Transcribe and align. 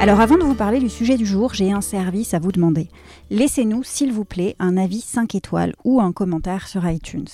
Alors 0.00 0.20
avant 0.20 0.38
de 0.38 0.44
vous 0.44 0.54
parler 0.54 0.78
du 0.78 0.88
sujet 0.88 1.16
du 1.16 1.26
jour, 1.26 1.54
j'ai 1.54 1.72
un 1.72 1.80
service 1.80 2.32
à 2.32 2.38
vous 2.38 2.52
demander. 2.52 2.88
Laissez-nous, 3.30 3.82
s'il 3.82 4.12
vous 4.12 4.24
plaît, 4.24 4.56
un 4.58 4.76
avis 4.76 5.00
5 5.00 5.34
étoiles 5.34 5.74
ou 5.84 6.00
un 6.00 6.12
commentaire 6.12 6.68
sur 6.68 6.88
iTunes. 6.88 7.26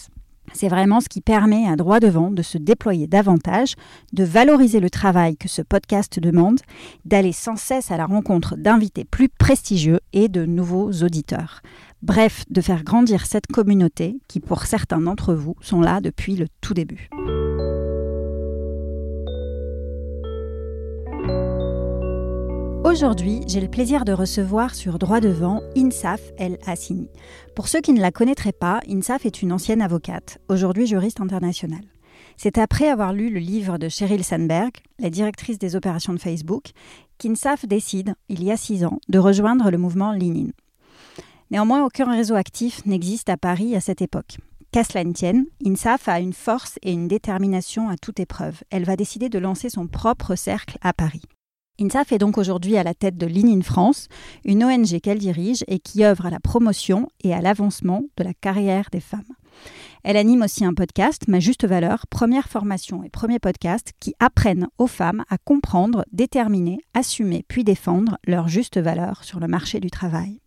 C'est 0.53 0.69
vraiment 0.69 1.01
ce 1.01 1.09
qui 1.09 1.21
permet 1.21 1.67
à 1.67 1.77
droit 1.77 2.01
devant 2.01 2.31
de 2.31 2.43
se 2.43 2.59
déployer 2.59 3.07
davantage, 3.07 3.75
de 4.13 4.25
valoriser 4.25 4.81
le 4.81 4.91
travail 4.91 5.37
que 5.37 5.49
ce 5.49 5.63
podcast 5.63 6.19
demande, 6.21 6.61
d'aller 7.05 7.33
sans 7.33 7.57
cesse 7.57 7.91
à 7.91 7.97
la 7.97 8.07
rencontre 8.07 8.57
d'invités 8.57 9.05
plus 9.05 9.29
prestigieux 9.29 10.01
et 10.13 10.29
de 10.29 10.45
nouveaux 10.45 10.91
auditeurs. 10.91 11.61
Bref, 12.03 12.45
de 12.51 12.61
faire 12.61 12.85
grandir 12.85 13.27
cette 13.27 13.47
communauté 13.47 14.19
qui, 14.29 14.41
pour 14.41 14.65
certains 14.65 15.01
d'entre 15.01 15.35
vous, 15.35 15.57
sont 15.61 15.81
là 15.81 16.01
depuis 16.01 16.37
le 16.37 16.47
tout 16.61 16.75
début. 16.75 17.09
Aujourd'hui, 22.85 23.41
j'ai 23.47 23.63
le 23.63 23.69
plaisir 23.69 24.05
de 24.05 24.13
recevoir 24.13 24.75
sur 24.75 24.99
Droit 24.99 25.21
Devant 25.21 25.63
Insaf 25.75 26.21
El 26.37 26.59
Hassini. 26.67 27.09
Pour 27.57 27.69
ceux 27.69 27.81
qui 27.81 27.95
ne 27.95 28.01
la 28.03 28.13
connaîtraient 28.13 28.53
pas, 28.53 28.81
Insaf 28.87 29.25
est 29.25 29.41
une 29.41 29.53
ancienne 29.53 29.81
avocate, 29.81 30.37
aujourd'hui 30.51 30.87
juriste 30.87 31.23
internationale. 31.23 31.87
C'est 32.37 32.59
après 32.59 32.89
avoir 32.89 33.15
lu 33.15 33.31
le 33.31 33.41
livre 33.41 33.79
de 33.79 33.89
Sheryl 33.89 34.23
Sandberg, 34.23 34.73
la 34.99 35.09
directrice 35.09 35.59
des 35.59 35.77
opérations 35.77 36.13
de 36.13 36.19
Facebook, 36.19 36.73
qu'Insaf 37.17 37.65
décide, 37.65 38.17
il 38.29 38.45
y 38.45 38.53
a 38.53 38.59
six 38.59 38.85
ans, 38.85 38.99
de 39.09 39.19
rejoindre 39.19 39.71
le 39.71 39.79
mouvement 39.79 40.13
Lean 40.13 40.51
Néanmoins, 41.51 41.87
aucun 41.87 42.13
réseau 42.13 42.35
actif 42.35 42.85
n'existe 42.85 43.31
à 43.31 43.39
Paris 43.39 43.75
à 43.75 43.81
cette 43.81 44.03
époque. 44.03 44.37
Qu'à 44.73 44.85
cela 44.85 45.05
ne 45.05 45.15
tienne, 45.15 45.47
INSAF 45.65 46.07
a 46.07 46.21
une 46.21 46.35
force 46.35 46.79
et 46.83 46.93
une 46.93 47.09
détermination 47.09 47.89
à 47.89 47.97
toute 47.97 48.21
épreuve. 48.21 48.63
Elle 48.69 48.85
va 48.85 48.97
décider 48.97 49.31
de 49.31 49.39
lancer 49.39 49.71
son 49.71 49.87
propre 49.87 50.35
cercle 50.35 50.77
à 50.83 50.93
Paris. 50.93 51.23
INSAF 51.81 52.13
est 52.13 52.19
donc 52.19 52.39
aujourd'hui 52.39 52.77
à 52.77 52.85
la 52.85 52.95
tête 52.95 53.17
de 53.17 53.27
Lean 53.27 53.49
in 53.49 53.63
France, 53.63 54.07
une 54.45 54.63
ONG 54.63 55.01
qu'elle 55.01 55.19
dirige 55.19 55.65
et 55.67 55.81
qui 55.81 56.05
œuvre 56.05 56.27
à 56.27 56.31
la 56.31 56.39
promotion 56.39 57.09
et 57.25 57.35
à 57.35 57.41
l'avancement 57.41 58.05
de 58.17 58.23
la 58.23 58.33
carrière 58.33 58.91
des 58.93 59.01
femmes. 59.01 59.23
Elle 60.05 60.17
anime 60.17 60.43
aussi 60.43 60.65
un 60.65 60.73
podcast, 60.73 61.27
Ma 61.27 61.41
Juste 61.41 61.67
Valeur, 61.67 62.07
première 62.07 62.49
formation 62.49 63.03
et 63.03 63.11
premier 63.11 63.41
podcast 63.41 63.93
qui 63.99 64.15
apprennent 64.21 64.69
aux 64.79 64.87
femmes 64.87 65.25
à 65.29 65.37
comprendre, 65.37 66.05
déterminer, 66.13 66.79
assumer 66.95 67.45
puis 67.49 67.65
défendre 67.65 68.19
leur 68.25 68.47
juste 68.47 68.79
valeur 68.79 69.25
sur 69.25 69.41
le 69.41 69.49
marché 69.49 69.81
du 69.81 69.91
travail. 69.91 70.41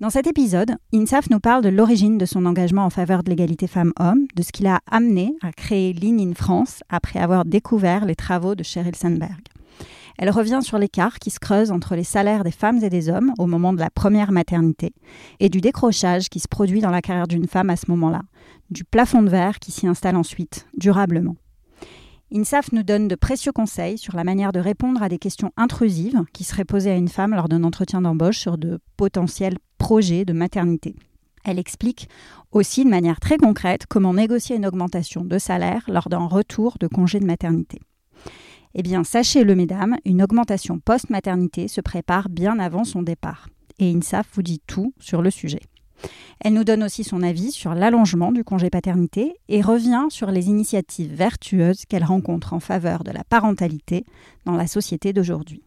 Dans 0.00 0.10
cet 0.10 0.26
épisode, 0.26 0.76
INSAF 0.92 1.30
nous 1.30 1.40
parle 1.40 1.62
de 1.62 1.68
l'origine 1.70 2.18
de 2.18 2.26
son 2.26 2.44
engagement 2.44 2.84
en 2.84 2.90
faveur 2.90 3.22
de 3.22 3.30
l'égalité 3.30 3.66
femmes-hommes, 3.66 4.26
de 4.34 4.42
ce 4.42 4.52
qui 4.52 4.64
l'a 4.64 4.80
amené 4.90 5.34
à 5.40 5.52
créer 5.52 5.94
Lean 5.94 6.18
in 6.18 6.34
France 6.34 6.80
après 6.90 7.20
avoir 7.20 7.46
découvert 7.46 8.04
les 8.04 8.16
travaux 8.16 8.54
de 8.54 8.62
Sheryl 8.62 8.96
Sandberg. 8.96 9.40
Elle 10.18 10.30
revient 10.30 10.60
sur 10.62 10.78
l'écart 10.78 11.18
qui 11.18 11.30
se 11.30 11.40
creuse 11.40 11.70
entre 11.70 11.94
les 11.94 12.04
salaires 12.04 12.44
des 12.44 12.50
femmes 12.50 12.82
et 12.82 12.90
des 12.90 13.08
hommes 13.08 13.32
au 13.38 13.46
moment 13.46 13.72
de 13.72 13.80
la 13.80 13.90
première 13.90 14.32
maternité 14.32 14.92
et 15.38 15.48
du 15.48 15.60
décrochage 15.60 16.28
qui 16.28 16.40
se 16.40 16.48
produit 16.48 16.80
dans 16.80 16.90
la 16.90 17.02
carrière 17.02 17.28
d'une 17.28 17.46
femme 17.46 17.70
à 17.70 17.76
ce 17.76 17.90
moment-là, 17.90 18.22
du 18.70 18.84
plafond 18.84 19.22
de 19.22 19.30
verre 19.30 19.58
qui 19.58 19.72
s'y 19.72 19.86
installe 19.86 20.16
ensuite, 20.16 20.66
durablement. 20.76 21.36
INSAF 22.32 22.70
nous 22.70 22.84
donne 22.84 23.08
de 23.08 23.16
précieux 23.16 23.50
conseils 23.50 23.98
sur 23.98 24.14
la 24.14 24.22
manière 24.22 24.52
de 24.52 24.60
répondre 24.60 25.02
à 25.02 25.08
des 25.08 25.18
questions 25.18 25.50
intrusives 25.56 26.22
qui 26.32 26.44
seraient 26.44 26.64
posées 26.64 26.92
à 26.92 26.96
une 26.96 27.08
femme 27.08 27.34
lors 27.34 27.48
d'un 27.48 27.64
entretien 27.64 28.02
d'embauche 28.02 28.38
sur 28.38 28.56
de 28.56 28.78
potentiels 28.96 29.58
projets 29.78 30.24
de 30.24 30.32
maternité. 30.32 30.94
Elle 31.44 31.58
explique 31.58 32.08
aussi 32.52 32.84
de 32.84 32.90
manière 32.90 33.18
très 33.18 33.36
concrète 33.36 33.86
comment 33.88 34.14
négocier 34.14 34.54
une 34.56 34.66
augmentation 34.66 35.24
de 35.24 35.38
salaire 35.38 35.82
lors 35.88 36.08
d'un 36.08 36.26
retour 36.26 36.76
de 36.78 36.86
congé 36.86 37.18
de 37.18 37.26
maternité. 37.26 37.80
Eh 38.74 38.82
bien, 38.82 39.04
sachez-le, 39.04 39.54
mesdames, 39.54 39.96
une 40.04 40.22
augmentation 40.22 40.78
post-maternité 40.78 41.68
se 41.68 41.80
prépare 41.80 42.28
bien 42.28 42.58
avant 42.58 42.84
son 42.84 43.02
départ. 43.02 43.48
Et 43.78 43.90
INSAF 43.90 44.28
vous 44.34 44.42
dit 44.42 44.60
tout 44.66 44.92
sur 44.98 45.22
le 45.22 45.30
sujet. 45.30 45.60
Elle 46.40 46.54
nous 46.54 46.64
donne 46.64 46.82
aussi 46.82 47.04
son 47.04 47.22
avis 47.22 47.50
sur 47.50 47.74
l'allongement 47.74 48.32
du 48.32 48.44
congé 48.44 48.70
paternité 48.70 49.34
et 49.48 49.60
revient 49.60 50.06
sur 50.08 50.30
les 50.30 50.48
initiatives 50.48 51.12
vertueuses 51.12 51.84
qu'elle 51.86 52.04
rencontre 52.04 52.54
en 52.54 52.60
faveur 52.60 53.04
de 53.04 53.10
la 53.10 53.24
parentalité 53.24 54.06
dans 54.46 54.56
la 54.56 54.66
société 54.66 55.12
d'aujourd'hui. 55.12 55.62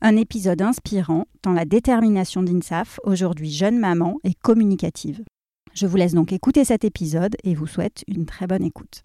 Un 0.00 0.16
épisode 0.16 0.62
inspirant 0.62 1.26
dans 1.44 1.52
la 1.52 1.64
détermination 1.64 2.42
d'INSAF, 2.42 2.98
aujourd'hui 3.04 3.52
jeune 3.52 3.78
maman 3.78 4.18
et 4.24 4.34
communicative. 4.34 5.22
Je 5.74 5.86
vous 5.86 5.96
laisse 5.96 6.14
donc 6.14 6.32
écouter 6.32 6.64
cet 6.64 6.84
épisode 6.84 7.36
et 7.44 7.54
vous 7.54 7.68
souhaite 7.68 8.02
une 8.08 8.26
très 8.26 8.46
bonne 8.46 8.64
écoute. 8.64 9.00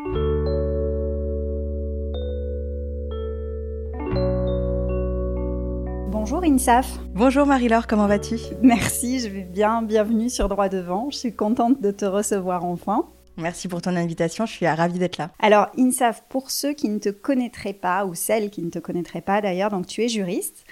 Bonjour 6.29 6.43
INSAF. 6.43 6.99
Bonjour 7.15 7.45
Marie-Laure, 7.45 7.88
comment 7.88 8.05
vas-tu? 8.05 8.35
Merci, 8.61 9.21
je 9.21 9.29
vais 9.29 9.43
bien. 9.43 9.81
Bienvenue 9.81 10.29
sur 10.29 10.49
Droit 10.49 10.67
Devant. 10.67 11.09
Je 11.09 11.15
suis 11.15 11.33
contente 11.33 11.79
de 11.79 11.89
te 11.89 12.03
recevoir 12.03 12.65
enfin. 12.65 13.05
Merci 13.38 13.69
pour 13.69 13.81
ton 13.81 13.95
invitation, 13.95 14.45
je 14.45 14.51
suis 14.51 14.67
ravie 14.67 14.99
d'être 14.99 15.15
là. 15.17 15.29
Alors 15.39 15.67
INSAF, 15.79 16.25
pour 16.27 16.51
ceux 16.51 16.73
qui 16.73 16.89
ne 16.89 16.99
te 16.99 17.07
connaîtraient 17.07 17.71
pas, 17.71 18.05
ou 18.05 18.13
celles 18.13 18.49
qui 18.49 18.61
ne 18.61 18.69
te 18.69 18.77
connaîtraient 18.77 19.21
pas 19.21 19.39
d'ailleurs, 19.39 19.69
donc 19.69 19.88
tu 19.88 20.03
es 20.03 20.09
juriste. 20.09 20.65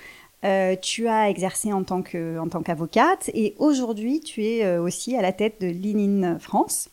Euh, 0.43 0.75
tu 0.75 1.07
as 1.07 1.29
exercé 1.29 1.71
en 1.71 1.85
tant 1.85 2.01
qu'avocate 2.01 3.31
et 3.33 3.55
aujourd'hui 3.57 4.19
tu 4.19 4.43
es 4.43 4.65
euh, 4.65 4.81
aussi 4.81 5.15
à 5.15 5.21
la 5.21 5.31
tête 5.31 5.61
de 5.61 5.67
Linin 5.67 6.37
France. 6.37 6.89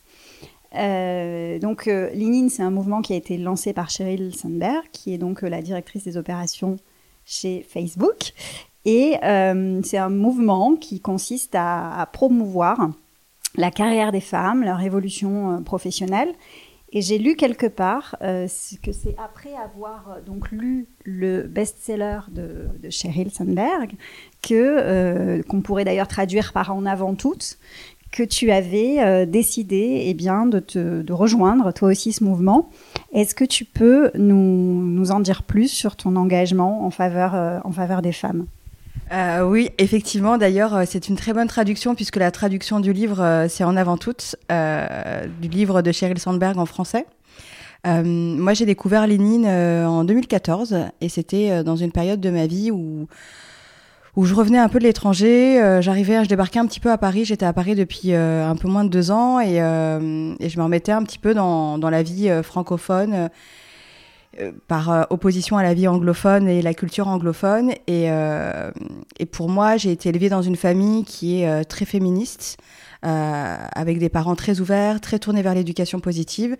Euh, 0.75 1.59
donc 1.59 1.89
euh, 1.89 2.09
c'est 2.47 2.63
un 2.63 2.71
mouvement 2.71 3.01
qui 3.01 3.11
a 3.11 3.17
été 3.17 3.37
lancé 3.37 3.73
par 3.73 3.89
Sheryl 3.89 4.33
Sandberg, 4.33 4.85
qui 4.93 5.13
est 5.13 5.17
donc 5.17 5.41
la 5.41 5.61
directrice 5.61 6.05
des 6.05 6.15
opérations 6.15 6.77
chez 7.25 7.65
Facebook. 7.67 8.33
Et 8.85 9.15
euh, 9.23 9.81
c'est 9.83 9.97
un 9.97 10.09
mouvement 10.09 10.75
qui 10.75 10.99
consiste 10.99 11.55
à, 11.55 12.07
promouvoir 12.11 12.89
la 13.55 13.71
carrière 13.71 14.11
des 14.11 14.21
femmes, 14.21 14.63
leur 14.63 14.81
évolution 14.81 15.51
euh, 15.51 15.61
professionnelle. 15.61 16.33
Et 16.95 17.01
j'ai 17.01 17.17
lu 17.17 17.35
quelque 17.35 17.65
part 17.65 18.15
euh, 18.21 18.47
que 18.83 18.91
c'est 18.91 19.15
après 19.17 19.55
avoir 19.55 20.17
donc 20.25 20.51
lu 20.51 20.87
le 21.03 21.43
best-seller 21.43 22.19
de, 22.29 22.67
Sheryl 22.91 23.31
Sandberg 23.31 23.93
que 24.43 25.41
qu'on 25.47 25.61
pourrait 25.61 25.85
d'ailleurs 25.85 26.07
traduire 26.07 26.53
par 26.53 26.75
en 26.75 26.85
avant 26.85 27.15
toutes 27.15 27.57
que 28.13 28.23
tu 28.23 28.51
avais 28.51 29.25
décidé 29.25 30.03
eh 30.05 30.13
bien, 30.13 30.45
de, 30.45 30.59
te, 30.59 31.11
rejoindre 31.11 31.73
toi 31.73 31.89
aussi 31.89 32.13
ce 32.13 32.23
mouvement 32.23 32.69
est-ce 33.13 33.35
que 33.35 33.45
tu 33.45 33.63
peux 33.63 34.09
nous, 34.15 35.11
en 35.11 35.19
dire 35.19 35.43
plus 35.43 35.67
sur 35.67 35.95
ton 35.95 36.15
engagement 36.15 36.85
en 36.85 36.89
faveur, 36.89 37.35
euh, 37.35 37.59
en 37.63 37.71
faveur 37.71 38.01
des 38.01 38.11
femmes? 38.11 38.47
Euh, 39.11 39.43
oui, 39.43 39.69
effectivement. 39.77 40.39
D'ailleurs, 40.39 40.75
euh, 40.75 40.83
c'est 40.87 41.09
une 41.09 41.15
très 41.15 41.33
bonne 41.33 41.47
traduction 41.47 41.93
puisque 41.93 42.15
la 42.15 42.31
traduction 42.31 42.79
du 42.79 42.91
livre, 42.91 43.45
c'est 43.49 43.63
en 43.63 43.77
avant 43.77 43.97
toute 43.97 44.35
du 44.49 45.47
livre 45.47 45.81
de 45.81 45.91
Sheryl 45.91 46.17
Sandberg 46.17 46.57
en 46.57 46.65
français. 46.65 47.05
moi, 47.85 48.53
j'ai 48.53 48.65
découvert 48.65 49.05
Lénine 49.05 49.45
en 49.45 50.03
2014 50.03 50.75
et 51.01 51.09
c'était 51.09 51.63
dans 51.63 51.75
une 51.75 51.91
période 51.91 52.19
de 52.19 52.31
ma 52.31 52.47
vie 52.47 52.71
où 52.71 53.07
où 54.15 54.25
je 54.25 54.33
revenais 54.35 54.59
un 54.59 54.69
peu 54.69 54.79
de 54.79 54.83
l'étranger. 54.83 55.61
Euh, 55.61 55.81
j'arrivais, 55.81 56.23
je 56.23 56.29
débarquais 56.29 56.59
un 56.59 56.67
petit 56.67 56.79
peu 56.79 56.91
à 56.91 56.97
Paris. 56.97 57.25
J'étais 57.25 57.45
à 57.45 57.53
Paris 57.53 57.75
depuis 57.75 58.13
euh, 58.13 58.47
un 58.47 58.55
peu 58.55 58.67
moins 58.67 58.83
de 58.83 58.89
deux 58.89 59.11
ans 59.11 59.39
et, 59.39 59.61
euh, 59.61 60.35
et, 60.39 60.49
je 60.49 60.57
me 60.57 60.63
remettais 60.63 60.91
un 60.91 61.03
petit 61.03 61.19
peu 61.19 61.33
dans, 61.33 61.77
dans 61.77 61.89
la 61.89 62.03
vie 62.03 62.31
francophone 62.43 63.29
par 64.67 65.05
opposition 65.11 65.57
à 65.57 65.63
la 65.63 65.75
vie 65.75 65.87
anglophone 65.87 66.47
et 66.47 66.63
la 66.63 66.73
culture 66.73 67.07
anglophone. 67.07 67.71
Et, 67.85 68.07
et 69.19 69.25
pour 69.27 69.47
moi, 69.47 69.77
j'ai 69.77 69.91
été 69.91 70.09
élevée 70.09 70.29
dans 70.29 70.41
une 70.41 70.55
famille 70.55 71.03
qui 71.03 71.43
est 71.43 71.65
très 71.65 71.85
féministe, 71.85 72.57
avec 73.03 73.99
des 73.99 74.09
parents 74.09 74.35
très 74.35 74.59
ouverts, 74.59 75.01
très 75.01 75.19
tournés 75.19 75.43
vers 75.43 75.53
l'éducation 75.53 75.99
positive. 75.99 76.57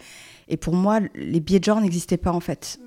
Et 0.50 0.58
pour 0.58 0.76
moi, 0.76 1.00
les 1.16 1.40
biais 1.40 1.60
de 1.60 1.64
genre 1.64 1.82
n'existaient 1.82 2.18
pas 2.18 2.32
en 2.32 2.40
fait 2.40 2.80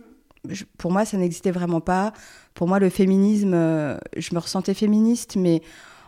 pour 0.78 0.93
moi, 0.93 1.04
ça 1.04 1.16
n'existait 1.16 1.50
vraiment 1.50 1.81
pas. 1.81 2.12
Pour 2.54 2.69
moi, 2.69 2.78
le 2.78 2.88
féminisme, 2.88 3.52
euh, 3.54 3.98
je 4.16 4.34
me 4.34 4.40
ressentais 4.40 4.75
féministe, 4.75 5.37
mais 5.37 5.62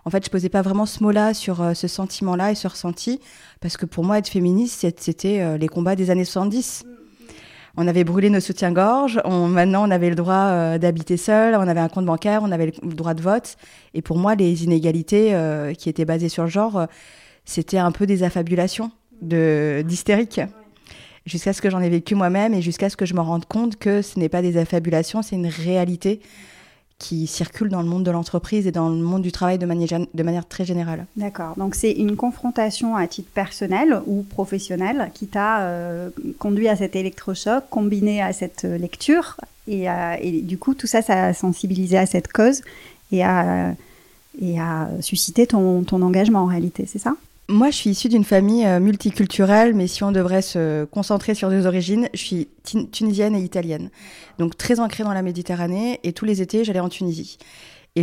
en 0.05 0.11
fait, 0.11 0.25
je 0.25 0.31
posais 0.31 0.49
pas 0.49 0.63
vraiment 0.63 0.87
ce 0.87 1.03
mot-là 1.03 1.35
sur 1.35 1.61
euh, 1.61 1.75
ce 1.75 1.89
sentiment-là 1.89 2.53
et 2.53 2.55
ce 2.55 2.69
ressenti, 2.69 3.21
parce 3.61 3.77
que 3.77 3.87
pour 3.87 4.05
moi, 4.05 4.19
être 4.19 4.29
féministe, 4.29 4.87
c'était 4.99 5.41
euh, 5.41 5.59
les 5.59 5.69
combats 5.69 5.97
des 5.97 6.11
années 6.11 6.25
70. 6.25 6.85
on 7.77 7.87
avait 7.87 8.05
brûlé 8.05 8.31
nos 8.31 8.41
soutiens-gorge. 8.41 9.21
maintenant, 9.27 9.87
on 9.87 9.91
avait 9.91 10.09
le 10.09 10.17
droit 10.17 10.79
d'habiter 10.79 11.17
seul, 11.17 11.55
on 11.55 11.69
avait 11.69 11.81
un 11.81 11.89
compte 11.89 12.07
bancaire, 12.07 12.41
on 12.43 12.51
avait 12.51 12.73
le 12.83 12.95
droit 12.95 13.15
de 13.15 13.23
vote. 13.23 13.57
Et 13.95 14.03
pour 14.03 14.19
moi, 14.19 14.35
les 14.35 14.65
inégalités 14.65 15.37
qui 15.79 15.89
étaient 15.89 16.05
basées 16.05 16.29
sur 16.29 16.43
le 16.43 16.49
genre, 16.49 16.87
c'était 17.45 17.79
un 17.79 17.93
peu 17.93 18.05
des 18.05 18.25
affabulations 18.25 18.91
de 19.23 19.85
d'hystérique. 19.87 20.41
Jusqu'à 21.29 21.53
ce 21.53 21.61
que 21.61 21.69
j'en 21.69 21.81
ai 21.81 21.91
vécu 21.91 22.15
moi-même 22.15 22.55
et 22.55 22.63
jusqu'à 22.63 22.89
ce 22.89 22.97
que 22.97 23.05
je 23.05 23.15
me 23.15 23.21
rende 23.21 23.45
compte 23.45 23.77
que 23.77 24.01
ce 24.01 24.19
n'est 24.19 24.31
pas 24.31 24.41
des 24.41 24.57
affabulations, 24.57 25.21
c'est 25.21 25.37
une 25.37 25.47
réalité 25.47 26.21
qui 26.99 27.27
circule 27.27 27.69
dans 27.69 27.83
le 27.83 27.89
monde 27.89 28.03
de 28.03 28.11
l'entreprise 28.11 28.67
et 28.67 28.73
dans 28.73 28.89
le 28.89 28.97
monde 28.97 29.23
du 29.23 29.31
travail 29.31 29.59
de 29.59 29.67
manière, 29.67 30.01
de 30.13 30.23
manière 30.23 30.49
très 30.49 30.65
générale. 30.65 31.05
D'accord. 31.17 31.55
Donc 31.57 31.75
c'est 31.75 31.93
une 31.93 32.17
confrontation 32.17 32.97
à 32.97 33.07
titre 33.07 33.31
personnel 33.33 34.01
ou 34.07 34.23
professionnel 34.23 35.11
qui 35.15 35.27
t'a 35.27 35.61
euh, 35.61 36.11
conduit 36.39 36.67
à 36.67 36.77
cet 36.77 36.97
électrochoc 36.97 37.65
combiné 37.71 38.23
à 38.23 38.33
cette 38.33 38.65
lecture 38.65 39.37
et, 39.69 39.87
et, 40.21 40.41
du 40.41 40.57
coup 40.57 40.73
tout 40.75 40.87
ça, 40.87 41.03
ça 41.03 41.27
a 41.27 41.35
sensibilisé 41.35 41.99
à 41.99 42.07
cette 42.07 42.33
cause 42.33 42.63
et 43.13 43.23
a, 43.23 43.75
et 44.41 45.47
ton, 45.47 45.83
ton 45.83 46.03
engagement 46.03 46.41
en 46.41 46.47
réalité, 46.47 46.87
c'est 46.87 46.99
ça? 46.99 47.15
Moi, 47.51 47.71
je 47.71 47.77
suis 47.77 47.91
issue 47.91 48.11
d'une 48.11 48.25
famille 48.25 48.67
euh, 48.67 48.79
multiculturelle, 48.79 49.75
mais 49.75 49.87
si 49.87 50.05
on 50.05 50.13
devrait 50.13 50.43
se 50.43 50.85
concentrer 50.85 51.35
sur 51.35 51.49
deux 51.49 51.67
origines, 51.67 52.09
je 52.13 52.19
suis 52.19 52.49
tunisienne 52.93 53.35
et 53.35 53.41
italienne. 53.41 53.91
Donc 54.39 54.57
très 54.59 54.81
ancrée 54.81 55.03
dans 55.03 55.15
la 55.15 55.23
Méditerranée, 55.23 55.99
et 56.03 56.13
tous 56.13 56.27
les 56.27 56.43
étés, 56.43 56.65
j'allais 56.65 56.81
en 56.81 56.91
Tunisie. 56.91 57.39
Et 57.97 58.03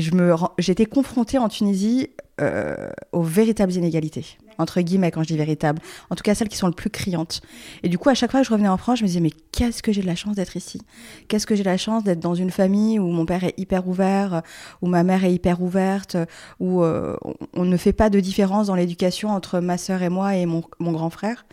j'étais 0.58 0.88
confrontée 0.88 1.38
en 1.38 1.48
Tunisie 1.48 2.10
euh, 2.42 2.90
aux 3.12 3.22
véritables 3.22 3.72
inégalités, 3.72 4.26
entre 4.58 4.82
guillemets 4.82 5.12
quand 5.12 5.24
je 5.24 5.28
dis 5.28 5.38
véritables, 5.38 5.82
en 6.10 6.16
tout 6.16 6.24
cas 6.24 6.36
celles 6.36 6.50
qui 6.50 6.58
sont 6.58 6.68
le 6.68 6.74
plus 6.74 6.90
criantes. 6.90 7.42
Et 7.84 7.90
du 7.90 7.98
coup, 7.98 8.10
à 8.10 8.14
chaque 8.14 8.32
fois 8.32 8.42
que 8.42 8.48
je 8.48 8.52
revenais 8.52 8.70
en 8.70 8.78
France, 8.78 9.00
je 9.00 9.04
me 9.04 9.08
disais, 9.08 9.20
mais 9.20 9.32
qu'est-ce 9.52 9.82
que 9.82 9.92
j'ai 9.92 10.02
de 10.02 10.08
la 10.08 10.16
chance 10.16 10.36
d'être 10.36 10.56
ici? 10.56 10.82
Qu'est-ce 11.28 11.46
que 11.46 11.56
j'ai 11.56 11.64
de 11.64 11.70
la 11.70 11.78
chance 11.78 12.04
d'être 12.04 12.20
dans 12.20 12.36
une 12.36 12.52
famille 12.52 13.00
où 13.00 13.08
mon 13.08 13.26
père 13.26 13.44
est 13.44 13.54
hyper 13.58 13.88
ouvert, 13.88 14.42
où 14.82 14.88
ma 14.88 15.04
mère 15.04 15.24
est 15.24 15.34
hyper 15.34 15.62
ouverte, 15.62 16.18
où 16.60 16.84
euh, 16.84 17.16
on 17.54 17.66
ne 17.66 17.78
fait 17.78 17.94
pas 17.94 18.10
de 18.10 18.20
différence 18.20 18.68
dans 18.68 18.76
l'éducation 18.76 19.30
entre 19.30 19.60
ma 19.60 19.78
sœur 19.78 20.02
et 20.02 20.10
moi 20.10 20.36
et 20.36 20.46
mon, 20.46 20.64
grand 20.80 21.10
frère? 21.10 21.46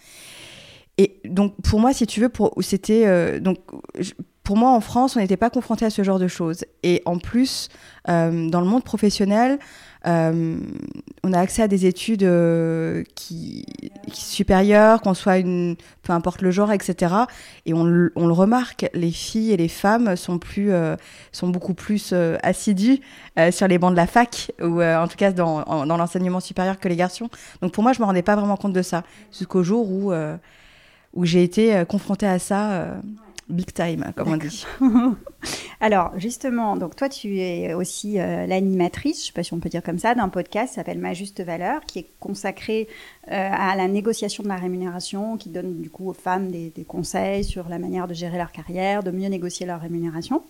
Et 0.98 1.20
donc, 1.24 1.54
pour 1.62 1.80
moi, 1.80 1.92
si 1.92 2.06
tu 2.06 2.20
veux, 2.20 2.28
pour, 2.28 2.52
c'était. 2.60 3.06
Euh, 3.06 3.40
donc, 3.40 3.58
pour 4.42 4.56
moi, 4.56 4.70
en 4.70 4.80
France, 4.80 5.16
on 5.16 5.20
n'était 5.20 5.36
pas 5.36 5.50
confronté 5.50 5.84
à 5.84 5.90
ce 5.90 6.02
genre 6.02 6.18
de 6.18 6.28
choses. 6.28 6.64
Et 6.82 7.02
en 7.06 7.18
plus, 7.18 7.68
euh, 8.08 8.48
dans 8.48 8.60
le 8.60 8.66
monde 8.66 8.84
professionnel, 8.84 9.58
euh, 10.06 10.56
on 11.24 11.32
a 11.32 11.38
accès 11.38 11.62
à 11.62 11.68
des 11.68 11.86
études 11.86 12.24
euh, 12.24 13.04
qui, 13.14 13.64
qui, 14.10 14.24
supérieures, 14.24 15.00
qu'on 15.00 15.14
soit 15.14 15.38
une, 15.38 15.76
peu 16.02 16.12
importe 16.12 16.42
le 16.42 16.50
genre, 16.50 16.72
etc. 16.72 17.14
Et 17.66 17.74
on, 17.74 18.10
on, 18.16 18.26
le 18.26 18.32
remarque, 18.32 18.88
les 18.94 19.12
filles 19.12 19.52
et 19.52 19.56
les 19.56 19.68
femmes 19.68 20.16
sont 20.16 20.38
plus, 20.38 20.72
euh, 20.72 20.96
sont 21.30 21.48
beaucoup 21.48 21.74
plus 21.74 22.10
euh, 22.12 22.36
assidues 22.42 23.00
sur 23.50 23.68
les 23.68 23.78
bancs 23.78 23.92
de 23.92 23.96
la 23.96 24.06
fac 24.06 24.52
ou 24.60 24.82
en 24.82 25.08
tout 25.08 25.16
cas 25.16 25.32
dans, 25.32 25.86
dans 25.86 25.96
l'enseignement 25.96 26.40
supérieur 26.40 26.78
que 26.78 26.88
les 26.88 26.96
garçons. 26.96 27.30
Donc 27.62 27.72
pour 27.72 27.82
moi, 27.82 27.92
je 27.92 28.00
me 28.00 28.04
rendais 28.04 28.22
pas 28.22 28.36
vraiment 28.36 28.56
compte 28.56 28.74
de 28.74 28.82
ça 28.82 29.04
jusqu'au 29.30 29.62
jour 29.62 29.90
où 29.90 30.12
où 31.14 31.24
j'ai 31.24 31.42
été 31.42 31.84
confrontée 31.88 32.26
à 32.26 32.38
ça 32.38 32.88
big 33.48 33.72
time, 33.72 34.12
comme 34.16 34.32
on 34.32 34.36
dit. 34.36 34.64
Alors, 35.80 36.12
justement, 36.18 36.76
donc 36.76 36.96
toi, 36.96 37.08
tu 37.08 37.38
es 37.38 37.74
aussi 37.74 38.18
euh, 38.18 38.46
l'animatrice, 38.46 39.18
je 39.18 39.22
ne 39.22 39.26
sais 39.26 39.32
pas 39.32 39.42
si 39.42 39.52
on 39.52 39.60
peut 39.60 39.68
dire 39.68 39.82
comme 39.82 39.98
ça, 39.98 40.14
d'un 40.14 40.28
podcast 40.28 40.70
qui 40.70 40.74
s'appelle 40.74 40.98
Ma 40.98 41.12
Juste 41.14 41.42
Valeur, 41.42 41.80
qui 41.82 42.00
est 42.00 42.06
consacré 42.20 42.88
euh, 43.28 43.30
à 43.30 43.76
la 43.76 43.88
négociation 43.88 44.42
de 44.42 44.48
la 44.48 44.56
rémunération, 44.56 45.36
qui 45.36 45.48
donne 45.48 45.80
du 45.80 45.90
coup 45.90 46.08
aux 46.08 46.14
femmes 46.14 46.50
des, 46.50 46.70
des 46.70 46.84
conseils 46.84 47.44
sur 47.44 47.68
la 47.68 47.78
manière 47.78 48.08
de 48.08 48.14
gérer 48.14 48.38
leur 48.38 48.52
carrière, 48.52 49.02
de 49.02 49.10
mieux 49.10 49.28
négocier 49.28 49.66
leur 49.66 49.80
rémunération. 49.80 50.42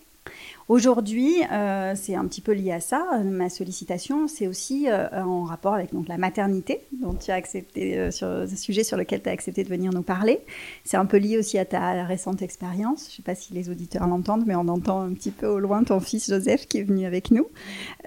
Aujourd'hui, 0.69 1.35
euh, 1.51 1.93
c'est 1.95 2.15
un 2.15 2.25
petit 2.25 2.39
peu 2.39 2.53
lié 2.53 2.71
à 2.71 2.79
ça. 2.79 3.21
Ma 3.23 3.49
sollicitation, 3.49 4.27
c'est 4.27 4.47
aussi 4.47 4.87
euh, 4.87 5.07
en 5.23 5.43
rapport 5.43 5.73
avec 5.73 5.93
donc, 5.93 6.07
la 6.07 6.17
maternité, 6.17 6.81
dont 7.01 7.13
tu 7.13 7.31
as 7.31 7.35
accepté, 7.35 7.97
euh, 7.97 8.11
ce 8.11 8.47
sujet 8.55 8.83
sur 8.83 8.95
lequel 8.95 9.21
tu 9.21 9.29
as 9.29 9.33
accepté 9.33 9.63
de 9.63 9.69
venir 9.69 9.91
nous 9.91 10.03
parler. 10.03 10.39
C'est 10.85 10.97
un 10.97 11.05
peu 11.05 11.17
lié 11.17 11.37
aussi 11.37 11.57
à 11.57 11.65
ta 11.65 12.05
récente 12.05 12.41
expérience. 12.41 13.07
Je 13.07 13.11
ne 13.11 13.15
sais 13.17 13.21
pas 13.23 13.35
si 13.35 13.53
les 13.53 13.69
auditeurs 13.69 14.07
l'entendent, 14.07 14.45
mais 14.45 14.55
on 14.55 14.67
entend 14.69 15.01
un 15.01 15.13
petit 15.13 15.31
peu 15.31 15.47
au 15.47 15.59
loin 15.59 15.83
ton 15.83 15.99
fils 15.99 16.29
Joseph 16.29 16.65
qui 16.67 16.77
est 16.77 16.83
venu 16.83 17.05
avec 17.05 17.31
nous, 17.31 17.47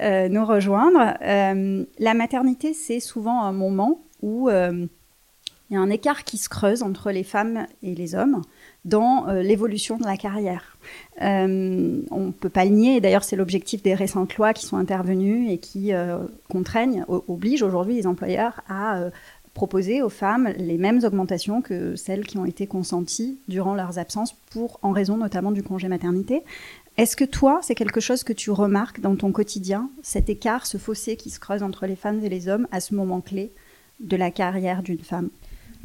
nous 0.00 0.44
rejoindre. 0.44 1.14
la 1.20 2.14
maternité, 2.14 2.72
c'est 2.72 3.00
souvent 3.00 3.42
un 3.42 3.52
moment 3.52 4.00
où 4.22 4.48
il 5.70 5.74
y 5.74 5.76
a 5.76 5.80
un 5.80 5.90
écart 5.90 6.24
qui 6.24 6.38
se 6.38 6.48
creuse 6.48 6.82
entre 6.82 7.10
les 7.10 7.24
femmes 7.24 7.66
et 7.82 7.94
les 7.94 8.14
hommes 8.14 8.42
dans 8.84 9.26
l'évolution 9.42 9.98
de 9.98 10.04
la 10.04 10.16
carrière. 10.16 10.76
Euh, 11.22 12.02
on 12.10 12.26
ne 12.26 12.30
peut 12.30 12.48
pas 12.48 12.64
le 12.64 12.72
nier, 12.72 13.00
d'ailleurs 13.00 13.24
c'est 13.24 13.36
l'objectif 13.36 13.82
des 13.82 13.94
récentes 13.94 14.36
lois 14.36 14.52
qui 14.52 14.66
sont 14.66 14.76
intervenues 14.76 15.50
et 15.50 15.58
qui 15.58 15.92
euh, 15.92 16.18
contraignent, 16.50 17.04
obligent 17.08 17.62
aujourd'hui 17.62 17.94
les 17.94 18.06
employeurs 18.06 18.60
à 18.68 18.98
euh, 18.98 19.10
proposer 19.54 20.02
aux 20.02 20.10
femmes 20.10 20.52
les 20.58 20.76
mêmes 20.76 21.02
augmentations 21.04 21.62
que 21.62 21.96
celles 21.96 22.26
qui 22.26 22.36
ont 22.36 22.44
été 22.44 22.66
consenties 22.66 23.38
durant 23.48 23.74
leurs 23.74 23.98
absences 23.98 24.34
pour, 24.50 24.78
en 24.82 24.92
raison 24.92 25.16
notamment 25.16 25.52
du 25.52 25.62
congé 25.62 25.88
maternité. 25.88 26.42
Est-ce 26.98 27.16
que 27.16 27.24
toi, 27.24 27.60
c'est 27.62 27.74
quelque 27.74 28.00
chose 28.00 28.22
que 28.22 28.32
tu 28.32 28.50
remarques 28.50 29.00
dans 29.00 29.16
ton 29.16 29.32
quotidien, 29.32 29.90
cet 30.02 30.30
écart, 30.30 30.66
ce 30.66 30.78
fossé 30.78 31.16
qui 31.16 31.30
se 31.30 31.40
creuse 31.40 31.62
entre 31.62 31.86
les 31.86 31.96
femmes 31.96 32.22
et 32.22 32.28
les 32.28 32.48
hommes 32.48 32.68
à 32.70 32.80
ce 32.80 32.94
moment 32.94 33.20
clé 33.20 33.50
de 34.00 34.16
la 34.16 34.30
carrière 34.30 34.82
d'une 34.82 34.98
femme? 34.98 35.30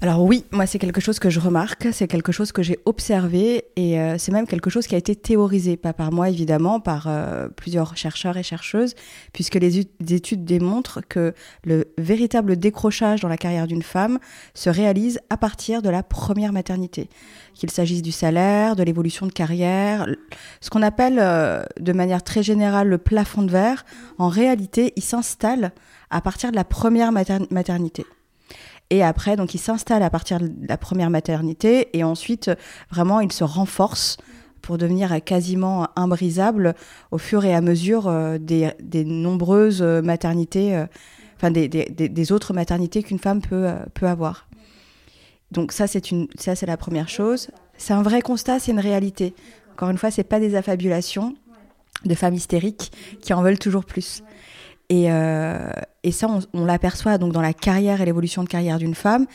Alors 0.03 0.24
oui, 0.24 0.45
moi 0.50 0.65
c'est 0.65 0.80
quelque 0.80 1.00
chose 1.00 1.19
que 1.19 1.30
je 1.30 1.39
remarque, 1.39 1.89
c'est 1.92 2.07
quelque 2.07 2.31
chose 2.31 2.51
que 2.51 2.63
j'ai 2.63 2.80
observé 2.86 3.65
et 3.75 4.00
euh, 4.00 4.18
c'est 4.18 4.31
même 4.31 4.48
quelque 4.48 4.71
chose 4.71 4.88
qui 4.88 4.95
a 4.95 4.98
été 4.98 5.15
théorisé, 5.15 5.77
pas 5.77 5.94
par 5.94 6.12
moi 6.12 6.27
évidemment, 6.27 6.80
par 6.80 7.06
euh, 7.06 7.50
plusieurs 7.50 7.95
chercheurs 7.95 8.36
et 8.36 8.42
chercheuses, 8.42 8.95
puisque 9.31 9.53
les 9.53 9.81
études 10.09 10.44
démontrent 10.44 11.01
que 11.07 11.36
le 11.63 11.86
véritable 12.00 12.57
décrochage 12.57 13.21
dans 13.21 13.27
la 13.27 13.38
carrière 13.38 13.68
d'une 13.68 13.83
femme 13.83 14.18
se 14.56 14.71
réalise 14.71 15.19
à 15.30 15.38
partir 15.38 15.83
de 15.83 15.89
la 15.89 16.01
première 16.01 16.51
maternité, 16.51 17.07
qu'il 17.53 17.69
s'agisse 17.69 18.01
du 18.01 18.12
salaire, 18.12 18.75
de 18.75 18.81
l'évolution 18.81 19.27
de 19.27 19.31
carrière, 19.31 20.07
ce 20.62 20.71
qu'on 20.71 20.81
appelle 20.81 21.19
euh, 21.19 21.62
de 21.80 21.94
manière 21.94 22.24
très 22.24 22.42
générale 22.42 22.88
le 22.88 22.98
plafond 22.98 23.44
de 23.44 23.51
verre, 23.51 23.86
en 24.18 24.30
réalité 24.30 24.94
il 24.95 25.03
s'installe 25.03 25.74
à 26.09 26.21
partir 26.21 26.50
de 26.50 26.56
la 26.56 26.63
première 26.63 27.12
maternité. 27.12 28.03
Et 28.91 29.01
après, 29.03 29.38
donc, 29.38 29.55
il 29.55 29.57
s'installe 29.57 30.03
à 30.03 30.09
partir 30.09 30.39
de 30.41 30.51
la 30.67 30.77
première 30.77 31.09
maternité 31.09 31.97
et 31.97 32.03
ensuite, 32.03 32.51
vraiment, 32.91 33.21
il 33.21 33.31
se 33.31 33.45
renforce 33.45 34.17
pour 34.61 34.77
devenir 34.77 35.23
quasiment 35.23 35.88
imbrisable 35.95 36.75
au 37.09 37.17
fur 37.17 37.45
et 37.45 37.55
à 37.55 37.62
mesure 37.62 38.07
euh, 38.07 38.38
des, 38.38 38.75
nombreuses 39.05 39.81
maternités, 39.81 40.75
euh, 40.75 40.86
enfin 41.38 41.51
des, 41.51 42.31
autres 42.33 42.53
maternités 42.53 43.01
qu'une 43.01 43.17
femme 43.17 43.41
peut, 43.41 43.65
euh, 43.67 43.79
peut 43.93 44.07
avoir. 44.07 44.50
Donc 45.51 45.71
ça, 45.71 45.88
c'est 45.88 46.12
une, 46.12 46.27
ça, 46.38 46.55
c'est 46.55 46.65
la 46.65 46.77
première 46.77 47.07
chose. 47.07 47.50
C'est 47.77 47.93
un 47.93 48.03
vrai 48.03 48.21
constat, 48.21 48.60
c'est 48.60 48.74
une 48.74 48.79
réalité. 48.79 49.33
Encore 49.71 49.89
une 49.89 49.98
fois, 49.98 50.12
c'est 50.12 50.25
pas 50.25 50.41
des 50.41 50.53
affabulations 50.53 51.33
de 52.03 52.13
femmes 52.13 52.36
hystériques 52.36 52.91
qui 53.21 53.33
en 53.33 53.41
veulent 53.41 53.60
toujours 53.60 53.86
plus. 53.86 54.21
Et, 54.89 55.10
et 56.03 56.12
ça, 56.12 56.27
on, 56.53 56.65
l'aperçoit 56.65 57.17
donc 57.17 57.31
dans 57.31 57.41
la 57.41 57.53
carrière 57.53 58.01
et 58.01 58.05
l'évolution 58.05 58.43
de 58.43 58.50
carrière 58.50 58.79
d'une 58.79 58.96
femme. 58.96 59.27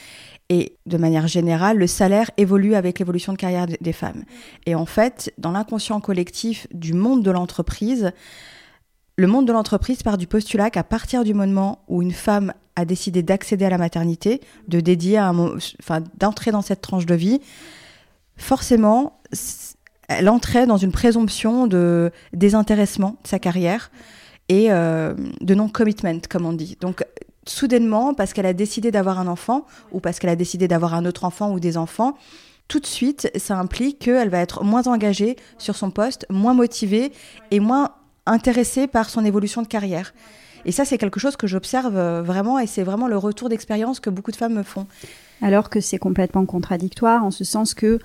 Et 0.49 0.76
de 0.87 0.96
manière 0.96 1.26
générale, 1.26 1.76
le 1.76 1.87
salaire 1.87 2.30
évolue 2.37 2.75
avec 2.75 2.99
l'évolution 2.99 3.32
de 3.32 3.38
carrière 3.38 3.66
des 3.80 3.92
femmes. 3.92 4.25
Et 4.64 4.75
en 4.75 4.87
fait, 4.87 5.32
dans 5.38 5.50
l'inconscient 5.50 6.00
collectif 6.00 6.66
du 6.73 6.92
monde 6.92 7.25
de 7.25 7.30
l'entreprise, 7.30 8.12
le 9.16 9.26
monde 9.26 9.46
de 9.46 9.52
l'entreprise 9.52 10.02
part 10.02 10.18
du 10.18 10.26
postulat 10.26 10.70
qu'à 10.70 10.85
partir 10.85 11.25
du 11.25 11.35
moment 11.35 11.80
où 11.88 12.02
une 12.02 12.12
femme 12.12 12.52
a 12.76 12.85
décidé 12.85 13.23
d'accéder 13.23 13.64
à 13.64 13.70
la 13.70 13.78
maternité, 13.78 14.40
de 14.68 14.80
dédier 14.80 15.18
enfin, 15.20 16.02
d'entrer 16.18 16.50
dans 16.50 16.62
cette 16.62 16.80
tranche 16.80 17.06
de 17.06 17.14
vie, 17.14 17.40
forcément, 18.37 19.20
elle 20.08 20.28
entrait 20.28 20.66
dans 20.66 20.76
une 20.76 20.92
présomption 20.92 21.66
de 21.66 22.12
désintéressement 22.32 23.16
de 23.23 23.28
sa 23.28 23.38
carrière 23.38 23.90
et 24.48 24.70
euh, 24.70 25.14
de 25.40 25.54
non-commitment, 25.54 26.20
comme 26.28 26.46
on 26.46 26.52
dit. 26.52 26.76
Donc, 26.80 27.04
soudainement, 27.46 28.14
parce 28.14 28.32
qu'elle 28.32 28.46
a 28.46 28.52
décidé 28.52 28.90
d'avoir 28.90 29.18
un 29.18 29.26
enfant, 29.26 29.66
ou 29.92 30.00
parce 30.00 30.18
qu'elle 30.18 30.30
a 30.30 30.36
décidé 30.36 30.68
d'avoir 30.68 30.94
un 30.94 31.04
autre 31.04 31.24
enfant 31.24 31.52
ou 31.52 31.60
des 31.60 31.76
enfants, 31.76 32.16
tout 32.68 32.80
de 32.80 32.86
suite, 32.86 33.30
ça 33.36 33.56
implique 33.56 34.00
qu'elle 34.00 34.28
va 34.28 34.38
être 34.38 34.64
moins 34.64 34.86
engagée 34.88 35.36
sur 35.58 35.76
son 35.76 35.90
poste, 35.90 36.26
moins 36.30 36.54
motivée 36.54 37.12
et 37.50 37.60
moins 37.60 37.90
intéressée 38.26 38.88
par 38.88 39.08
son 39.08 39.24
évolution 39.24 39.62
de 39.62 39.68
carrière. 39.68 40.12
Et 40.64 40.72
ça, 40.72 40.84
c'est 40.84 40.98
quelque 40.98 41.20
chose 41.20 41.36
que 41.36 41.46
j'observe 41.46 41.96
euh, 41.96 42.22
vraiment, 42.22 42.58
et 42.58 42.66
c'est 42.66 42.82
vraiment 42.82 43.06
le 43.06 43.16
retour 43.16 43.48
d'expérience 43.48 44.00
que 44.00 44.10
beaucoup 44.10 44.32
de 44.32 44.36
femmes 44.36 44.54
me 44.54 44.64
font. 44.64 44.86
Alors 45.40 45.70
que 45.70 45.80
c'est 45.80 45.98
complètement 45.98 46.44
contradictoire, 46.44 47.24
en 47.24 47.30
ce 47.30 47.44
sens 47.44 47.72
que 47.72 48.00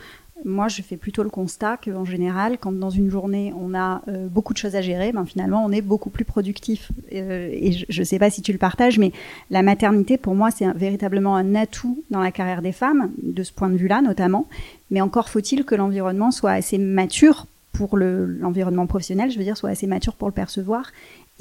moi, 0.46 0.68
je 0.68 0.82
fais 0.82 0.98
plutôt 0.98 1.24
le 1.24 1.30
constat 1.30 1.78
qu'en 1.78 2.06
général, 2.06 2.58
quand 2.60 2.72
dans 2.72 2.90
une 2.90 3.10
journée, 3.10 3.54
on 3.60 3.74
a 3.74 4.02
euh, 4.08 4.28
beaucoup 4.28 4.54
de 4.54 4.58
choses 4.58 4.76
à 4.76 4.82
gérer, 4.82 5.12
ben, 5.12 5.26
finalement, 5.26 5.64
on 5.66 5.72
est 5.72 5.82
beaucoup 5.82 6.10
plus 6.10 6.26
productif. 6.26 6.92
Euh, 7.14 7.50
et 7.52 7.72
je 7.72 8.00
ne 8.00 8.06
sais 8.06 8.20
pas 8.20 8.30
si 8.30 8.42
tu 8.42 8.52
le 8.52 8.58
partages, 8.58 8.98
mais 8.98 9.12
la 9.50 9.62
maternité, 9.62 10.18
pour 10.18 10.36
moi, 10.36 10.52
c'est 10.52 10.72
véritablement 10.74 11.36
un 11.36 11.56
atout 11.56 12.04
dans 12.10 12.20
la 12.20 12.32
carrière 12.32 12.62
des 12.62 12.72
femmes, 12.72 13.12
de 13.22 13.44
ce 13.44 13.52
point 13.52 13.70
de 13.70 13.78
vue-là 13.78 14.02
notamment. 14.02 14.48
Mais 14.90 15.02
encore 15.02 15.30
faut-il 15.30 15.64
que 15.64 15.76
l'environnement 15.76 16.32
soit 16.32 16.52
assez 16.52 16.78
mature 16.78 17.48
pour 17.72 17.98
l'environnement 17.98 18.86
professionnel, 18.86 19.32
je 19.32 19.38
veux 19.38 19.44
dire, 19.44 19.58
soit 19.58 19.70
assez 19.70 19.88
mature 19.88 20.14
pour 20.14 20.28
le 20.28 20.34
percevoir 20.34 20.92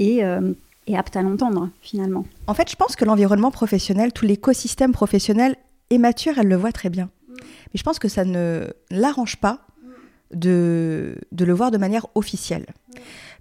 euh, 0.00 0.52
et 0.86 0.96
apte 0.96 1.16
à 1.16 1.22
l'entendre, 1.22 1.68
finalement. 1.82 2.24
En 2.46 2.54
fait, 2.54 2.70
je 2.70 2.76
pense 2.76 2.96
que 2.96 3.04
l'environnement 3.04 3.50
professionnel, 3.50 4.12
tout 4.12 4.24
l'écosystème 4.24 4.92
professionnel 4.92 5.56
est 5.90 5.98
mature, 5.98 6.38
elle 6.38 6.48
le 6.48 6.56
voit 6.56 6.72
très 6.72 6.88
bien. 6.88 7.10
Mais 7.40 7.78
je 7.78 7.82
pense 7.82 7.98
que 7.98 8.08
ça 8.08 8.24
ne 8.24 8.68
l'arrange 8.90 9.36
pas 9.36 9.66
de, 10.32 11.16
le 11.38 11.52
voir 11.52 11.70
de 11.70 11.78
manière 11.78 12.06
officielle. 12.14 12.66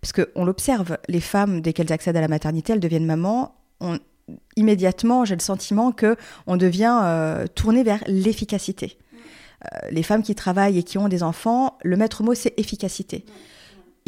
Parce 0.01 0.13
qu'on 0.13 0.45
l'observe, 0.45 0.97
les 1.07 1.21
femmes, 1.21 1.61
dès 1.61 1.73
qu'elles 1.73 1.93
accèdent 1.93 2.17
à 2.17 2.21
la 2.21 2.27
maternité, 2.27 2.73
elles 2.73 2.79
deviennent 2.79 3.05
mamans. 3.05 3.55
Immédiatement, 4.55 5.25
j'ai 5.25 5.35
le 5.35 5.41
sentiment 5.41 5.91
que 5.91 6.15
on 6.47 6.57
devient 6.57 6.99
euh, 7.03 7.47
tourné 7.47 7.83
vers 7.83 8.03
l'efficacité. 8.07 8.97
Euh, 9.65 9.77
les 9.91 10.03
femmes 10.03 10.23
qui 10.23 10.35
travaillent 10.35 10.77
et 10.77 10.83
qui 10.83 10.97
ont 10.97 11.09
des 11.09 11.23
enfants, 11.23 11.77
le 11.83 11.97
maître 11.97 12.23
mot, 12.23 12.33
c'est 12.33 12.53
efficacité 12.57 13.25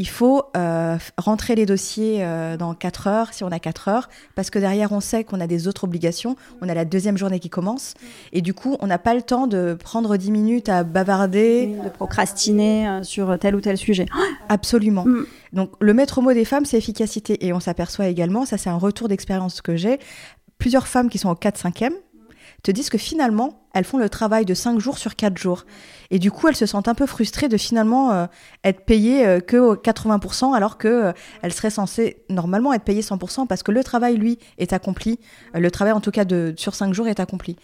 il 0.01 0.07
faut 0.07 0.45
euh, 0.57 0.97
rentrer 1.19 1.53
les 1.53 1.67
dossiers 1.67 2.23
euh, 2.25 2.57
dans 2.57 2.73
4 2.73 3.05
heures, 3.05 3.33
si 3.33 3.43
on 3.43 3.51
a 3.51 3.59
4 3.59 3.87
heures, 3.87 4.09
parce 4.33 4.49
que 4.49 4.57
derrière, 4.57 4.91
on 4.91 4.99
sait 4.99 5.23
qu'on 5.23 5.39
a 5.39 5.45
des 5.45 5.67
autres 5.67 5.83
obligations. 5.83 6.35
On 6.59 6.69
a 6.69 6.73
la 6.73 6.85
deuxième 6.85 7.19
journée 7.19 7.39
qui 7.39 7.51
commence. 7.51 7.93
Et 8.33 8.41
du 8.41 8.55
coup, 8.55 8.77
on 8.79 8.87
n'a 8.87 8.97
pas 8.97 9.13
le 9.13 9.21
temps 9.21 9.45
de 9.45 9.75
prendre 9.75 10.17
10 10.17 10.31
minutes 10.31 10.69
à 10.69 10.83
bavarder. 10.83 11.75
De 11.83 11.89
procrastiner 11.89 12.89
euh, 12.89 13.03
sur 13.03 13.37
tel 13.37 13.55
ou 13.55 13.61
tel 13.61 13.77
sujet. 13.77 14.07
Absolument. 14.49 15.05
Mm. 15.05 15.27
Donc, 15.53 15.69
le 15.79 15.93
maître 15.93 16.19
mot 16.19 16.33
des 16.33 16.45
femmes, 16.45 16.65
c'est 16.65 16.79
efficacité. 16.79 17.45
Et 17.45 17.53
on 17.53 17.59
s'aperçoit 17.59 18.07
également, 18.07 18.47
ça 18.47 18.57
c'est 18.57 18.71
un 18.71 18.77
retour 18.77 19.07
d'expérience 19.07 19.61
que 19.61 19.75
j'ai, 19.75 19.99
plusieurs 20.57 20.87
femmes 20.87 21.11
qui 21.11 21.19
sont 21.19 21.29
au 21.29 21.35
4-5e 21.35 21.91
te 22.63 22.71
disent 22.71 22.89
que 22.89 22.97
finalement, 22.97 23.61
elles 23.73 23.85
font 23.85 23.97
le 23.97 24.09
travail 24.09 24.45
de 24.45 24.53
5 24.53 24.79
jours 24.79 24.97
sur 24.97 25.15
4 25.15 25.37
jours. 25.37 25.65
Et 26.09 26.19
du 26.19 26.31
coup, 26.31 26.47
elles 26.47 26.55
se 26.55 26.65
sentent 26.65 26.87
un 26.87 26.93
peu 26.93 27.05
frustrées 27.05 27.47
de 27.47 27.57
finalement 27.57 28.11
euh, 28.11 28.25
être 28.63 28.85
payées 28.85 29.25
euh, 29.25 29.39
que 29.39 29.75
80%, 29.75 30.55
alors 30.55 30.77
qu'elles 30.77 30.91
euh, 30.91 31.49
seraient 31.49 31.69
censées 31.69 32.23
normalement 32.29 32.73
être 32.73 32.83
payées 32.83 33.01
100%, 33.01 33.47
parce 33.47 33.63
que 33.63 33.71
le 33.71 33.83
travail, 33.83 34.17
lui, 34.17 34.37
est 34.57 34.73
accompli. 34.73 35.19
le 35.53 35.71
travail, 35.71 35.93
en 35.93 36.01
tout 36.01 36.11
cas, 36.11 36.25
de, 36.25 36.53
sur 36.57 36.75
5 36.75 36.93
jours, 36.93 37.07
est 37.07 37.19
accompli. 37.19 37.55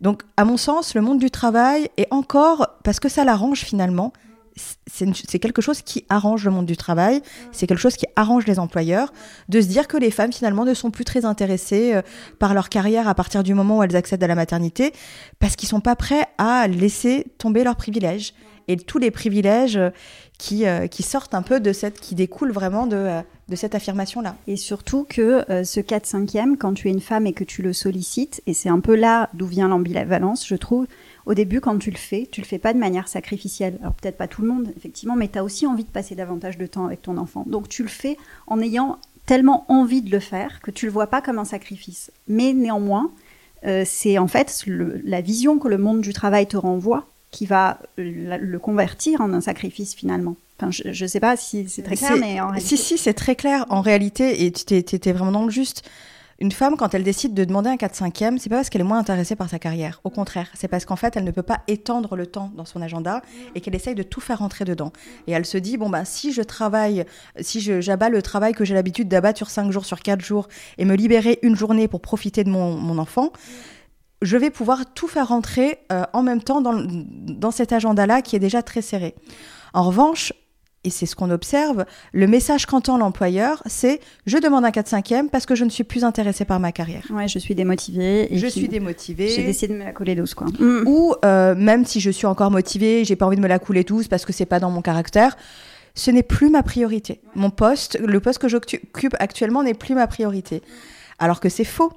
Donc, 0.00 0.22
à 0.36 0.44
mon 0.44 0.56
sens, 0.56 0.94
le 0.94 1.00
monde 1.00 1.18
du 1.18 1.30
travail 1.30 1.88
est 1.96 2.08
encore, 2.10 2.68
parce 2.82 3.00
que 3.00 3.08
ça 3.08 3.24
l'arrange 3.24 3.60
finalement, 3.60 4.12
c'est 4.56 5.38
quelque 5.38 5.62
chose 5.62 5.82
qui 5.82 6.04
arrange 6.08 6.44
le 6.44 6.50
monde 6.50 6.66
du 6.66 6.76
travail, 6.76 7.22
c'est 7.52 7.66
quelque 7.66 7.80
chose 7.80 7.96
qui 7.96 8.06
arrange 8.16 8.46
les 8.46 8.58
employeurs, 8.58 9.12
de 9.48 9.60
se 9.60 9.66
dire 9.66 9.88
que 9.88 9.96
les 9.96 10.10
femmes 10.10 10.32
finalement 10.32 10.64
ne 10.64 10.74
sont 10.74 10.90
plus 10.90 11.04
très 11.04 11.24
intéressées 11.24 11.94
euh, 11.94 12.02
par 12.38 12.54
leur 12.54 12.68
carrière 12.68 13.08
à 13.08 13.14
partir 13.14 13.42
du 13.42 13.54
moment 13.54 13.78
où 13.78 13.82
elles 13.82 13.96
accèdent 13.96 14.22
à 14.22 14.28
la 14.28 14.34
maternité, 14.34 14.92
parce 15.38 15.56
qu'ils 15.56 15.68
sont 15.68 15.80
pas 15.80 15.96
prêts 15.96 16.26
à 16.38 16.68
laisser 16.68 17.26
tomber 17.38 17.64
leurs 17.64 17.76
privilèges 17.76 18.34
et 18.68 18.76
tous 18.76 18.98
les 18.98 19.10
privilèges 19.10 19.76
euh, 19.76 19.90
qui, 20.38 20.66
euh, 20.66 20.86
qui 20.86 21.02
sortent 21.02 21.34
un 21.34 21.42
peu 21.42 21.60
de 21.60 21.72
cette, 21.72 22.00
qui 22.00 22.14
découlent 22.14 22.52
vraiment 22.52 22.86
de, 22.86 23.20
de 23.48 23.56
cette 23.56 23.74
affirmation-là. 23.74 24.36
Et 24.46 24.56
surtout 24.56 25.06
que 25.08 25.44
ce 25.64 25.80
4-5e, 25.80 26.56
quand 26.56 26.74
tu 26.74 26.88
es 26.88 26.90
une 26.90 27.00
femme 27.00 27.26
et 27.26 27.32
que 27.32 27.44
tu 27.44 27.62
le 27.62 27.72
sollicites, 27.72 28.42
et 28.46 28.54
c'est 28.54 28.68
un 28.68 28.80
peu 28.80 28.94
là 28.94 29.30
d'où 29.34 29.46
vient 29.46 29.68
l'ambivalence, 29.68 30.46
je 30.46 30.56
trouve, 30.56 30.86
au 31.26 31.34
début, 31.34 31.60
quand 31.60 31.78
tu 31.78 31.90
le 31.90 31.96
fais, 31.96 32.28
tu 32.30 32.40
le 32.40 32.46
fais 32.46 32.58
pas 32.58 32.72
de 32.72 32.78
manière 32.78 33.08
sacrificielle. 33.08 33.78
Alors 33.80 33.94
peut-être 33.94 34.16
pas 34.16 34.28
tout 34.28 34.42
le 34.42 34.48
monde, 34.48 34.72
effectivement, 34.76 35.16
mais 35.16 35.28
tu 35.28 35.38
as 35.38 35.44
aussi 35.44 35.66
envie 35.66 35.84
de 35.84 35.88
passer 35.88 36.14
davantage 36.14 36.58
de 36.58 36.66
temps 36.66 36.86
avec 36.86 37.02
ton 37.02 37.16
enfant. 37.16 37.44
Donc 37.46 37.68
tu 37.68 37.82
le 37.82 37.88
fais 37.88 38.16
en 38.46 38.60
ayant 38.60 38.98
tellement 39.26 39.64
envie 39.68 40.02
de 40.02 40.10
le 40.10 40.20
faire 40.20 40.60
que 40.60 40.70
tu 40.70 40.86
le 40.86 40.92
vois 40.92 41.06
pas 41.06 41.22
comme 41.22 41.38
un 41.38 41.44
sacrifice. 41.44 42.10
Mais 42.28 42.52
néanmoins, 42.52 43.10
euh, 43.64 43.84
c'est 43.86 44.18
en 44.18 44.28
fait 44.28 44.64
la 44.66 45.20
vision 45.22 45.58
que 45.58 45.68
le 45.68 45.78
monde 45.78 46.02
du 46.02 46.12
travail 46.12 46.46
te 46.46 46.56
renvoie 46.56 47.06
qui 47.30 47.46
va 47.46 47.78
le, 47.96 48.56
convertir 48.58 49.20
en 49.20 49.32
un 49.32 49.40
sacrifice 49.40 49.94
finalement. 49.94 50.36
Enfin, 50.58 50.70
je 50.70 51.02
ne 51.02 51.08
sais 51.08 51.18
pas 51.18 51.36
si 51.36 51.68
c'est 51.68 51.82
très 51.82 51.96
clair, 51.96 52.16
mais 52.20 52.40
en 52.40 52.48
réalité... 52.48 52.76
Si, 52.76 52.76
si, 52.76 52.98
c'est 52.98 53.14
très 53.14 53.34
clair 53.34 53.66
en 53.70 53.80
réalité, 53.80 54.44
et 54.44 54.52
tu 54.52 54.74
étais 54.74 55.12
vraiment 55.12 55.32
dans 55.32 55.44
le 55.44 55.50
juste. 55.50 55.82
Une 56.40 56.50
femme, 56.50 56.76
quand 56.76 56.94
elle 56.94 57.04
décide 57.04 57.34
de 57.34 57.44
demander 57.44 57.70
un 57.70 57.76
4-5e, 57.76 58.38
c'est 58.38 58.48
pas 58.48 58.56
parce 58.56 58.68
qu'elle 58.68 58.80
est 58.80 58.84
moins 58.84 58.98
intéressée 58.98 59.36
par 59.36 59.48
sa 59.48 59.58
carrière. 59.58 60.00
Au 60.04 60.10
contraire, 60.10 60.48
c'est 60.54 60.68
parce 60.68 60.84
qu'en 60.84 60.96
fait, 60.96 61.16
elle 61.16 61.24
ne 61.24 61.30
peut 61.30 61.42
pas 61.42 61.60
étendre 61.68 62.16
le 62.16 62.26
temps 62.26 62.50
dans 62.56 62.64
son 62.64 62.82
agenda 62.82 63.22
et 63.54 63.60
qu'elle 63.60 63.74
essaye 63.74 63.94
de 63.94 64.02
tout 64.02 64.20
faire 64.20 64.40
rentrer 64.40 64.64
dedans. 64.64 64.92
Et 65.26 65.32
elle 65.32 65.46
se 65.46 65.58
dit, 65.58 65.76
bon, 65.76 65.88
bah, 65.90 66.04
si 66.04 66.32
je 66.32 66.42
travaille, 66.42 67.04
si 67.40 67.60
j'abats 67.60 68.08
le 68.08 68.20
travail 68.22 68.52
que 68.52 68.64
j'ai 68.64 68.74
l'habitude 68.74 69.08
d'abattre 69.08 69.38
sur 69.38 69.50
5 69.50 69.70
jours, 69.70 69.84
sur 69.84 70.00
4 70.00 70.20
jours, 70.20 70.48
et 70.78 70.84
me 70.84 70.94
libérer 70.94 71.38
une 71.42 71.56
journée 71.56 71.88
pour 71.88 72.00
profiter 72.00 72.42
de 72.42 72.50
mon, 72.50 72.98
enfant, 72.98 73.32
je 74.22 74.36
vais 74.36 74.50
pouvoir 74.50 74.92
tout 74.94 75.08
faire 75.08 75.28
rentrer 75.28 75.78
euh, 75.92 76.04
en 76.12 76.22
même 76.22 76.42
temps 76.42 76.60
dans, 76.60 76.74
dans 76.86 77.50
cet 77.50 77.72
agenda-là 77.72 78.22
qui 78.22 78.36
est 78.36 78.40
déjà 78.40 78.62
très 78.62 78.82
serré. 78.82 79.14
En 79.72 79.82
revanche, 79.82 80.32
et 80.84 80.90
c'est 80.90 81.06
ce 81.06 81.16
qu'on 81.16 81.30
observe, 81.30 81.84
le 82.12 82.26
message 82.26 82.66
qu'entend 82.66 82.98
l'employeur, 82.98 83.62
c'est 83.66 84.00
je 84.26 84.38
demande 84.38 84.64
un 84.64 84.70
4-5e 84.70 85.28
parce 85.28 85.46
que 85.46 85.54
je 85.54 85.64
ne 85.64 85.70
suis 85.70 85.84
plus 85.84 86.04
intéressée 86.04 86.44
par 86.44 86.60
ma 86.60 86.72
carrière. 86.72 87.02
Ouais, 87.10 87.26
je 87.26 87.38
suis 87.38 87.54
démotivée. 87.54 88.28
je 88.30 88.46
suis 88.46 88.68
démotivée. 88.68 89.28
J'ai 89.28 89.42
décidé 89.42 89.74
de 89.74 89.78
me 89.78 89.84
la 89.84 89.92
couler 89.92 90.14
douce, 90.14 90.34
quoi. 90.34 90.46
Mm. 90.58 90.84
Ou 90.86 91.14
euh, 91.24 91.54
même 91.54 91.84
si 91.84 92.00
je 92.00 92.10
suis 92.10 92.26
encore 92.26 92.50
motivée, 92.50 93.04
j'ai 93.04 93.16
pas 93.16 93.26
envie 93.26 93.36
de 93.36 93.42
me 93.42 93.48
la 93.48 93.58
couler 93.58 93.84
douce 93.84 94.08
parce 94.08 94.24
que 94.24 94.32
c'est 94.32 94.46
pas 94.46 94.60
dans 94.60 94.70
mon 94.70 94.82
caractère. 94.82 95.36
Ce 95.94 96.10
n'est 96.10 96.22
plus 96.22 96.50
ma 96.50 96.62
priorité. 96.62 97.20
Mon 97.34 97.50
poste, 97.50 97.98
le 98.04 98.20
poste 98.20 98.40
que 98.40 98.48
j'occupe 98.48 99.14
actuellement 99.18 99.62
n'est 99.62 99.74
plus 99.74 99.94
ma 99.94 100.06
priorité. 100.06 100.62
Alors 101.18 101.40
que 101.40 101.48
c'est 101.48 101.64
faux. 101.64 101.92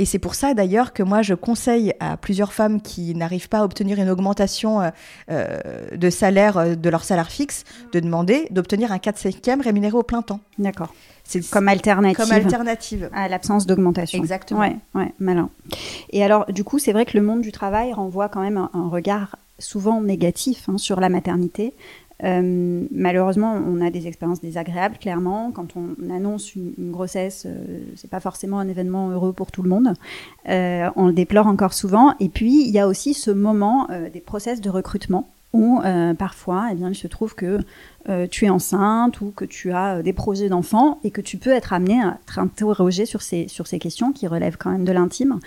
Et 0.00 0.04
c'est 0.04 0.20
pour 0.20 0.36
ça 0.36 0.54
d'ailleurs 0.54 0.92
que 0.92 1.02
moi 1.02 1.22
je 1.22 1.34
conseille 1.34 1.92
à 1.98 2.16
plusieurs 2.16 2.52
femmes 2.52 2.80
qui 2.80 3.16
n'arrivent 3.16 3.48
pas 3.48 3.58
à 3.58 3.64
obtenir 3.64 3.98
une 3.98 4.08
augmentation 4.08 4.80
euh, 4.80 4.90
euh, 5.30 5.58
de 5.96 6.08
salaire 6.08 6.56
euh, 6.56 6.74
de 6.76 6.88
leur 6.88 7.02
salaire 7.02 7.30
fixe 7.32 7.64
de 7.92 7.98
demander 7.98 8.46
d'obtenir 8.50 8.92
un 8.92 8.98
4 8.98 9.18
5 9.18 9.62
rémunéré 9.62 9.96
au 9.96 10.04
plein 10.04 10.22
temps. 10.22 10.38
D'accord. 10.58 10.94
C'est 11.24 11.48
comme 11.50 11.68
alternative. 11.68 12.16
Comme 12.16 12.32
alternative. 12.32 13.10
À 13.14 13.28
l'absence 13.28 13.66
d'augmentation. 13.66 14.18
Exactement. 14.18 14.60
Ouais, 14.60 14.76
ouais, 14.94 15.12
malin. 15.18 15.50
Et 16.10 16.24
alors, 16.24 16.46
du 16.50 16.64
coup, 16.64 16.78
c'est 16.78 16.92
vrai 16.92 17.04
que 17.04 17.18
le 17.18 17.22
monde 17.22 17.42
du 17.42 17.52
travail 17.52 17.92
renvoie 17.92 18.30
quand 18.30 18.40
même 18.40 18.56
un, 18.56 18.88
regard 18.88 19.36
souvent 19.58 20.00
négatif 20.00 20.68
hein, 20.68 20.78
sur 20.78 21.00
la 21.00 21.10
maternité. 21.10 21.74
Euh, 22.24 22.86
malheureusement, 22.90 23.54
on 23.54 23.80
a 23.80 23.90
des 23.90 24.06
expériences 24.06 24.40
désagréables, 24.40 24.98
clairement. 24.98 25.52
Quand 25.52 25.76
on 25.76 26.10
annonce 26.10 26.54
une, 26.54 26.90
grossesse, 26.90 27.44
euh, 27.46 27.80
c'est 27.96 28.10
pas 28.10 28.20
forcément 28.20 28.58
un 28.58 28.68
événement 28.68 29.10
heureux 29.10 29.32
pour 29.32 29.52
tout 29.52 29.62
le 29.62 29.68
monde. 29.68 29.94
Euh, 30.48 30.90
on 30.96 31.06
le 31.06 31.12
déplore 31.12 31.46
encore 31.46 31.74
souvent. 31.74 32.14
Et 32.20 32.28
puis, 32.28 32.64
il 32.66 32.70
y 32.70 32.78
a 32.78 32.88
aussi 32.88 33.14
ce 33.14 33.30
moment 33.30 33.88
des 34.12 34.20
process 34.20 34.60
de 34.60 34.70
recrutement 34.70 35.28
où 35.54 35.80
parfois, 36.18 36.68
eh 36.72 36.74
bien, 36.74 36.90
il 36.90 36.94
se 36.94 37.06
trouve 37.06 37.34
que 37.34 37.60
tu 38.30 38.44
es 38.44 38.50
enceinte 38.50 39.20
ou 39.20 39.32
que 39.34 39.44
tu 39.44 39.72
as 39.72 40.02
des 40.02 40.12
projets 40.12 40.48
d'enfants 40.48 40.98
et 41.04 41.10
que 41.10 41.20
tu 41.20 41.36
peux 41.38 41.50
être 41.50 41.72
amené 41.72 42.02
à 42.02 42.18
être 42.22 42.38
interrogé 42.38 43.06
sur 43.06 43.22
ces, 43.22 43.48
sur 43.48 43.66
ces 43.66 43.78
questions 43.78 44.12
qui 44.12 44.26
relèvent 44.26 44.58
quand 44.58 44.70
même 44.70 44.84
de 44.84 44.92
l'intime. 44.92 45.40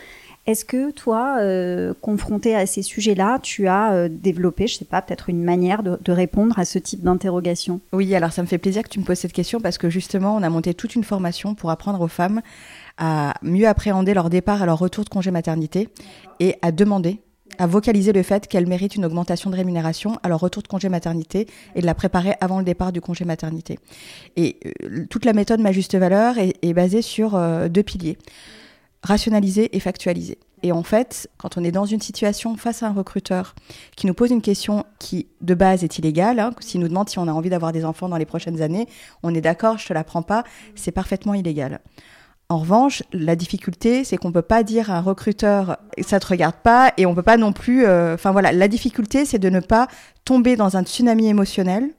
Est-ce 0.47 0.65
que 0.65 0.89
toi, 0.89 1.37
euh, 1.39 1.93
confronté 2.01 2.55
à 2.55 2.65
ces 2.65 2.81
sujets-là, 2.81 3.37
tu 3.43 3.67
as 3.67 3.93
euh, 3.93 4.09
développé, 4.09 4.65
je 4.65 4.75
sais 4.75 4.85
pas, 4.85 5.01
peut-être 5.01 5.29
une 5.29 5.43
manière 5.43 5.83
de, 5.83 6.11
répondre 6.11 6.57
à 6.57 6.65
ce 6.65 6.79
type 6.79 7.03
d'interrogation? 7.03 7.79
Oui, 7.93 8.13
alors 8.15 8.31
ça 8.31 8.41
me 8.41 8.47
fait 8.47 8.57
plaisir 8.57 8.81
que 8.81 8.89
tu 8.89 8.99
me 8.99 9.05
poses 9.05 9.19
cette 9.19 9.33
question 9.33 9.59
parce 9.59 9.77
que 9.77 9.89
justement, 9.89 10.35
on 10.35 10.41
a 10.41 10.49
monté 10.49 10.73
toute 10.73 10.95
une 10.95 11.03
formation 11.03 11.53
pour 11.53 11.69
apprendre 11.69 12.01
aux 12.01 12.07
femmes 12.07 12.41
à 12.97 13.35
mieux 13.43 13.67
appréhender 13.67 14.15
leur 14.15 14.31
départ 14.31 14.63
et 14.63 14.65
leur 14.65 14.79
retour 14.79 15.03
de 15.03 15.09
congé 15.09 15.29
maternité 15.29 15.89
et 16.39 16.55
à 16.63 16.71
demander 16.71 17.19
à 17.59 17.67
vocaliser 17.67 18.11
le 18.11 18.23
fait 18.23 18.47
qu'elles 18.47 18.67
méritent 18.67 18.95
une 18.95 19.05
augmentation 19.05 19.51
de 19.51 19.55
rémunération 19.55 20.17
à 20.23 20.29
leur 20.29 20.39
retour 20.39 20.63
de 20.63 20.67
congé 20.67 20.89
maternité 20.89 21.47
et 21.75 21.81
de 21.81 21.85
la 21.85 21.93
préparer 21.93 22.33
avant 22.41 22.57
le 22.57 22.65
départ 22.65 22.91
du 22.91 23.01
congé 23.01 23.25
maternité. 23.25 23.77
Et 24.37 24.57
euh, 24.83 25.05
toute 25.09 25.25
la 25.25 25.33
méthode 25.33 25.59
Ma 25.59 25.71
Juste 25.71 25.95
Valeur 25.95 26.35
est, 26.39 26.73
basée 26.73 27.03
sur 27.03 27.39
deux 27.69 27.83
piliers 27.83 28.17
rationaliser 29.03 29.75
et 29.75 29.79
factualiser. 29.79 30.37
Et 30.63 30.71
en 30.71 30.83
fait, 30.83 31.29
quand 31.37 31.57
on 31.57 31.63
est 31.63 31.71
dans 31.71 31.85
une 31.85 32.01
situation 32.01 32.55
face 32.55 32.83
à 32.83 32.87
un 32.87 32.93
recruteur 32.93 33.55
qui 33.95 34.05
nous 34.05 34.13
pose 34.13 34.29
une 34.29 34.41
question 34.41 34.85
qui, 34.99 35.27
de 35.41 35.55
base, 35.55 35.83
est 35.83 35.97
illégale, 35.97 36.39
hein, 36.39 36.51
s'il 36.59 36.81
nous 36.81 36.87
demande 36.87 37.09
si 37.09 37.17
on 37.17 37.27
a 37.27 37.31
envie 37.31 37.49
d'avoir 37.49 37.71
des 37.71 37.83
enfants 37.83 38.09
dans 38.09 38.17
les 38.17 38.25
prochaines 38.25 38.61
années, 38.61 38.87
on 39.23 39.33
est 39.33 39.41
d'accord, 39.41 39.77
je 39.79 39.87
te 39.87 39.93
la 39.93 40.03
prends 40.03 40.21
pas, 40.21 40.43
c'est 40.75 40.91
parfaitement 40.91 41.33
illégal. 41.33 41.79
En 42.49 42.57
revanche, 42.57 43.01
la 43.13 43.37
difficulté, 43.37 44.03
c'est 44.03 44.17
qu'on 44.17 44.33
peut 44.33 44.41
pas 44.41 44.61
dire 44.63 44.91
à 44.91 44.97
un 44.97 45.01
recruteur 45.01 45.77
ça 46.01 46.19
te 46.19 46.27
regarde 46.27 46.57
pas 46.61 46.91
et 46.97 47.05
on 47.05 47.15
peut 47.15 47.23
pas 47.23 47.37
non 47.37 47.53
plus. 47.53 47.85
Euh, 47.85 48.15
enfin 48.15 48.33
voilà, 48.33 48.51
la 48.51 48.67
difficulté, 48.67 49.23
c'est 49.23 49.39
de 49.39 49.49
ne 49.49 49.61
pas 49.61 49.87
tomber 50.25 50.57
dans 50.57 50.75
un 50.75 50.83
tsunami 50.83 51.27
émotionnel 51.27 51.91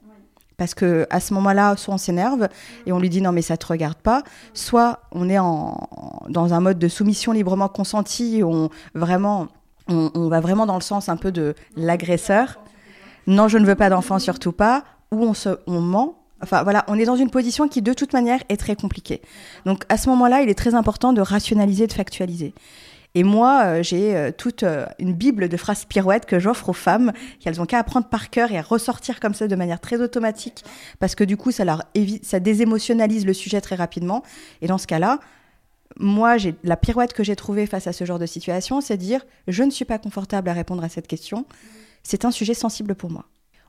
parce 0.56 0.75
que 0.75 1.06
à 1.11 1.21
ce 1.21 1.35
moment-là, 1.35 1.76
soit 1.76 1.94
on 1.94 1.99
s'énerve 1.99 2.49
et 2.87 2.92
on 2.92 2.99
lui 2.99 3.09
dit 3.09 3.21
non 3.21 3.32
mais 3.32 3.42
ça 3.42 3.56
te 3.56 3.66
regarde 3.66 3.97
pas, 3.99 4.23
soit 4.54 5.00
on 5.12 5.28
est 5.28 5.38
en, 5.38 5.88
dans 6.28 6.54
un 6.54 6.61
mode 6.61 6.78
de 6.78 6.88
soumission 6.88 7.32
librement 7.32 7.68
consentie, 7.68 8.42
on 8.44 8.71
vraiment 8.94 9.49
on, 9.88 10.28
va 10.28 10.40
vraiment 10.40 10.66
dans 10.66 10.76
le 10.76 10.82
sens 10.82 11.09
un 11.09 11.16
peu 11.16 11.32
de 11.32 11.54
l'agresseur. 11.76 12.61
non, 13.26 13.49
je 13.49 13.59
ne 13.59 13.66
veux 13.66 13.75
pas 13.75 13.90
d'enfant, 13.90 14.18
surtout 14.18 14.52
pas, 14.52 14.85
ou 15.11 15.25
on, 15.25 15.35
se, 15.35 15.50
on 15.66 15.80
ment. 15.80 16.18
Enfin 16.42 16.62
voilà, 16.62 16.85
on 16.88 16.99
est 16.99 17.04
dans 17.04 17.16
une 17.16 17.30
position 17.30 17.68
qui 17.68 17.82
de 17.82 17.92
toute 17.92 18.12
manière 18.12 18.40
est 18.49 18.56
très 18.56 18.75
compliquée. 18.75 19.23
Donc 19.64 19.85
à 19.88 19.97
ce 19.97 20.09
moment-là, 20.11 20.42
il 20.42 20.49
est 20.49 20.54
très 20.54 20.75
important 20.75 21.12
de 21.12 21.21
rationaliser, 21.21 21.87
de 21.87 21.92
factualiser. 21.92 22.54
Et 23.14 23.25
moi, 23.25 23.62
euh, 23.64 23.83
j'ai 23.83 24.16
euh, 24.16 24.31
toute 24.37 24.62
euh, 24.62 24.87
une 24.99 25.12
bible 25.12 25.49
de 25.49 25.57
phrases 25.57 25.85
pirouettes 25.85 26.25
que 26.25 26.38
j'offre 26.38 26.71
aux 26.71 26.75
femmes, 26.75 27.12
qu'elles 27.40 27.61
ont 27.61 27.66
qu'à 27.66 27.78
apprendre 27.78 28.07
par 28.07 28.31
cœur 28.31 28.52
et 28.52 28.59
à 28.59 28.62
ressortir 28.62 29.21
comme 29.21 29.35
ça 29.35 29.49
de 29.49 29.54
manière 29.54 29.81
très 29.81 30.00
automatique, 30.00 30.64
parce 30.99 31.14
que 31.14 31.25
du 31.25 31.37
coup, 31.37 31.50
ça 31.50 31.64
leur 31.64 31.83
ça 32.23 32.40
désémotionnalise 32.40 33.26
le 33.26 33.35
sujet 33.35 33.61
très 33.61 33.76
rapidement. 33.76 34.23
Et 34.62 34.66
dans 34.66 34.78
ce 34.78 34.87
cas-là, 34.87 35.21
moi, 35.99 36.37
la 36.64 36.76
pirouette 36.78 37.12
que 37.12 37.23
j'ai 37.23 37.37
trouvée 37.37 37.66
face 37.66 37.87
à 37.87 37.92
ce 37.92 38.04
genre 38.07 38.19
de 38.19 38.25
situation, 38.25 38.81
c'est 38.81 38.97
de 38.97 39.02
dire 39.02 39.21
je 39.47 39.62
ne 39.62 39.71
suis 39.71 39.85
pas 39.85 39.99
confortable 39.99 40.49
à 40.49 40.54
répondre 40.54 40.83
à 40.83 40.88
cette 40.88 41.07
question. 41.07 41.45
C'est 42.02 42.25
un 42.25 42.31
sujet 42.31 42.54
sensible 42.54 42.95
pour 42.95 43.11
moi. 43.11 43.26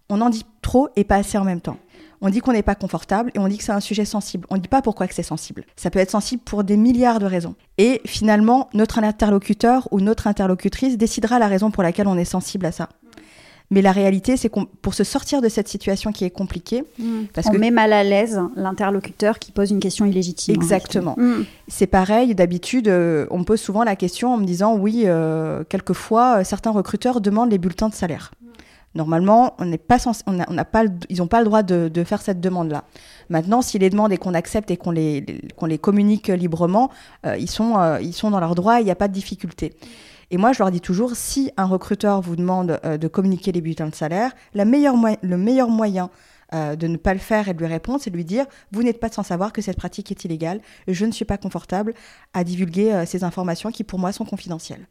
On 0.09 0.21
en 0.21 0.29
dit 0.29 0.45
trop 0.61 0.89
et 0.95 1.03
pas 1.03 1.17
assez 1.17 1.37
en 1.37 1.43
même 1.43 1.61
temps. 1.61 1.77
On 2.25 2.29
dit 2.29 2.39
qu'on 2.39 2.53
n'est 2.53 2.63
pas 2.63 2.73
confortable 2.73 3.31
et 3.35 3.39
on 3.39 3.49
dit 3.49 3.57
que 3.57 3.65
c'est 3.65 3.73
un 3.73 3.81
sujet 3.81 4.05
sensible. 4.05 4.47
On 4.49 4.55
ne 4.55 4.61
dit 4.61 4.69
pas 4.69 4.81
pourquoi 4.81 5.07
que 5.07 5.13
c'est 5.13 5.23
sensible. 5.23 5.65
Ça 5.75 5.89
peut 5.89 5.99
être 5.99 6.09
sensible 6.09 6.41
pour 6.41 6.63
des 6.63 6.77
milliards 6.77 7.19
de 7.19 7.25
raisons. 7.25 7.55
Et 7.77 8.01
finalement, 8.05 8.69
notre 8.73 8.99
interlocuteur 8.99 9.89
ou 9.91 9.99
notre 9.99 10.27
interlocutrice 10.27 10.97
décidera 10.97 11.37
la 11.37 11.47
raison 11.49 11.69
pour 11.69 11.83
laquelle 11.83 12.07
on 12.07 12.17
est 12.17 12.23
sensible 12.23 12.65
à 12.65 12.71
ça. 12.71 12.87
Mais 13.71 13.81
la 13.81 13.91
réalité, 13.91 14.37
c'est 14.37 14.47
qu'on 14.49 14.65
pour 14.65 14.93
se 14.93 15.03
sortir 15.03 15.41
de 15.41 15.49
cette 15.49 15.67
situation 15.67 16.13
qui 16.13 16.23
est 16.23 16.29
compliquée, 16.29 16.83
mmh. 16.97 17.23
parce 17.33 17.47
on 17.47 17.51
que 17.51 17.57
met 17.57 17.71
mal 17.71 17.91
à 17.91 18.03
l'aise 18.03 18.39
l'interlocuteur 18.55 19.39
qui 19.39 19.51
pose 19.51 19.71
une 19.71 19.79
question 19.79 20.05
illégitime. 20.05 20.55
Exactement. 20.55 21.15
Mmh. 21.17 21.43
C'est 21.67 21.87
pareil. 21.87 22.35
D'habitude, 22.35 22.87
euh, 22.87 23.25
on 23.31 23.39
me 23.39 23.43
pose 23.43 23.59
souvent 23.59 23.83
la 23.83 23.95
question 23.95 24.33
en 24.33 24.37
me 24.37 24.45
disant 24.45 24.77
oui, 24.77 25.03
euh, 25.05 25.63
quelquefois, 25.67 26.39
euh, 26.39 26.43
certains 26.43 26.71
recruteurs 26.71 27.19
demandent 27.19 27.51
les 27.51 27.57
bulletins 27.57 27.89
de 27.89 27.95
salaire. 27.95 28.31
Normalement, 28.95 29.55
on 29.59 29.65
n'est 29.65 29.77
pas 29.77 29.97
on 30.27 30.31
n'a 30.33 30.65
pas, 30.65 30.83
ils 31.09 31.17
n'ont 31.17 31.27
pas 31.27 31.39
le 31.39 31.45
droit 31.45 31.63
de, 31.63 31.89
de 31.89 32.03
faire 32.03 32.21
cette 32.21 32.39
demande-là. 32.39 32.83
Maintenant, 33.29 33.61
s'ils 33.61 33.81
les 33.81 33.89
demandent 33.89 34.13
et 34.13 34.17
qu'on 34.17 34.33
accepte 34.33 34.69
et 34.71 34.77
qu'on 34.77 34.91
les, 34.91 35.25
qu'on 35.55 35.65
les 35.65 35.77
communique 35.77 36.27
librement, 36.27 36.91
euh, 37.25 37.35
ils, 37.37 37.49
sont, 37.49 37.77
euh, 37.77 37.99
ils 38.01 38.13
sont 38.13 38.29
dans 38.29 38.39
leurs 38.39 38.55
droits, 38.55 38.79
il 38.79 38.85
n'y 38.85 38.91
a 38.91 38.95
pas 38.95 39.07
de 39.07 39.13
difficulté. 39.13 39.73
Et 40.29 40.37
moi, 40.37 40.53
je 40.53 40.59
leur 40.59 40.71
dis 40.71 40.81
toujours, 40.81 41.15
si 41.15 41.51
un 41.57 41.65
recruteur 41.65 42.21
vous 42.21 42.35
demande 42.35 42.79
euh, 42.85 42.97
de 42.97 43.07
communiquer 43.07 43.51
les 43.51 43.61
bulletins 43.61 43.87
de 43.87 43.95
salaire, 43.95 44.31
la 44.53 44.65
meilleure 44.65 44.95
le 45.21 45.37
meilleur 45.37 45.69
moyen 45.69 46.09
de 46.53 46.85
ne 46.85 46.97
pas 46.97 47.13
le 47.13 47.19
faire 47.19 47.47
et 47.47 47.55
de 47.55 47.57
lui 47.57 47.65
répondre, 47.65 47.99
c'est 47.99 48.11
de 48.11 48.15
lui 48.15 48.25
dire, 48.25 48.45
vous 48.71 48.83
n'êtes 48.83 48.99
pas 48.99 49.09
sans 49.09 49.23
savoir 49.23 49.53
que 49.53 49.59
cette 49.63 49.75
pratique 49.75 50.11
est 50.11 50.23
illégale, 50.23 50.61
je 50.87 51.03
ne 51.07 51.11
suis 51.11 51.25
pas 51.25 51.39
confortable 51.39 51.95
à 52.35 52.43
divulguer 52.43 53.05
ces 53.07 53.23
informations 53.23 53.71
qui, 53.71 53.83
pour 53.83 53.97
moi, 53.97 54.11
sont 54.11 54.23
confidentielles. 54.23 54.85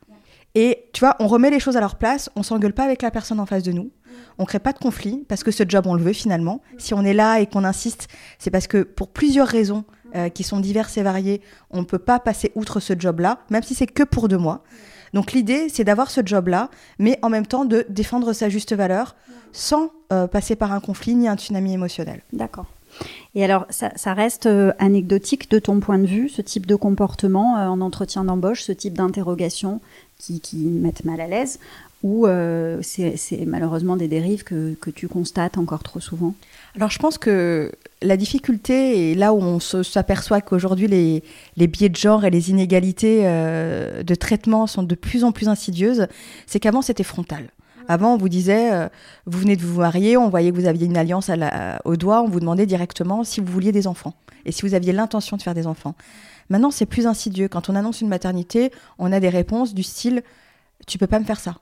Et 0.54 0.85
tu 0.92 1.00
vois, 1.00 1.16
on 1.18 1.26
remet 1.26 1.50
les 1.50 1.61
choses 1.61 1.76
à 1.76 1.80
leur 1.80 1.97
place, 1.97 2.30
on 2.37 2.42
s'engueule 2.42 2.75
pas 2.75 2.85
avec 2.85 3.02
la 3.02 3.11
personne 3.11 3.40
en 3.40 3.47
face 3.47 3.62
de 3.62 3.73
nous, 3.73 3.90
on 4.38 4.44
crée 4.44 4.59
pas 4.59 4.73
de 4.73 4.78
conflit 4.78 5.25
parce 5.28 5.44
que 5.44 5.50
ce 5.50 5.64
job 5.66 5.87
on 5.87 5.94
le 5.94 6.02
veut 6.02 6.12
finalement. 6.12 6.61
Si 6.78 6.94
on 6.94 7.02
est 7.02 7.14
là 7.14 7.40
et 7.40 7.47
qu'on 7.47 7.64
insiste, 7.64 8.09
c'est 8.38 8.50
parce 8.50 8.66
que 8.66 8.82
pour 8.82 9.09
plusieurs 9.09 9.49
raisons 9.49 9.85
euh, 10.14 10.28
qui 10.28 10.42
sont 10.42 10.61
diverses 10.61 10.97
et 10.99 11.02
variées, 11.02 11.40
on 11.71 11.80
ne 11.80 11.87
peut 11.87 11.99
pas 11.99 12.18
passer 12.21 12.52
outre 12.54 12.80
ce 12.80 12.94
job-là, 12.99 13.38
même 13.50 13.62
si 13.62 13.75
c'est 13.75 13.87
que 13.87 14.02
pour 14.02 14.28
deux 14.28 14.38
mois. 14.38 14.62
Donc 15.14 15.32
l'idée, 15.32 15.68
c'est 15.68 15.85
d'avoir 15.85 16.11
ce 16.11 16.21
job-là, 16.25 16.71
mais 16.99 17.18
en 17.23 17.28
même 17.28 17.47
temps 17.47 17.64
de 17.64 17.85
défendre 17.88 18.32
sa 18.32 18.49
juste 18.49 18.75
valeur 18.75 19.14
sans 19.52 19.90
euh, 20.12 20.26
passer 20.26 20.56
par 20.56 20.73
un 20.73 20.80
conflit 20.80 21.14
ni 21.14 21.28
un 21.28 21.37
tsunami 21.37 21.75
émotionnel. 21.75 22.23
D'accord. 22.32 22.66
Et 23.35 23.42
alors, 23.42 23.66
ça, 23.71 24.12
reste 24.12 24.44
euh, 24.44 24.73
anecdotique 24.78 25.50
de 25.50 25.59
ton 25.59 25.80
point 25.80 25.99
de 25.99 26.06
vue, 26.06 26.28
ce 26.28 26.42
type 26.42 26.66
de 26.66 26.75
comportement 26.75 27.54
en 27.54 27.80
entretien 27.80 28.25
d'embauche, 28.25 28.62
ce 28.62 28.73
type 28.73 28.94
d'interrogation 28.94 29.80
qui, 30.42 30.56
mettent 30.56 31.04
mal 31.04 31.20
à 31.20 31.26
l'aise 31.26 31.58
ou 32.02 32.26
euh, 32.26 32.80
c'est 32.82 33.46
malheureusement 33.46 33.96
des 33.96 34.08
dérives 34.08 34.42
que, 34.42 34.74
tu 34.94 35.06
constates 35.06 35.56
encore 35.56 35.82
trop 35.82 36.00
souvent? 36.00 36.34
Alors 36.74 36.90
je 36.90 36.98
pense 36.98 37.16
que 37.16 37.70
la 38.00 38.16
difficulté, 38.16 39.10
et 39.10 39.14
là 39.14 39.32
où 39.32 39.40
on 39.40 39.60
s'aperçoit 39.60 40.40
qu'aujourd'hui 40.40 40.88
les, 40.88 41.22
les, 41.56 41.66
biais 41.68 41.88
de 41.88 41.96
genre 41.96 42.24
et 42.24 42.30
les 42.30 42.50
inégalités 42.50 43.22
euh, 43.24 44.02
de 44.02 44.14
traitement 44.14 44.66
sont 44.66 44.82
de 44.82 44.94
plus 44.94 45.22
en 45.22 45.30
plus 45.30 45.48
insidieuses, 45.48 46.08
c'est 46.46 46.58
qu'avant 46.58 46.82
c'était 46.82 47.04
frontal. 47.04 47.50
Avant, 47.88 48.14
on 48.14 48.16
vous 48.16 48.28
disait, 48.28 48.72
euh, 48.72 48.88
vous 49.26 49.38
venez 49.38 49.56
de 49.56 49.62
vous 49.62 49.80
marier, 49.80 50.16
on 50.16 50.28
voyait 50.28 50.50
que 50.50 50.56
vous 50.56 50.66
aviez 50.66 50.86
une 50.86 50.96
alliance 50.96 51.30
au 51.84 51.96
doigt, 51.96 52.22
on 52.22 52.28
vous 52.28 52.40
demandait 52.40 52.66
directement 52.66 53.24
si 53.24 53.40
vous 53.40 53.52
vouliez 53.52 53.72
des 53.72 53.86
enfants 53.86 54.14
et 54.44 54.52
si 54.52 54.62
vous 54.62 54.74
aviez 54.74 54.92
l'intention 54.92 55.36
de 55.36 55.42
faire 55.42 55.54
des 55.54 55.66
enfants. 55.66 55.94
Maintenant, 56.50 56.70
c'est 56.70 56.87
plus 56.87 57.07
insidieux. 57.07 57.48
Quand 57.48 57.68
on 57.70 57.74
annonce 57.74 58.00
une 58.00 58.09
maternité, 58.09 58.72
on 58.98 59.12
a 59.12 59.20
des 59.20 59.28
réponses 59.28 59.74
du 59.74 59.83
style 59.83 60.22
Tu 60.87 60.98
peux 60.98 61.07
pas 61.07 61.18
me 61.18 61.24
faire 61.24 61.40
ça. 61.40 61.57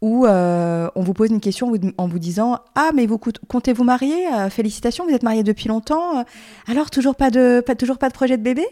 Ou 0.00 0.26
euh, 0.26 0.88
on 0.94 1.02
vous 1.02 1.12
pose 1.12 1.30
une 1.30 1.40
question 1.40 1.72
en 1.96 2.06
vous 2.06 2.18
disant 2.20 2.60
Ah, 2.76 2.90
mais 2.94 3.06
vous 3.06 3.18
comptez 3.18 3.72
vous 3.72 3.84
marier? 3.84 4.28
Euh, 4.32 4.48
Félicitations, 4.48 5.04
vous 5.04 5.12
êtes 5.12 5.24
marié 5.24 5.42
depuis 5.42 5.68
longtemps. 5.68 6.24
alors, 6.68 6.90
toujours 6.90 7.16
pas 7.16 7.30
de, 7.30 7.62
pas, 7.66 7.74
toujours 7.74 7.98
pas 7.98 8.08
de 8.08 8.14
projet 8.14 8.36
de 8.36 8.42
bébé? 8.42 8.64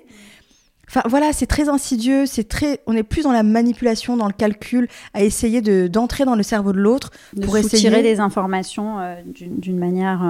Enfin 0.88 1.02
voilà, 1.08 1.32
c'est 1.32 1.46
très 1.46 1.68
insidieux, 1.68 2.26
c'est 2.26 2.48
très, 2.48 2.80
on 2.86 2.94
est 2.94 3.02
plus 3.02 3.22
dans 3.22 3.32
la 3.32 3.42
manipulation, 3.42 4.16
dans 4.16 4.28
le 4.28 4.32
calcul, 4.32 4.88
à 5.14 5.22
essayer 5.24 5.60
de 5.60 5.88
d'entrer 5.88 6.24
dans 6.24 6.36
le 6.36 6.42
cerveau 6.42 6.72
de 6.72 6.78
l'autre 6.78 7.10
pour 7.42 7.56
essayer 7.56 7.88
tirer 7.88 8.02
des 8.02 8.20
informations 8.20 9.00
euh, 9.00 9.16
d'une 9.24 9.78
manière 9.78 10.22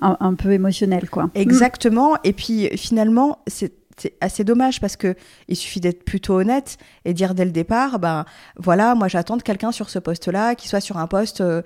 un, 0.00 0.34
peu 0.34 0.52
émotionnelle, 0.52 1.08
quoi. 1.08 1.30
Exactement. 1.34 2.16
Et 2.24 2.32
puis 2.32 2.68
finalement, 2.76 3.38
c'est 3.46 3.72
assez 4.20 4.44
dommage 4.44 4.80
parce 4.80 4.96
que 4.96 5.14
il 5.48 5.56
suffit 5.56 5.80
d'être 5.80 6.04
plutôt 6.04 6.40
honnête 6.40 6.78
et 7.04 7.14
dire 7.14 7.34
dès 7.34 7.44
le 7.44 7.50
départ, 7.50 7.98
ben 7.98 8.24
voilà, 8.56 8.94
moi 8.94 9.08
j'attends 9.08 9.38
quelqu'un 9.38 9.72
sur 9.72 9.90
ce 9.90 9.98
poste-là, 9.98 10.54
qui 10.54 10.68
soit 10.68 10.80
sur 10.80 10.98
un 10.98 11.06
poste 11.06 11.40
euh, 11.40 11.62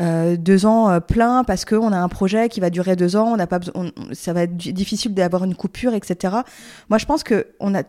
euh 0.00 0.36
deux 0.36 0.66
ans 0.66 0.90
euh, 0.90 1.00
plein 1.00 1.44
parce 1.44 1.64
qu'on 1.64 1.92
a 1.92 1.98
un 1.98 2.08
projet 2.08 2.48
qui 2.48 2.60
va 2.60 2.70
durer 2.70 2.96
deux 2.96 3.16
ans, 3.16 3.32
on 3.32 3.36
n'a 3.36 3.46
pas 3.46 3.60
ça 4.12 4.32
va 4.32 4.42
être 4.42 4.56
difficile 4.56 5.14
d'avoir 5.14 5.44
une 5.44 5.54
coupure, 5.54 5.94
etc. 5.94 6.36
Moi 6.88 6.98
je 6.98 7.06
pense 7.06 7.22
que 7.22 7.46
on 7.60 7.74
a 7.74 7.82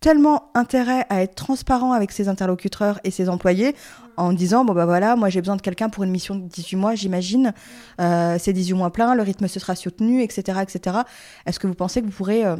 tellement 0.00 0.50
intérêt 0.54 1.04
à 1.08 1.22
être 1.22 1.34
transparent 1.34 1.92
avec 1.92 2.12
ses 2.12 2.28
interlocuteurs 2.28 3.00
et 3.02 3.10
ses 3.10 3.28
employés 3.28 3.74
en 4.16 4.32
disant 4.32 4.64
bon 4.64 4.72
bah 4.72 4.86
voilà 4.86 5.16
moi 5.16 5.28
j'ai 5.28 5.40
besoin 5.40 5.56
de 5.56 5.62
quelqu'un 5.62 5.88
pour 5.88 6.04
une 6.04 6.10
mission 6.10 6.36
de 6.36 6.46
18 6.46 6.76
mois 6.76 6.94
j'imagine. 6.94 7.52
Euh, 8.00 8.36
c'est 8.38 8.52
18 8.52 8.74
mois 8.74 8.92
plein 8.92 9.14
le 9.14 9.22
rythme 9.22 9.48
se 9.48 9.58
sera 9.58 9.74
soutenu 9.74 10.22
etc 10.22 10.60
etc 10.62 10.98
est-ce 11.46 11.58
que 11.58 11.66
vous 11.66 11.74
pensez 11.74 12.00
que 12.00 12.06
vous 12.06 12.12
pourrez 12.12 12.44
euh, 12.44 12.56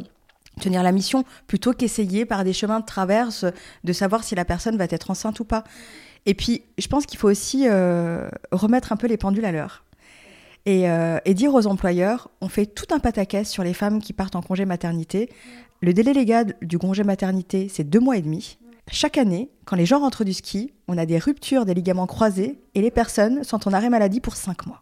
tenir 0.59 0.83
la 0.83 0.91
mission 0.91 1.23
plutôt 1.47 1.73
qu'essayer 1.73 2.25
par 2.25 2.43
des 2.43 2.53
chemins 2.53 2.81
de 2.81 2.85
traverse 2.85 3.45
de 3.83 3.93
savoir 3.93 4.23
si 4.23 4.35
la 4.35 4.45
personne 4.45 4.77
va 4.77 4.85
être 4.85 5.09
enceinte 5.09 5.39
ou 5.39 5.45
pas? 5.45 5.63
Et 6.25 6.33
puis 6.33 6.63
je 6.77 6.87
pense 6.87 7.05
qu'il 7.05 7.17
faut 7.17 7.29
aussi 7.29 7.67
euh, 7.67 8.29
remettre 8.51 8.91
un 8.91 8.97
peu 8.97 9.07
les 9.07 9.17
pendules 9.17 9.45
à 9.45 9.51
l'heure 9.51 9.83
et, 10.65 10.85
et, 11.25 11.33
dire 11.33 11.55
aux 11.55 11.65
employeurs, 11.65 12.29
on 12.41 12.47
fait 12.47 12.67
tout 12.67 12.85
un 12.91 12.99
pataquès 12.99 13.49
sur 13.49 13.63
les 13.63 13.73
femmes 13.73 13.99
qui 13.99 14.13
partent 14.13 14.35
en 14.35 14.41
congé 14.41 14.65
maternité, 14.65 15.29
le 15.81 15.93
délai 15.93 16.13
légal 16.13 16.55
du 16.61 16.77
congé 16.77 17.03
maternité, 17.03 17.69
c'est 17.69 17.85
deux 17.85 18.01
mois 18.01 18.17
et 18.17 18.21
demi. 18.21 18.59
Chaque 18.91 19.17
année, 19.17 19.49
quand 19.65 19.75
les 19.75 19.85
gens 19.85 19.99
rentrent 19.99 20.23
du 20.23 20.33
ski, 20.33 20.73
on 20.87 20.97
a 20.97 21.05
des 21.05 21.19
ruptures 21.19 21.65
des 21.65 21.73
ligaments 21.73 22.07
croisés 22.07 22.59
et 22.73 22.81
les 22.81 22.91
personnes 22.91 23.43
sont 23.43 23.67
en 23.67 23.73
arrêt 23.73 23.89
maladie 23.89 24.19
pour 24.19 24.35
cinq 24.35 24.65
mois. 24.65 24.81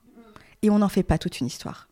Et 0.64 0.70
on 0.70 0.80
n'en 0.80 0.90
fait 0.90 1.04
pas 1.04 1.18
toute 1.18 1.40
une 1.40 1.48
histoire. 1.48 1.88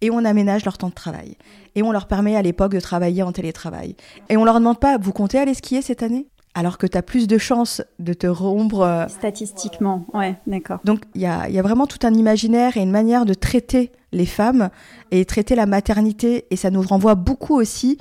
Et 0.00 0.10
on 0.10 0.24
aménage 0.24 0.64
leur 0.64 0.78
temps 0.78 0.88
de 0.88 0.94
travail. 0.94 1.36
Et 1.74 1.82
on 1.82 1.92
leur 1.92 2.06
permet 2.06 2.36
à 2.36 2.42
l'époque 2.42 2.72
de 2.72 2.80
travailler 2.80 3.22
en 3.22 3.32
télétravail. 3.32 3.96
Et 4.28 4.36
on 4.36 4.44
leur 4.44 4.54
demande 4.54 4.78
pas, 4.78 4.96
vous 4.96 5.12
comptez 5.12 5.38
aller 5.38 5.54
skier 5.54 5.82
cette 5.82 6.02
année? 6.02 6.28
Alors 6.56 6.78
que 6.78 6.86
tu 6.86 6.96
as 6.96 7.02
plus 7.02 7.28
de 7.28 7.36
chances 7.36 7.82
de 7.98 8.14
te 8.14 8.26
rompre. 8.26 8.80
Euh, 8.80 9.06
Statistiquement, 9.08 10.06
ouais, 10.14 10.36
d'accord. 10.46 10.80
Donc 10.84 11.02
il 11.14 11.20
y 11.20 11.26
a, 11.26 11.50
y 11.50 11.58
a, 11.58 11.62
vraiment 11.62 11.86
tout 11.86 11.98
un 12.02 12.14
imaginaire 12.14 12.78
et 12.78 12.80
une 12.80 12.90
manière 12.90 13.26
de 13.26 13.34
traiter 13.34 13.92
les 14.10 14.24
femmes 14.24 14.70
et 15.10 15.26
traiter 15.26 15.54
la 15.54 15.66
maternité. 15.66 16.46
Et 16.50 16.56
ça 16.56 16.70
nous 16.70 16.80
renvoie 16.80 17.14
beaucoup 17.14 17.54
aussi 17.54 17.98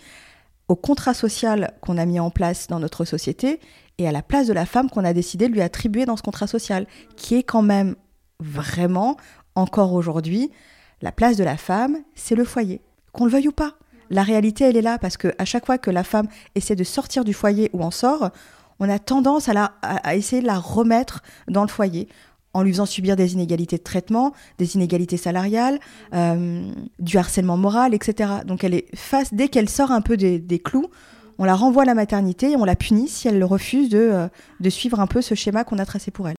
au 0.69 0.77
contrat 0.77 1.13
social 1.13 1.73
qu'on 1.81 1.97
a 1.97 2.05
mis 2.05 2.19
en 2.19 2.31
place 2.31 2.67
dans 2.67 2.79
notre 2.79 3.03
société 3.03 3.59
et 3.97 4.07
à 4.07 4.13
la 4.13 4.21
place 4.21 4.47
de 4.47 4.53
la 4.53 4.65
femme 4.65 4.89
qu'on 4.89 5.03
a 5.03 5.11
décidé 5.11 5.49
de 5.49 5.53
lui 5.53 5.61
attribuer 5.61 6.05
dans 6.05 6.15
ce 6.15 6.23
contrat 6.23 6.47
social, 6.47 6.87
qui 7.17 7.35
est 7.35 7.43
quand 7.43 7.61
même 7.61 7.95
vraiment, 8.39 9.17
encore 9.55 9.93
aujourd'hui, 9.93 10.49
la 11.01 11.11
place 11.11 11.35
de 11.35 11.43
la 11.43 11.57
femme, 11.57 11.97
c'est 12.15 12.35
le 12.35 12.45
foyer. 12.45 12.81
Qu'on 13.11 13.25
le 13.25 13.31
veuille 13.31 13.49
ou 13.49 13.53
pas. 13.53 13.75
La 14.09 14.23
réalité, 14.23 14.65
elle 14.65 14.77
est 14.77 14.81
là 14.81 14.97
parce 14.97 15.17
que 15.17 15.33
à 15.37 15.45
chaque 15.45 15.65
fois 15.65 15.77
que 15.77 15.91
la 15.91 16.03
femme 16.03 16.27
essaie 16.55 16.75
de 16.75 16.83
sortir 16.83 17.23
du 17.23 17.33
foyer 17.33 17.69
ou 17.73 17.81
en 17.83 17.91
sort, 17.91 18.31
on 18.79 18.89
a 18.89 18.99
tendance 18.99 19.49
à, 19.49 19.53
la, 19.53 19.71
essayer 20.15 20.41
de 20.41 20.47
la 20.47 20.59
remettre 20.59 21.21
dans 21.47 21.61
le 21.61 21.69
foyer 21.69 22.07
en 22.53 22.63
lui 22.63 22.71
faisant 22.71 22.85
subir 22.85 23.17
des 23.17 23.33
inégalités 23.33 23.77
de 23.77 23.83
traitement, 23.83 24.33
des 24.59 24.75
inégalités 24.75 25.17
salariales, 25.17 25.77
euh, 26.13 26.71
du 26.99 27.17
harcèlement 27.17 27.57
moral, 27.57 27.93
etc. 27.93 28.29
Donc 28.45 28.63
elle 28.63 28.73
est 28.73 28.85
face, 28.95 29.33
dès 29.33 29.49
qu'elle 29.49 29.67
sort 29.67 29.91
un 29.91 29.99
peu 29.99 30.15
des, 30.15 30.59
clous, 30.63 30.89
on 31.37 31.43
la 31.43 31.55
renvoie 31.55 31.83
à 31.83 31.85
la 31.85 31.93
maternité 31.93 32.51
et 32.51 32.55
on 32.55 32.65
la 32.65 32.75
punit 32.75 33.07
si 33.07 33.27
elle 33.27 33.43
refuse 33.43 33.89
de, 33.89 33.97
euh, 33.97 34.27
de 34.59 34.69
suivre 34.69 34.99
un 34.99 35.07
peu 35.07 35.21
ce 35.21 35.35
schéma 35.35 35.63
qu'on 35.63 35.79
a 35.79 35.85
tracé 35.85 36.11
pour 36.11 36.27
elle. 36.29 36.35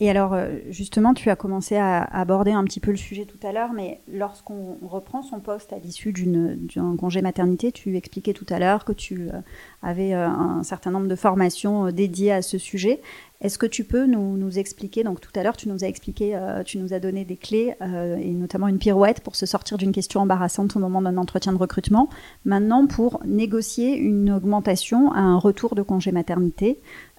Et 0.00 0.08
alors, 0.08 0.32
euh, 0.32 0.58
justement, 0.70 1.12
tu 1.12 1.28
as 1.28 1.36
commencé 1.36 1.76
à 1.76 2.02
aborder 2.02 2.52
un 2.52 2.64
petit 2.64 2.80
peu 2.80 2.90
le 2.90 2.96
sujet 2.96 3.24
tout 3.24 3.44
à 3.46 3.52
l'heure, 3.52 3.72
mais 3.72 4.00
lorsqu'on 4.12 4.78
reprend 4.86 5.22
son 5.22 5.40
poste 5.40 5.72
à 5.72 5.78
l'issue 5.78 6.12
d'un 6.12 6.96
congé 6.96 7.20
maternité, 7.20 7.72
tu 7.72 7.96
expliquais 7.96 8.32
tout 8.32 8.46
à 8.48 8.58
l'heure 8.58 8.84
que 8.84 8.92
tu 8.92 9.28
euh, 9.28 9.40
avais 9.82 10.12
un 10.12 10.62
certain 10.62 10.90
nombre 10.90 11.08
de 11.08 11.16
formations 11.16 11.90
dédiées 11.90 12.32
à 12.32 12.42
ce 12.42 12.58
sujet. 12.58 13.00
Est-ce 13.40 13.58
que 13.58 13.66
tu 13.66 13.84
peux 13.84 14.06
nous, 14.06 14.58
expliquer, 14.58 15.04
donc 15.04 15.20
tout 15.20 15.30
à 15.36 15.42
l'heure 15.42 15.56
tu 15.56 15.68
nous 15.68 15.84
as 15.84 15.86
expliqué, 15.86 16.38
tu 16.64 16.78
nous 16.78 16.92
as 16.92 16.98
donné 16.98 17.24
des 17.24 17.36
clés 17.36 17.74
et 17.80 18.32
notamment 18.32 18.66
une 18.66 18.78
pirouette 18.78 19.20
pour 19.20 19.36
se 19.36 19.46
sortir 19.46 19.78
d'une 19.78 19.92
question 19.92 20.20
embarrassante 20.20 20.74
au 20.74 20.80
moment 20.80 21.00
d'un 21.00 21.16
entretien 21.16 21.52
de 21.52 21.58
recrutement. 21.58 22.08
Maintenant, 22.44 22.86
pour 22.86 23.20
négocier 23.24 23.96
une 23.96 24.32
augmentation 24.32 25.12
à 25.12 25.20
un 25.20 25.38
retour 25.38 25.74
de 25.74 25.82
congé 25.82 26.12
maternité, 26.12 26.58
euh, 26.68 26.74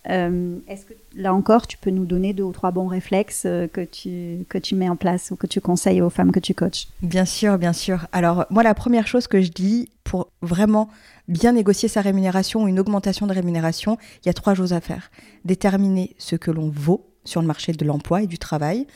est-ce 0.05 0.85
que 0.85 0.93
là 1.15 1.33
encore, 1.33 1.67
tu 1.67 1.77
peux 1.77 1.89
nous 1.89 2.05
donner 2.05 2.33
deux 2.33 2.43
ou 2.43 2.51
trois 2.51 2.71
bons 2.71 2.87
réflexes 2.87 3.43
euh, 3.45 3.67
que 3.67 3.81
tu, 3.81 4.45
que 4.47 4.57
tu 4.57 4.75
mets 4.75 4.89
en 4.89 4.95
place 4.95 5.31
ou 5.31 5.35
que 5.35 5.47
tu 5.47 5.61
conseilles 5.61 6.01
aux 6.01 6.09
femmes 6.09 6.31
que 6.31 6.39
tu 6.39 6.53
coaches? 6.53 6.87
Bien 7.01 7.25
sûr, 7.25 7.57
bien 7.57 7.73
sûr. 7.73 8.07
Alors, 8.11 8.45
moi, 8.49 8.63
la 8.63 8.73
première 8.73 9.07
chose 9.07 9.27
que 9.27 9.41
je 9.41 9.49
dis 9.49 9.89
pour 10.03 10.31
vraiment 10.41 10.89
bien 11.27 11.51
négocier 11.51 11.89
sa 11.89 12.01
rémunération 12.01 12.63
ou 12.63 12.67
une 12.67 12.79
augmentation 12.79 13.27
de 13.27 13.33
rémunération, 13.33 13.97
il 14.23 14.27
y 14.27 14.29
a 14.29 14.33
trois 14.33 14.55
choses 14.55 14.73
à 14.73 14.81
faire. 14.81 15.11
Déterminer 15.45 16.15
ce 16.17 16.35
que 16.35 16.51
l'on 16.51 16.69
vaut 16.69 17.05
sur 17.25 17.41
le 17.41 17.47
marché 17.47 17.73
de 17.73 17.85
l'emploi 17.85 18.23
et 18.23 18.27
du 18.27 18.39
travail, 18.39 18.87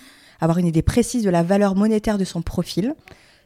avoir 0.41 0.57
une 0.57 0.65
idée 0.65 0.81
précise 0.81 1.23
de 1.23 1.29
la 1.29 1.43
valeur 1.43 1.75
monétaire 1.75 2.17
de 2.17 2.25
son 2.25 2.41
profil, 2.41 2.95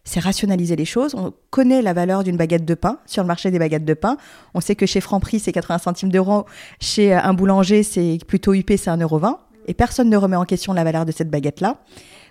c'est 0.07 0.21
rationaliser 0.21 0.75
les 0.75 0.85
choses. 0.85 1.13
On 1.15 1.33
connaît 1.49 1.81
la 1.81 1.93
valeur 1.93 2.23
d'une 2.23 2.37
baguette 2.37 2.65
de 2.65 2.73
pain 2.73 2.99
sur 3.05 3.21
le 3.23 3.27
marché 3.27 3.51
des 3.51 3.59
baguettes 3.59 3.85
de 3.85 3.93
pain. 3.93 4.17
On 4.53 4.61
sait 4.61 4.75
que 4.75 4.85
chez 4.85 5.01
Franprix, 5.01 5.41
c'est 5.41 5.51
80 5.51 5.79
centimes 5.79 6.11
d'euros. 6.11 6.45
Chez 6.79 7.13
un 7.13 7.33
boulanger, 7.33 7.83
c'est 7.83 8.17
plutôt 8.25 8.53
UP, 8.53 8.69
c'est 8.69 8.89
1,20 8.89 9.01
euro. 9.01 9.21
Et 9.67 9.73
personne 9.73 10.09
ne 10.09 10.15
remet 10.15 10.37
en 10.37 10.45
question 10.45 10.71
la 10.71 10.85
valeur 10.85 11.05
de 11.05 11.11
cette 11.11 11.29
baguette-là. 11.29 11.81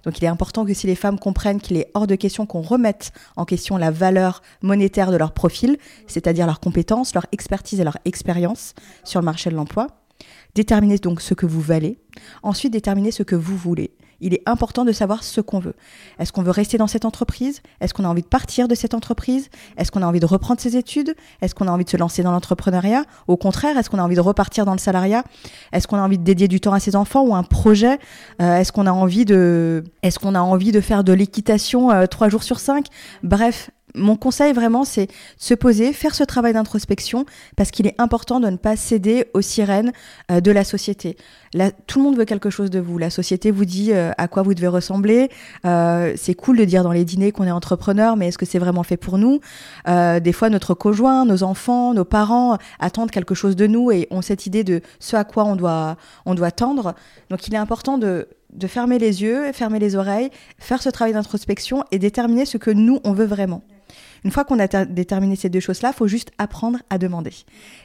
Donc 0.05 0.19
il 0.19 0.25
est 0.25 0.29
important 0.29 0.65
que 0.65 0.73
si 0.73 0.87
les 0.87 0.95
femmes 0.95 1.19
comprennent 1.19 1.61
qu'il 1.61 1.77
est 1.77 1.91
hors 1.93 2.07
de 2.07 2.15
question 2.15 2.47
qu'on 2.47 2.63
remette 2.63 3.13
en 3.37 3.45
question 3.45 3.77
la 3.77 3.91
valeur 3.91 4.41
monétaire 4.63 5.11
de 5.11 5.17
leur 5.19 5.33
profil, 5.33 5.77
c'est-à-dire 6.07 6.47
leurs 6.47 6.61
compétences, 6.61 7.13
leur 7.15 7.27
expertise 7.33 7.79
et 7.81 7.85
leur 7.85 7.99
expérience 8.07 8.75
sur 9.05 9.21
le 9.21 9.27
marché 9.27 9.51
de 9.51 9.57
l'emploi. 9.57 9.89
Déterminez 10.55 10.97
donc 10.97 11.21
ce 11.21 11.35
que 11.35 11.45
vous 11.45 11.61
valez. 11.61 11.99
Ensuite, 12.43 12.73
déterminez 12.73 13.11
ce 13.11 13.23
que 13.23 13.37
vous 13.37 13.57
voulez 13.57 13.91
il 14.21 14.35
est 14.35 14.43
important 14.47 14.85
de 14.85 14.93
savoir 14.93 15.25
ce 15.25 15.41
qu'on 15.41 15.59
veut. 15.59 15.75
Est-ce 16.19 16.33
qu'on 16.33 16.43
veut 16.43 16.51
rester 16.51 16.79
dans 16.79 16.87
cette 16.87 17.05
entreprise? 17.05 17.61
Est-ce 17.81 17.95
qu'on 17.95 18.05
a 18.05 18.09
envie 18.09 18.23
de 18.23 18.27
partir 18.27 18.69
de 18.69 18.75
cette 18.75 18.95
entreprise? 18.95 19.49
Est-ce 19.77 19.91
qu'on 19.91 20.03
a 20.03 20.07
envie 20.07 20.21
de 20.21 20.27
reprendre 20.27 20.61
ses 20.61 20.77
études? 20.77 21.15
Est-ce 21.43 21.55
qu'on 21.55 21.69
a 21.69 21.71
envie 21.71 21.85
de 21.85 21.91
se 21.91 21.97
lancer 21.97 22.23
dans 22.23 22.33
l'entrepreneuriat? 22.33 23.05
Au 23.29 23.37
contraire, 23.37 23.77
est-ce 23.77 23.91
qu'on 23.91 23.99
a 23.99 24.03
envie 24.03 24.17
de 24.17 24.21
repartir 24.21 24.65
dans 24.65 24.73
le 24.73 24.79
salariat? 24.79 25.25
Est-ce 25.73 25.87
qu'on 25.87 25.99
a 25.99 26.03
envie 26.03 26.19
de 26.19 26.25
dédier 26.25 26.49
du 26.49 26.61
temps 26.61 26.73
à 26.73 26.81
ses 26.81 26.97
enfants 26.97 27.23
ou 27.23 27.35
un 27.35 27.43
projet? 27.43 27.99
Euh, 28.41 28.57
Est-ce 28.57 28.73
qu'on 28.73 28.87
a 28.87 28.93
envie 28.93 29.25
de 29.25 29.83
faire 30.81 31.05
de 31.05 31.13
l'équitation 31.13 31.91
euh, 31.91 32.07
trois 32.07 32.29
jours 32.29 32.43
sur 32.43 32.59
cinq? 32.59 32.87
Bref, 33.23 33.71
mon 33.97 34.17
conseil 34.17 34.53
vraiment, 34.53 34.85
c'est 34.85 35.09
se 35.39 35.55
poser, 35.55 35.93
faire 35.93 36.15
ce 36.15 36.23
travail 36.23 36.53
d'introspection, 36.53 37.25
parce 37.57 37.71
qu'il 37.71 37.87
est 37.87 37.95
important 37.99 38.41
de 38.41 38.49
ne 38.49 38.57
pas 38.57 38.77
céder 38.77 39.27
aux 39.35 39.41
sirènes 39.41 39.93
euh, 40.31 40.41
de 40.41 40.51
la 40.51 40.65
société. 40.65 41.17
tout 41.87 41.99
le 41.99 42.05
monde 42.05 42.17
veut 42.17 42.25
quelque 42.25 42.51
chose 42.51 42.71
de 42.71 42.79
vous. 42.79 42.99
La 42.99 43.11
société 43.11 43.51
vous 43.51 43.65
dit 43.65 43.93
euh, 43.93 44.13
à 44.19 44.29
quoi 44.29 44.43
vous 44.43 44.55
devez 44.55 44.69
ressembler. 44.69 45.31
Euh, 45.65 46.13
c'est 46.17 46.35
cool 46.35 46.59
de 46.59 46.65
dire 46.65 46.83
dans 46.83 46.93
les 46.93 47.05
dîners 47.05 47.33
qu'on 47.33 47.45
est 47.45 47.51
entrepreneur, 47.51 48.17
mais 48.17 48.29
est-ce 48.29 48.39
que 48.39 48.47
c'est 48.47 48.59
vraiment 48.59 48.83
fait 48.83 48.97
pour 48.97 49.19
nous? 49.19 49.41
Des 49.87 50.33
fois, 50.33 50.51
notre 50.51 50.75
conjoint, 50.75 51.25
nos 51.25 51.43
enfants, 51.43 51.95
nos 51.95 52.05
parents 52.05 52.59
attendent 52.79 53.11
quelque 53.11 53.35
chose 53.35 53.57
de 53.57 53.67
nous 53.67 53.91
et 53.91 54.07
ont 54.11 54.23
cette 54.23 54.47
idée 54.47 54.65
de 54.65 54.81
ce 55.01 55.17
à 55.17 55.25
quoi 55.25 55.45
on 55.45 55.57
doit, 55.57 55.97
on 56.27 56.35
doit 56.35 56.51
tendre. 56.51 56.95
Donc, 57.31 57.47
il 57.49 57.55
est 57.55 57.59
important 57.59 57.99
de 57.99 58.29
de 58.53 58.67
fermer 58.67 58.99
les 58.99 59.23
yeux, 59.23 59.53
fermer 59.53 59.79
les 59.79 59.97
oreilles, 59.97 60.31
faire 60.59 60.83
ce 60.83 60.89
travail 60.89 61.13
d'introspection 61.13 61.85
et 61.93 61.99
déterminer 61.99 62.47
ce 62.47 62.57
que 62.57 62.71
nous, 62.71 63.01
on 63.05 63.13
veut 63.13 63.27
vraiment. 63.27 63.63
Une 64.25 64.31
fois 64.31 64.45
qu'on 64.45 64.59
a 64.59 64.67
déterminé 64.85 65.37
ces 65.37 65.49
deux 65.49 65.61
choses-là, 65.61 65.91
il 65.95 65.97
faut 65.97 66.07
juste 66.07 66.31
apprendre 66.39 66.79
à 66.91 66.99
demander. 66.99 67.33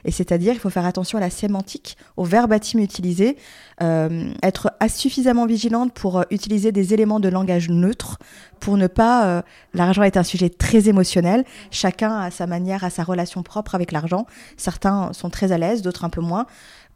Et 0.05 0.11
c'est-à-dire, 0.11 0.53
il 0.53 0.59
faut 0.59 0.69
faire 0.69 0.85
attention 0.85 1.17
à 1.17 1.21
la 1.21 1.29
sémantique, 1.29 1.97
au 2.17 2.23
verbatim 2.23 2.79
utilisé, 2.79 3.37
euh, 3.81 4.31
être 4.43 4.71
suffisamment 4.89 5.45
vigilante 5.45 5.93
pour 5.93 6.19
euh, 6.19 6.23
utiliser 6.31 6.71
des 6.71 6.93
éléments 6.93 7.19
de 7.19 7.29
langage 7.29 7.69
neutre, 7.69 8.17
pour 8.59 8.77
ne 8.77 8.87
pas... 8.87 9.25
Euh, 9.25 9.41
l'argent 9.73 10.03
est 10.03 10.17
un 10.17 10.23
sujet 10.23 10.49
très 10.49 10.87
émotionnel. 10.87 11.45
Chacun 11.71 12.19
a 12.19 12.31
sa 12.31 12.47
manière, 12.47 12.83
a 12.83 12.89
sa 12.89 13.03
relation 13.03 13.43
propre 13.43 13.75
avec 13.75 13.91
l'argent. 13.91 14.25
Certains 14.57 15.13
sont 15.13 15.29
très 15.29 15.51
à 15.51 15.57
l'aise, 15.57 15.81
d'autres 15.81 16.05
un 16.05 16.09
peu 16.09 16.21
moins. 16.21 16.45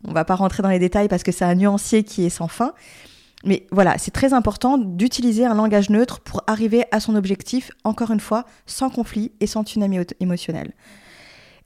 On 0.07 0.13
va 0.13 0.25
pas 0.25 0.35
rentrer 0.35 0.61
dans 0.61 0.69
les 0.69 0.79
détails 0.79 1.07
parce 1.07 1.23
que 1.23 1.31
c'est 1.31 1.45
un 1.45 1.55
nuancier 1.55 2.03
qui 2.03 2.25
est 2.25 2.29
sans 2.29 2.47
fin. 2.47 2.73
Mais 3.45 3.67
voilà, 3.71 3.97
c'est 3.97 4.11
très 4.11 4.33
important 4.33 4.77
d'utiliser 4.77 5.45
un 5.45 5.53
langage 5.53 5.91
neutre 5.91 6.19
pour 6.19 6.43
arriver 6.47 6.85
à 6.91 6.99
son 6.99 7.15
objectif, 7.15 7.71
encore 7.83 8.11
une 8.11 8.19
fois, 8.19 8.45
sans 8.65 8.89
conflit 8.89 9.31
et 9.39 9.47
sans 9.47 9.63
tsunami 9.63 9.99
émotionnel. 10.19 10.73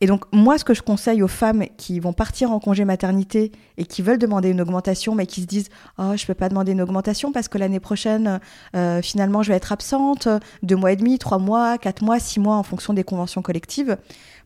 Et 0.02 0.08
donc, 0.08 0.24
moi, 0.32 0.58
ce 0.58 0.64
que 0.64 0.74
je 0.74 0.82
conseille 0.82 1.22
aux 1.22 1.28
femmes 1.28 1.66
qui 1.78 2.00
vont 2.00 2.14
partir 2.14 2.52
en 2.52 2.60
congé 2.60 2.86
maternité 2.86 3.52
et 3.78 3.86
qui 3.86 4.02
veulent 4.02 4.18
demander 4.18 4.50
une 4.50 4.62
augmentation, 4.62 5.14
mais 5.14 5.26
qui 5.26 5.42
se 5.42 5.46
disent 5.46 5.70
Oh, 5.98 6.16
je 6.16 6.24
ne 6.24 6.28
peux 6.28 6.34
pas 6.34 6.48
demander 6.48 6.72
une 6.72 6.82
augmentation 6.82 7.32
parce 7.32 7.50
que 7.50 7.58
l'année 7.58 7.82
prochaine, 7.82 8.40
euh, 8.76 9.02
finalement, 9.02 9.44
je 9.44 9.50
vais 9.50 9.58
être 9.58 9.74
absente 9.74 10.30
deux 10.64 10.78
mois 10.78 10.94
et 10.94 10.96
demi, 10.96 11.18
trois 11.18 11.38
mois, 11.38 11.78
quatre 11.78 12.02
mois, 12.02 12.20
six 12.20 12.40
mois 12.40 12.56
en 12.56 12.64
fonction 12.64 12.94
des 12.94 13.04
conventions 13.04 13.42
collectives. 13.42 13.98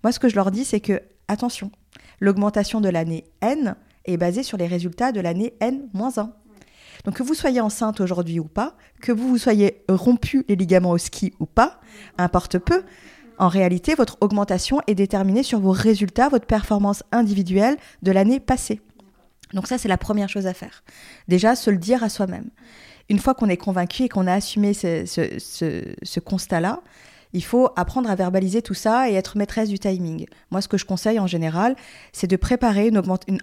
Moi, 0.04 0.12
ce 0.12 0.19
que 0.19 0.28
je 0.28 0.36
leur 0.36 0.50
dis, 0.50 0.65
c'est 0.65 0.80
que, 0.80 1.02
attention, 1.28 1.72
l'augmentation 2.19 2.82
de 2.82 2.89
l'année 2.89 3.24
N 3.41 3.76
est 4.06 4.17
basée 4.17 4.43
sur 4.43 4.58
les 4.58 4.67
résultats 4.67 5.12
de 5.12 5.22
l'année 5.22 5.54
N-1. 5.60 6.30
Donc 7.06 7.16
que 7.16 7.24
vous 7.24 7.34
soyez 7.34 7.62
enceinte 7.62 8.02
aujourd'hui 8.02 8.40
ou 8.40 8.46
pas, 8.46 8.76
que 9.02 9.12
vous 9.12 9.28
vous 9.28 9.38
soyez 9.38 9.84
rompu 9.90 10.46
les 10.48 10.56
ligaments 10.56 10.92
au 10.92 10.98
ski 10.98 11.34
ou 11.40 11.46
pas, 11.46 11.80
importe 12.18 12.58
peu. 12.58 12.84
En 13.38 13.48
réalité, 13.48 13.96
votre 13.96 14.18
augmentation 14.22 14.80
est 14.88 14.96
déterminée 14.96 15.44
sur 15.44 15.60
vos 15.60 15.72
résultats, 15.72 16.30
votre 16.30 16.46
performance 16.46 17.04
individuelle 17.12 17.78
de 18.04 18.12
l'année 18.12 18.40
passée. 18.40 18.80
Donc 19.54 19.68
ça, 19.68 19.78
c'est 19.78 19.88
la 19.88 19.98
première 19.98 20.30
chose 20.30 20.48
à 20.48 20.54
faire. 20.54 20.84
Déjà, 21.28 21.56
se 21.56 21.70
le 21.70 21.78
dire 21.78 22.04
à 22.04 22.10
soi-même. 22.10 22.50
Une 23.10 23.20
fois 23.20 23.34
qu'on 23.34 23.50
est 23.50 23.58
convaincu 23.58 24.04
et 24.04 24.10
qu'on 24.10 24.28
a 24.28 24.34
assumé 24.34 24.74
ce, 24.74 26.20
constat-là, 26.20 26.82
il 27.34 27.44
faut 27.44 27.70
apprendre 27.76 28.10
à 28.10 28.16
verbaliser 28.16 28.62
tout 28.62 28.74
ça 28.74 29.10
et 29.10 29.14
être 29.14 29.38
maîtresse 29.38 29.70
du 29.70 29.80
timing. 29.80 30.26
Moi, 30.52 30.62
ce 30.62 30.68
que 30.68 30.78
je 30.78 30.86
conseille 30.86 31.20
en 31.20 31.28
général, 31.28 31.76
c'est 32.12 32.28
de 32.28 32.36
préparer 32.36 32.92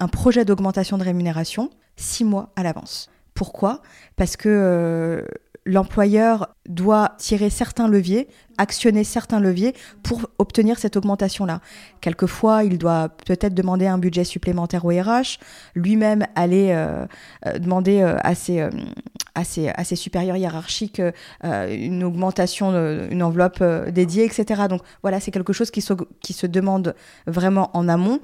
un 0.01 0.09
projet 0.09 0.45
d'augmentation 0.45 0.97
de 0.99 1.05
rémunération 1.05 1.71
six 1.97 2.25
mois 2.25 2.53
à 2.57 2.63
l'avance. 2.63 3.11
Pourquoi 3.41 3.81
Parce 4.17 4.37
que 4.37 4.51
euh, 4.51 5.23
l'employeur 5.65 6.55
doit 6.69 7.15
tirer 7.17 7.49
certains 7.49 7.89
leviers, 7.89 8.29
actionner 8.59 9.03
certains 9.03 9.41
leviers 9.41 9.73
pour 10.03 10.29
obtenir 10.37 10.79
cette 10.79 10.99
augmentation-là. 10.99 11.63
Quelquefois, 12.03 12.65
il 12.65 12.77
doit 12.77 13.09
peut-être 13.09 13.55
demander 13.55 13.87
un 13.87 13.97
budget 13.97 14.25
supplémentaire 14.25 14.85
au 14.85 14.91
RH, 14.91 15.39
lui-même 15.75 16.27
aller 16.35 16.73
euh, 16.73 17.07
euh, 17.47 17.59
demander 17.59 18.03
à 18.03 18.35
ses, 18.35 19.97
supérieurs 19.97 20.37
hiérarchiques 20.37 21.01
une 21.43 22.05
augmentation, 22.05 22.73
une 23.11 23.23
enveloppe 23.23 23.65
dédiée, 23.89 24.27
etc. 24.27 24.65
Donc 24.69 24.83
voilà, 25.01 25.19
c'est 25.19 25.31
quelque 25.31 25.55
chose 25.55 25.71
qui 25.71 25.81
se, 25.81 25.95
qui 26.21 26.35
se 26.35 26.47
demande 26.47 26.95
vraiment 27.27 27.71
en 27.73 27.89
amont 27.89 28.21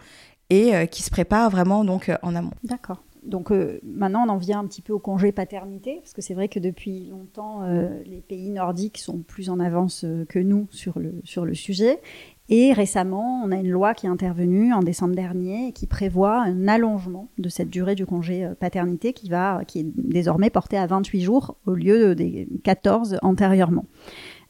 et 0.50 0.87
qui 0.88 1.02
se 1.02 1.09
prépare 1.09 1.48
vraiment 1.48 1.87
donc 1.87 2.12
en 2.20 2.35
amont. 2.37 2.52
D'accord 2.64 3.00
donc 3.27 3.51
euh, 3.51 3.81
maintenant, 3.85 4.25
on 4.27 4.31
en 4.31 4.37
vient 4.37 4.61
un 4.61 4.67
petit 4.67 4.83
peu 4.83 4.93
au 4.93 4.99
congé 4.99 5.33
paternité, 5.33 5.99
parce 6.01 6.12
que 6.12 6.23
c'est 6.23 6.35
vrai 6.35 6.49
que 6.49 6.59
depuis 6.59 7.07
longtemps, 7.07 7.62
euh, 7.62 8.03
les 8.07 8.21
pays 8.21 8.51
nordiques 8.51 8.99
sont 8.99 9.19
plus 9.19 9.51
en 9.51 9.61
avance 9.61 10.05
euh, 10.05 10.25
que 10.25 10.39
nous 10.39 10.69
sur 10.71 10.99
le, 10.99 11.55
sujet. 11.55 12.01
Et 12.49 12.73
récemment, 12.73 13.43
on 13.45 13.51
a 13.51 13.57
une 13.57 13.71
loi 13.71 13.95
qui 13.95 14.07
est 14.07 14.09
intervenue 14.09 14.73
en 14.73 14.81
décembre 14.81 15.17
dernier 15.17 15.69
et 15.69 15.73
qui 15.73 15.87
prévoit 15.87 16.41
un 16.43 16.69
allongement 16.69 17.29
de 17.39 17.49
cette 17.49 17.71
durée 17.71 17.97
du 17.97 18.07
congé 18.07 18.49
paternité 18.61 19.12
qui, 19.12 19.29
va, 19.29 19.62
qui 19.67 19.81
est 19.81 19.87
désormais 19.97 20.51
porté 20.51 20.79
à 20.79 20.87
28 20.87 21.21
jours 21.23 21.57
au 21.67 21.75
lieu 21.75 22.15
des 22.15 22.49
14 22.62 23.19
antérieurement. 23.23 23.87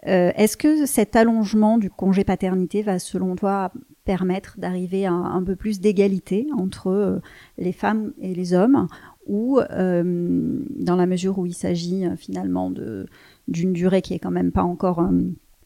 Est-ce 0.06 0.56
que 0.56 0.86
cet 0.86 1.16
allongement 1.16 1.78
du 1.78 1.90
congé 1.90 2.22
paternité 2.22 2.82
va, 2.82 2.98
selon 2.98 3.34
toi, 3.34 3.72
permettre 4.06 4.58
d'arriver 4.58 5.04
à 5.04 5.12
un, 5.12 5.42
peu 5.42 5.56
plus 5.56 5.80
d'égalité 5.80 6.46
entre 6.56 6.86
euh, 6.86 7.18
les 7.58 7.72
femmes 7.72 8.12
et 8.22 8.34
les 8.34 8.54
hommes, 8.54 8.86
ou 9.26 9.58
euh, 9.58 10.60
dans 10.76 10.96
la 10.96 11.06
mesure 11.06 11.38
où 11.38 11.44
il 11.44 11.54
s'agit 11.54 12.06
euh, 12.06 12.16
finalement 12.16 12.72
d'une 13.48 13.72
durée 13.74 14.00
qui 14.00 14.14
est 14.14 14.18
quand 14.18 14.30
même 14.30 14.52
pas 14.52 14.62
encore 14.62 15.06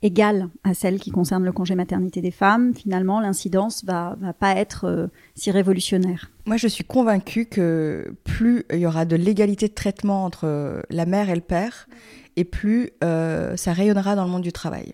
égale 0.02 0.48
à 0.64 0.72
celle 0.72 0.98
qui 0.98 1.10
concerne 1.10 1.44
le 1.44 1.52
congé 1.52 1.74
maternité 1.74 2.22
des 2.22 2.30
femmes, 2.30 2.74
finalement 2.74 3.20
l'incidence 3.20 3.84
va, 3.84 4.16
va 4.18 4.32
pas 4.32 4.56
être 4.56 5.10
si 5.34 5.50
révolutionnaire? 5.50 6.30
Moi, 6.46 6.56
je 6.56 6.68
suis 6.68 6.84
convaincue 6.84 7.44
que 7.44 8.14
plus 8.24 8.64
il 8.72 8.78
y 8.78 8.86
aura 8.86 9.04
de 9.04 9.16
l'égalité 9.16 9.68
de 9.68 9.74
traitement 9.74 10.24
entre 10.24 10.82
la 10.88 11.04
mère 11.04 11.28
et 11.28 11.34
le 11.34 11.42
père, 11.42 11.86
et 12.36 12.44
plus 12.44 12.90
ça 13.00 13.72
rayonnera 13.72 14.16
dans 14.16 14.24
le 14.24 14.30
monde 14.30 14.42
du 14.42 14.52
travail 14.52 14.92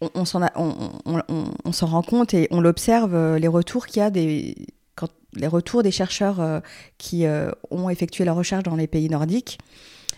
on, 0.00 0.24
s'en 0.24 1.86
rend 1.86 2.02
compte 2.02 2.32
et 2.32 2.46
on 2.52 2.60
l'observe, 2.60 3.16
euh, 3.16 3.38
les 3.38 3.48
retours 3.48 3.86
qu'il 3.86 4.00
y 4.00 4.04
a 4.04 4.10
des, 4.10 4.54
quand 4.94 5.08
les 5.34 5.48
retours 5.48 5.82
des 5.82 5.90
chercheurs 5.90 6.62
qui 6.98 7.26
ont 7.70 7.90
effectué 7.90 8.24
la 8.24 8.32
recherche 8.32 8.62
dans 8.62 8.76
les 8.76 8.86
pays 8.86 9.08
nordiques 9.08 9.58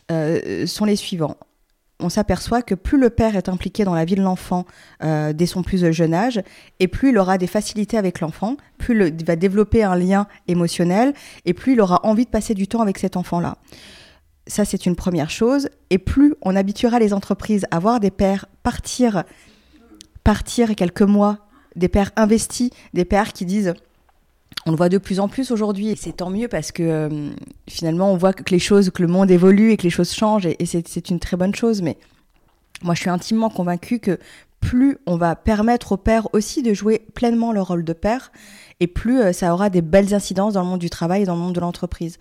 sont 0.08 0.84
les 0.84 0.96
suivants 0.96 1.36
on 2.02 2.08
s'aperçoit 2.08 2.62
que 2.62 2.74
plus 2.74 2.98
le 2.98 3.10
père 3.10 3.36
est 3.36 3.48
impliqué 3.48 3.84
dans 3.84 3.94
la 3.94 4.04
vie 4.04 4.14
de 4.14 4.22
l'enfant 4.22 4.64
euh, 5.02 5.32
dès 5.32 5.46
son 5.46 5.62
plus 5.62 5.92
jeune 5.92 6.14
âge, 6.14 6.42
et 6.78 6.88
plus 6.88 7.10
il 7.10 7.18
aura 7.18 7.38
des 7.38 7.46
facilités 7.46 7.98
avec 7.98 8.20
l'enfant, 8.20 8.56
plus 8.78 9.08
il 9.08 9.24
va 9.24 9.36
développer 9.36 9.82
un 9.82 9.96
lien 9.96 10.26
émotionnel, 10.48 11.14
et 11.44 11.54
plus 11.54 11.74
il 11.74 11.80
aura 11.80 12.00
envie 12.04 12.24
de 12.24 12.30
passer 12.30 12.54
du 12.54 12.68
temps 12.68 12.80
avec 12.80 12.98
cet 12.98 13.16
enfant-là. 13.16 13.56
Ça, 14.50 14.64
c'est 14.64 14.84
une 14.84 14.96
première 14.96 15.30
chose. 15.30 15.68
Et 15.90 15.98
plus 15.98 16.34
on 16.42 16.56
habituera 16.56 16.98
les 16.98 17.14
entreprises 17.14 17.66
à 17.70 17.78
voir 17.78 18.00
des 18.00 18.10
pères 18.10 18.46
partir, 18.64 19.22
partir 20.24 20.74
quelques 20.74 21.02
mois, 21.02 21.46
des 21.76 21.88
pères 21.88 22.10
investis, 22.16 22.70
des 22.92 23.04
pères 23.04 23.32
qui 23.32 23.46
disent 23.46 23.74
on 24.66 24.72
le 24.72 24.76
voit 24.76 24.88
de 24.88 24.98
plus 24.98 25.20
en 25.20 25.28
plus 25.28 25.52
aujourd'hui 25.52 25.90
et 25.90 25.96
c'est 25.96 26.14
tant 26.14 26.30
mieux 26.30 26.48
parce 26.48 26.72
que 26.72 26.82
euh, 26.82 27.30
finalement 27.68 28.12
on 28.12 28.16
voit 28.16 28.32
que 28.32 28.42
les 28.50 28.58
choses, 28.58 28.90
que 28.90 29.02
le 29.02 29.08
monde 29.08 29.30
évolue 29.30 29.70
et 29.70 29.76
que 29.76 29.84
les 29.84 29.90
choses 29.90 30.12
changent 30.12 30.46
et, 30.46 30.66
c'est 30.66 31.10
une 31.10 31.20
très 31.20 31.36
bonne 31.36 31.54
chose. 31.54 31.80
Mais 31.80 31.96
moi 32.82 32.94
je 32.94 33.02
suis 33.02 33.10
intimement 33.10 33.50
convaincue 33.50 34.00
que 34.00 34.18
plus 34.58 34.98
on 35.06 35.16
va 35.16 35.36
permettre 35.36 35.92
aux 35.92 35.96
pères 35.96 36.26
aussi 36.34 36.64
de 36.64 36.74
jouer 36.74 37.06
pleinement 37.14 37.52
leur 37.52 37.68
rôle 37.68 37.84
de 37.84 37.92
père 37.92 38.32
et 38.80 38.88
plus 38.88 39.20
euh, 39.20 39.32
ça 39.32 39.54
aura 39.54 39.70
des 39.70 39.80
belles 39.80 40.12
incidences 40.12 40.54
dans 40.54 40.62
le 40.62 40.68
monde 40.68 40.80
du 40.80 40.90
travail 40.90 41.22
et 41.22 41.26
dans 41.26 41.36
le 41.36 41.40
monde 41.40 41.54
de 41.54 41.60
l'entreprise. 41.60 42.18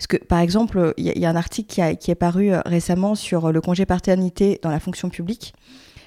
Parce 0.00 0.06
que, 0.06 0.16
par 0.16 0.38
exemple, 0.38 0.94
il 0.96 1.06
y, 1.06 1.26
a 1.26 1.28
un 1.28 1.36
article 1.36 1.94
qui, 1.98 2.10
est 2.10 2.14
paru 2.14 2.54
euh, 2.54 2.62
récemment 2.64 3.14
sur 3.14 3.52
le 3.52 3.60
congé 3.60 3.84
paternité 3.84 4.58
dans 4.62 4.70
la 4.70 4.80
fonction 4.80 5.10
publique. 5.10 5.52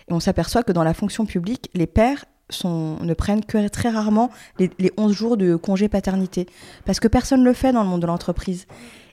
Et 0.09 0.13
on 0.13 0.19
s'aperçoit 0.19 0.63
que 0.63 0.71
dans 0.71 0.83
la 0.83 0.95
fonction 0.95 1.27
publique, 1.27 1.69
les 1.75 1.85
pères 1.85 2.25
ne 2.63 3.13
prennent 3.13 3.45
que 3.45 3.67
très 3.67 3.89
rarement 3.89 4.31
les, 4.57 4.91
11 4.97 5.13
jours 5.13 5.37
de 5.37 5.55
congé 5.55 5.89
paternité. 5.89 6.47
Parce 6.85 6.99
que 6.99 7.07
personne 7.07 7.41
ne 7.41 7.45
le 7.45 7.53
fait 7.53 7.71
dans 7.71 7.83
le 7.83 7.89
monde 7.89 8.01
de 8.01 8.07
l'entreprise. 8.07 8.65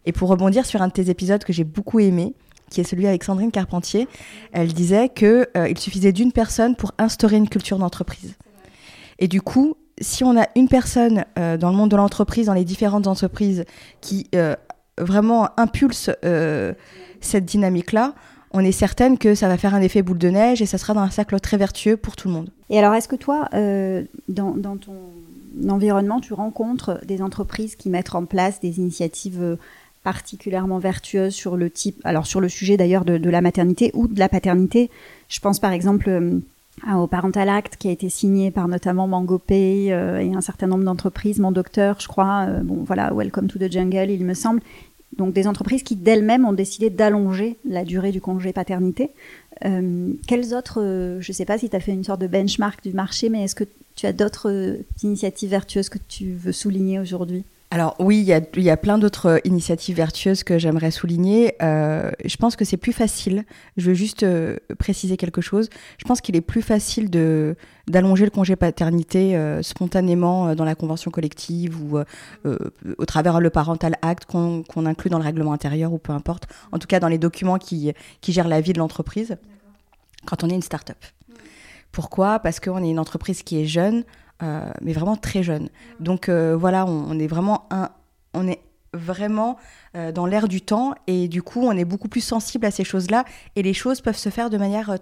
Et 0.07 0.13
pour 0.13 0.31
rebondir 0.31 0.65
sur 0.65 0.81
un 0.81 0.89
de 0.89 0.95
tes 0.95 1.11
épisodes 1.11 1.45
que 1.45 1.53
j'ai 1.53 1.65
beaucoup 1.65 2.01
aimé, 2.01 2.33
qui 2.71 2.81
est 2.81 2.85
celui 2.85 3.07
avec 3.07 3.23
Sandrine 3.23 3.51
Carpentier, 3.51 4.09
elle 4.53 4.73
disait 4.73 5.11
qu'il 5.11 5.47
euh, 5.59 5.75
suffisait 5.77 6.13
d'une 6.13 6.33
personne 6.33 6.75
pour 6.75 6.93
instaurer 6.97 7.37
une 7.37 7.51
culture 7.51 7.77
d'entreprise. 7.77 8.35
Et 9.19 9.29
du 9.29 9.43
coup, 9.43 9.77
si 10.01 10.25
on 10.25 10.39
a 10.41 10.47
une 10.57 10.69
personne 10.69 11.25
euh, 11.39 11.57
dans 11.57 11.71
le 11.71 11.77
monde 11.77 11.91
de 11.91 11.97
l'entreprise, 11.97 12.47
dans 12.47 12.55
les 12.55 12.65
différentes 12.65 13.07
entreprises, 13.07 13.65
qui 14.01 14.27
euh, 14.35 14.57
vraiment 15.01 15.49
impulse 15.57 16.11
cette 17.21 17.45
dynamique-là, 17.45 18.15
on 18.53 18.61
est 18.61 18.73
certaine 18.73 19.17
que 19.17 19.35
ça 19.35 19.49
va 19.49 19.57
faire 19.57 19.75
un 19.75 19.81
effet 19.81 20.03
boule 20.03 20.19
de 20.19 20.29
neige 20.29 20.61
et 20.61 20.67
ça 20.67 20.79
sera 20.79 20.95
dans 20.95 21.01
un 21.01 21.11
cercle 21.11 21.39
très 21.39 21.57
vertueux 21.57 21.97
pour 21.97 22.17
tout 22.17 22.29
le 22.29 22.35
monde. 22.35 22.51
Et 22.69 22.79
alors, 22.79 22.95
est-ce 22.95 23.09
que 23.09 23.17
toi, 23.17 23.49
euh, 23.55 24.03
dans, 24.29 24.55
ton 24.77 24.95
environnement, 25.69 26.21
tu 26.21 26.33
rencontres 26.33 27.01
des 27.07 27.23
entreprises 27.23 27.77
qui 27.77 27.91
mettent 27.91 28.15
en 28.15 28.25
place 28.25 28.61
des 28.61 28.79
initiatives 28.79 29.41
euh, 29.41 29.57
particulièrement 30.03 30.79
vertueuses 30.79 31.35
sur 31.35 31.57
le 31.57 31.71
type, 31.71 32.01
alors 32.05 32.27
sur 32.27 32.41
le 32.41 32.49
sujet 32.49 32.77
d'ailleurs 32.77 33.05
de, 33.05 33.31
la 33.31 33.41
maternité 33.41 33.91
ou 33.95 34.09
de 34.09 34.19
la 34.19 34.29
paternité? 34.29 34.91
Je 35.29 35.39
pense 35.39 35.61
par 35.61 35.73
exemple 35.73 36.09
euh, 36.09 36.41
au 36.97 37.07
Parental 37.07 37.49
Act 37.51 37.77
qui 37.77 37.89
a 37.89 37.93
été 37.93 38.09
signé 38.09 38.51
par 38.51 38.67
notamment 38.67 39.07
MangoPay 39.07 39.89
et 39.89 39.93
un 39.93 40.41
certain 40.41 40.67
nombre 40.67 40.85
d'entreprises, 40.85 41.39
Mon 41.39 41.53
Docteur, 41.53 42.01
je 42.01 42.09
crois, 42.09 42.47
bon 42.65 42.83
voilà, 42.87 43.13
Welcome 43.13 43.49
to 43.49 43.59
the 43.59 43.71
Jungle, 43.71 44.11
il 44.11 44.25
me 44.25 44.33
semble, 44.33 44.63
donc 45.17 45.33
des 45.33 45.47
entreprises 45.47 45.83
qui 45.83 45.97
d'elles-mêmes 45.97 46.45
ont 46.45 46.53
décidé 46.53 46.91
d'allonger 46.91 47.57
la 47.65 47.85
durée 47.85 48.13
du 48.13 48.21
congé 48.21 48.53
paternité. 48.53 49.11
Euh, 49.65 50.13
quelles 50.27 50.55
autres, 50.55 50.81
euh, 50.81 51.21
je 51.21 51.33
ne 51.33 51.35
sais 51.35 51.45
pas 51.45 51.59
si 51.59 51.69
tu 51.69 51.77
as 51.77 51.81
fait 51.81 51.93
une 51.93 52.05
sorte 52.05 52.21
de 52.21 52.27
benchmark 52.27 52.83
du 52.83 52.93
marché, 52.93 53.29
mais 53.29 53.45
est-ce 53.45 53.55
que 53.55 53.65
tu 53.97 54.07
as 54.07 54.13
d'autres 54.13 54.51
euh, 54.51 54.77
initiatives 55.03 55.51
vertueuses 55.51 55.89
que 55.89 55.99
tu 56.09 56.33
veux 56.33 56.53
souligner 56.53 56.99
aujourd'hui? 56.99 57.45
Alors 57.73 57.95
oui, 58.01 58.19
il 58.19 58.25
y 58.25 58.33
a, 58.33 58.41
y 58.57 58.71
a, 58.71 58.77
plein 58.77 58.99
d'autres 58.99 59.27
euh, 59.27 59.39
initiatives 59.45 59.95
vertueuses 59.95 60.43
que 60.43 60.59
j'aimerais 60.59 60.91
souligner. 60.91 61.55
Euh, 61.63 62.11
je 62.25 62.37
pense 62.37 62.57
que 62.57 62.65
c'est 62.65 62.77
plus 62.77 62.93
facile. 62.93 63.45
Je 63.77 63.87
veux 63.87 63.95
juste 63.95 64.25
euh, 64.25 64.57
préciser 64.77 65.17
quelque 65.17 65.41
chose. 65.41 65.71
Je 65.99 66.05
pense 66.05 66.21
qu'il 66.21 66.35
est 66.35 66.41
plus 66.41 66.63
facile 66.63 67.11
de 67.11 67.57
d'allonger 67.87 68.25
le 68.25 68.31
congé 68.31 68.57
paternité 68.57 69.37
euh, 69.37 69.63
spontanément 69.63 70.55
dans 70.57 70.65
la 70.65 70.75
convention 70.75 71.11
collective 71.11 71.77
ou 71.81 71.99
au 72.45 73.07
travers 73.07 73.41
le 73.41 73.51
parental 73.51 73.97
act 74.03 74.27
qu'on 74.27 74.87
inclut 74.87 75.11
dans 75.11 75.19
le 75.19 75.25
règlement 75.25 75.53
intérieur 75.53 75.93
ou 75.93 75.99
peu 75.99 76.13
importe. 76.13 76.47
En 76.73 76.79
tout 76.79 76.87
cas, 76.87 76.99
dans 76.99 77.09
les 77.09 77.19
documents 77.19 77.59
qui 77.59 77.93
qui 78.21 78.33
gèrent 78.33 78.49
la 78.49 78.61
vie 78.61 78.73
de 78.73 78.79
l'entreprise. 78.79 79.37
Quand 80.27 80.45
on 80.45 80.51
est 80.51 80.55
une 80.55 80.63
start-up. 80.63 80.99
Pourquoi? 81.93 82.39
Parce 82.41 82.61
qu'on 82.61 82.83
est 82.85 82.91
une 82.91 82.99
entreprise 82.99 83.43
qui 83.43 83.61
est 83.61 83.67
jeune, 83.67 84.05
euh, 84.43 84.71
mais 84.81 84.93
vraiment 84.93 85.17
très 85.17 85.43
jeune. 85.43 85.69
Donc 85.99 86.29
euh, 86.29 86.57
voilà, 86.57 86.87
on, 86.87 87.19
est 87.19 87.27
vraiment 87.27 87.67
un, 87.71 87.91
on 88.33 88.49
est 88.49 88.61
vraiment 88.95 89.59
euh, 89.97 90.13
dans 90.13 90.25
l'air 90.25 90.49
du 90.49 90.63
temps 90.63 90.95
et 91.07 91.29
du 91.29 91.43
coup 91.43 91.61
on 91.63 91.73
est 91.73 91.85
beaucoup 91.85 92.09
plus 92.09 92.23
sensible 92.23 92.65
à 92.65 92.71
ces 92.71 92.83
choses-là 92.83 93.25
et 93.55 93.63
les 93.63 93.75
choses 93.75 94.01
peuvent 94.01 94.17
se 94.17 94.31
faire 94.31 94.51
de 94.51 94.57
manière 94.57 94.97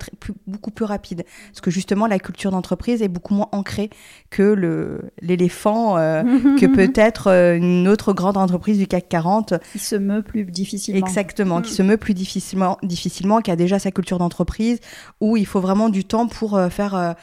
beaucoup 0.47 0.71
plus 0.71 0.85
rapide 0.85 1.25
parce 1.51 1.63
que 1.63 1.71
justement 1.71 2.07
la 2.07 2.19
culture 2.19 2.51
d'entreprise 2.51 3.01
est 3.01 3.09
beaucoup 3.09 3.33
moins 3.33 3.49
ancrée 3.53 3.89
que 4.29 4.43
le 4.43 5.11
l'éléphant 5.23 5.95
que 5.95 6.67
peut-être 6.75 7.29
une 7.29 7.89
autre 7.89 8.13
grande 8.13 8.37
entreprise 8.37 8.77
du 8.77 8.87
CAC 8.87 9.09
40 9.09 9.55
qui 9.73 9.79
se 9.79 9.97
meut 9.97 10.23
plus 10.23 10.45
difficilement 10.45 11.07
exactement 11.07 11.63
qui 11.63 11.73
mm. 11.73 11.77
se 11.77 11.83
meut 11.83 11.97
plus 11.97 12.13
difficilement 12.13 12.77
difficilement 12.83 13.41
qui 13.41 13.51
a 13.51 13.57
déjà 13.57 13.79
sa 13.79 13.91
culture 13.91 14.19
d'entreprise 14.19 14.81
où 15.23 15.39
il 15.39 15.47
faut 15.47 15.61
vraiment 15.61 15.89
du 15.89 16.05
temps 16.05 16.27
pour 16.27 16.61
faire 16.71 17.15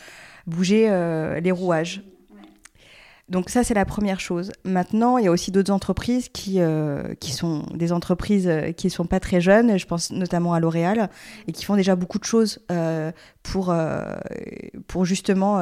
bouger 0.48 0.88
euh, 0.90 1.40
les 1.40 1.52
rouages. 1.52 2.02
Donc 3.28 3.50
ça, 3.50 3.64
c'est 3.64 3.74
la 3.74 3.86
première 3.86 4.20
chose. 4.20 4.52
Maintenant, 4.66 5.18
il 5.18 5.26
y 5.26 5.28
a 5.28 5.32
aussi 5.32 5.50
d'autres 5.50 5.74
entreprises 5.74 6.30
qui, 6.30 6.60
euh, 6.60 7.16
qui 7.16 7.32
sont 7.32 7.64
des 7.74 7.92
entreprises 7.92 8.48
euh, 8.48 8.72
qui 8.72 8.86
ne 8.86 8.92
sont 8.92 9.08
pas 9.08 9.20
très 9.20 9.42
jeunes, 9.42 9.80
je 9.80 9.88
pense 9.88 10.12
notamment 10.12 10.54
à 10.54 10.60
L'Oréal, 10.60 11.10
et 11.48 11.52
qui 11.52 11.66
font 11.66 11.76
déjà 11.76 11.96
beaucoup 11.96 12.20
de 12.20 12.24
choses 12.24 12.60
pour, 13.42 13.74
pour 14.86 15.06
justement... 15.06 15.60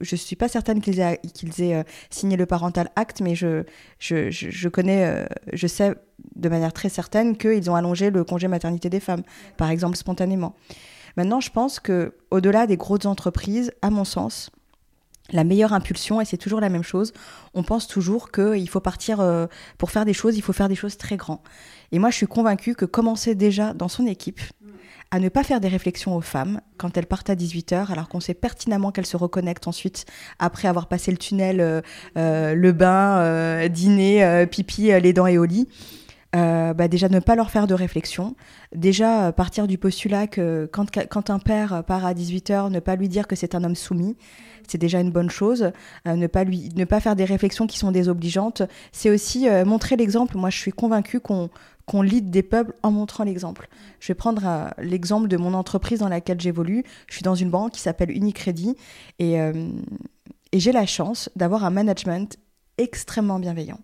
je 0.00 0.14
ne 0.14 0.16
suis 0.16 0.36
pas 0.36 0.46
certaine 0.46 0.80
qu'ils 0.80 1.00
aient, 1.00 1.18
qu'ils 1.34 1.60
aient 1.62 1.84
signé 2.10 2.36
le 2.36 2.46
Parental 2.46 2.90
Act, 2.94 3.22
mais 3.22 3.34
je, 3.34 3.64
je, 3.98 4.30
je, 4.30 4.68
connais, 4.68 5.26
je 5.52 5.66
sais 5.66 5.94
de 6.36 6.48
manière 6.48 6.72
très 6.72 6.90
certaine 6.90 7.36
qu'ils 7.36 7.68
ont 7.72 7.74
allongé 7.74 8.10
le 8.10 8.22
congé 8.22 8.46
maternité 8.46 8.88
des 8.88 9.00
femmes, 9.00 9.22
par 9.56 9.70
exemple, 9.70 9.96
spontanément. 9.96 10.54
Maintenant, 11.16 11.40
je 11.40 11.50
pense 11.50 11.80
que 11.80 12.14
au-delà 12.30 12.66
des 12.66 12.76
grosses 12.76 13.06
entreprises, 13.06 13.72
à 13.82 13.90
mon 13.90 14.04
sens, 14.04 14.50
la 15.32 15.44
meilleure 15.44 15.72
impulsion, 15.72 16.20
et 16.20 16.24
c'est 16.24 16.36
toujours 16.36 16.60
la 16.60 16.68
même 16.68 16.82
chose, 16.82 17.12
on 17.54 17.62
pense 17.62 17.86
toujours 17.86 18.30
qu'il 18.30 18.68
faut 18.68 18.80
partir 18.80 19.20
euh, 19.20 19.46
pour 19.78 19.90
faire 19.90 20.04
des 20.04 20.12
choses, 20.12 20.36
il 20.36 20.42
faut 20.42 20.52
faire 20.52 20.68
des 20.68 20.74
choses 20.74 20.96
très 20.96 21.16
grands. 21.16 21.42
Et 21.92 21.98
moi, 21.98 22.10
je 22.10 22.16
suis 22.16 22.26
convaincue 22.26 22.74
que 22.74 22.84
commencer 22.84 23.34
déjà 23.34 23.74
dans 23.74 23.88
son 23.88 24.06
équipe 24.06 24.40
à 25.12 25.18
ne 25.18 25.28
pas 25.28 25.42
faire 25.42 25.60
des 25.60 25.66
réflexions 25.66 26.14
aux 26.14 26.20
femmes 26.20 26.60
quand 26.76 26.96
elles 26.96 27.06
partent 27.06 27.30
à 27.30 27.34
18h, 27.34 27.90
alors 27.90 28.08
qu'on 28.08 28.20
sait 28.20 28.34
pertinemment 28.34 28.92
qu'elles 28.92 29.06
se 29.06 29.16
reconnectent 29.16 29.66
ensuite 29.66 30.04
après 30.38 30.68
avoir 30.68 30.86
passé 30.86 31.10
le 31.10 31.16
tunnel, 31.16 31.60
euh, 31.60 31.80
euh, 32.16 32.54
le 32.54 32.72
bain, 32.72 33.68
dîner, 33.68 34.46
pipi, 34.46 34.92
les 35.00 35.12
dents 35.12 35.26
et 35.26 35.36
au 35.36 35.44
lit. 35.44 35.66
Euh, 36.36 36.74
bah 36.74 36.86
déjà 36.86 37.08
ne 37.08 37.18
pas 37.18 37.34
leur 37.34 37.50
faire 37.50 37.66
de 37.66 37.74
réflexion, 37.74 38.36
déjà 38.72 39.26
euh, 39.26 39.32
partir 39.32 39.66
du 39.66 39.78
postulat 39.78 40.28
que 40.28 40.70
quand, 40.70 41.28
un 41.28 41.38
père 41.40 41.82
part 41.82 42.06
à 42.06 42.14
18h, 42.14 42.70
ne 42.70 42.78
pas 42.78 42.94
lui 42.94 43.08
dire 43.08 43.26
que 43.26 43.34
c'est 43.34 43.56
un 43.56 43.64
homme 43.64 43.74
soumis, 43.74 44.16
c'est 44.68 44.78
déjà 44.78 45.00
une 45.00 45.10
bonne 45.10 45.28
chose, 45.30 45.72
euh, 46.06 46.14
ne, 46.14 46.28
pas 46.28 46.44
lui, 46.44 46.68
ne 46.76 46.84
pas 46.84 47.00
faire 47.00 47.16
des 47.16 47.24
réflexions 47.24 47.66
qui 47.66 47.78
sont 47.78 47.90
désobligeantes, 47.90 48.62
c'est 48.92 49.10
aussi 49.10 49.48
montrer 49.66 49.96
l'exemple. 49.96 50.36
Moi 50.36 50.50
je 50.50 50.58
suis 50.58 50.72
convaincue 50.72 51.18
qu'on 51.18 51.50
qu'on 51.86 52.02
lead 52.02 52.30
des 52.30 52.44
peuples 52.44 52.72
en 52.84 52.92
montrant 52.92 53.24
l'exemple. 53.24 53.68
Je 53.98 54.06
vais 54.06 54.14
prendre 54.14 54.70
l'exemple 54.78 55.26
de 55.26 55.36
mon 55.36 55.54
entreprise 55.54 55.98
dans 55.98 56.08
laquelle 56.08 56.40
j'évolue. 56.40 56.84
Je 57.08 57.14
suis 57.14 57.24
dans 57.24 57.34
une 57.34 57.50
banque 57.50 57.72
qui 57.72 57.80
s'appelle 57.80 58.12
Unicredit 58.12 58.76
et 59.18 59.40
j'ai 60.52 60.70
la 60.70 60.86
chance 60.86 61.28
d'avoir 61.34 61.64
un 61.64 61.70
management 61.70 62.38
extrêmement 62.78 63.40
bienveillant. 63.40 63.80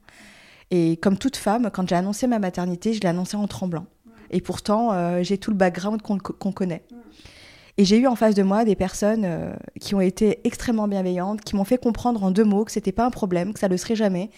Et 0.70 0.96
comme 0.96 1.16
toute 1.16 1.36
femme, 1.36 1.70
quand 1.72 1.88
j'ai 1.88 1.94
annoncé 1.94 2.26
ma 2.26 2.38
maternité, 2.38 2.92
je 2.92 3.00
l'ai 3.00 3.08
annoncé 3.08 3.36
en 3.36 3.46
tremblant. 3.46 3.86
Et 4.30 4.40
pourtant, 4.40 4.92
euh, 4.92 5.22
j'ai 5.22 5.38
tout 5.38 5.50
le 5.50 5.56
background 5.56 6.02
qu'on 6.02 6.52
connaît. 6.52 6.84
Et 7.78 7.84
j'ai 7.84 7.98
eu 7.98 8.06
en 8.06 8.16
face 8.16 8.34
de 8.34 8.42
moi 8.42 8.64
des 8.64 8.74
personnes 8.74 9.24
euh, 9.24 9.52
qui 9.80 9.94
ont 9.94 10.00
été 10.00 10.40
extrêmement 10.44 10.88
bienveillantes, 10.88 11.42
qui 11.42 11.56
m'ont 11.56 11.64
fait 11.64 11.76
comprendre 11.76 12.24
en 12.24 12.30
deux 12.30 12.44
mots 12.44 12.64
que 12.64 12.72
c'était 12.72 12.90
pas 12.90 13.04
un 13.04 13.10
problème, 13.10 13.52
que 13.52 13.60
ça 13.60 13.68
le 13.68 13.76
serait 13.76 13.94
jamais, 13.94 14.30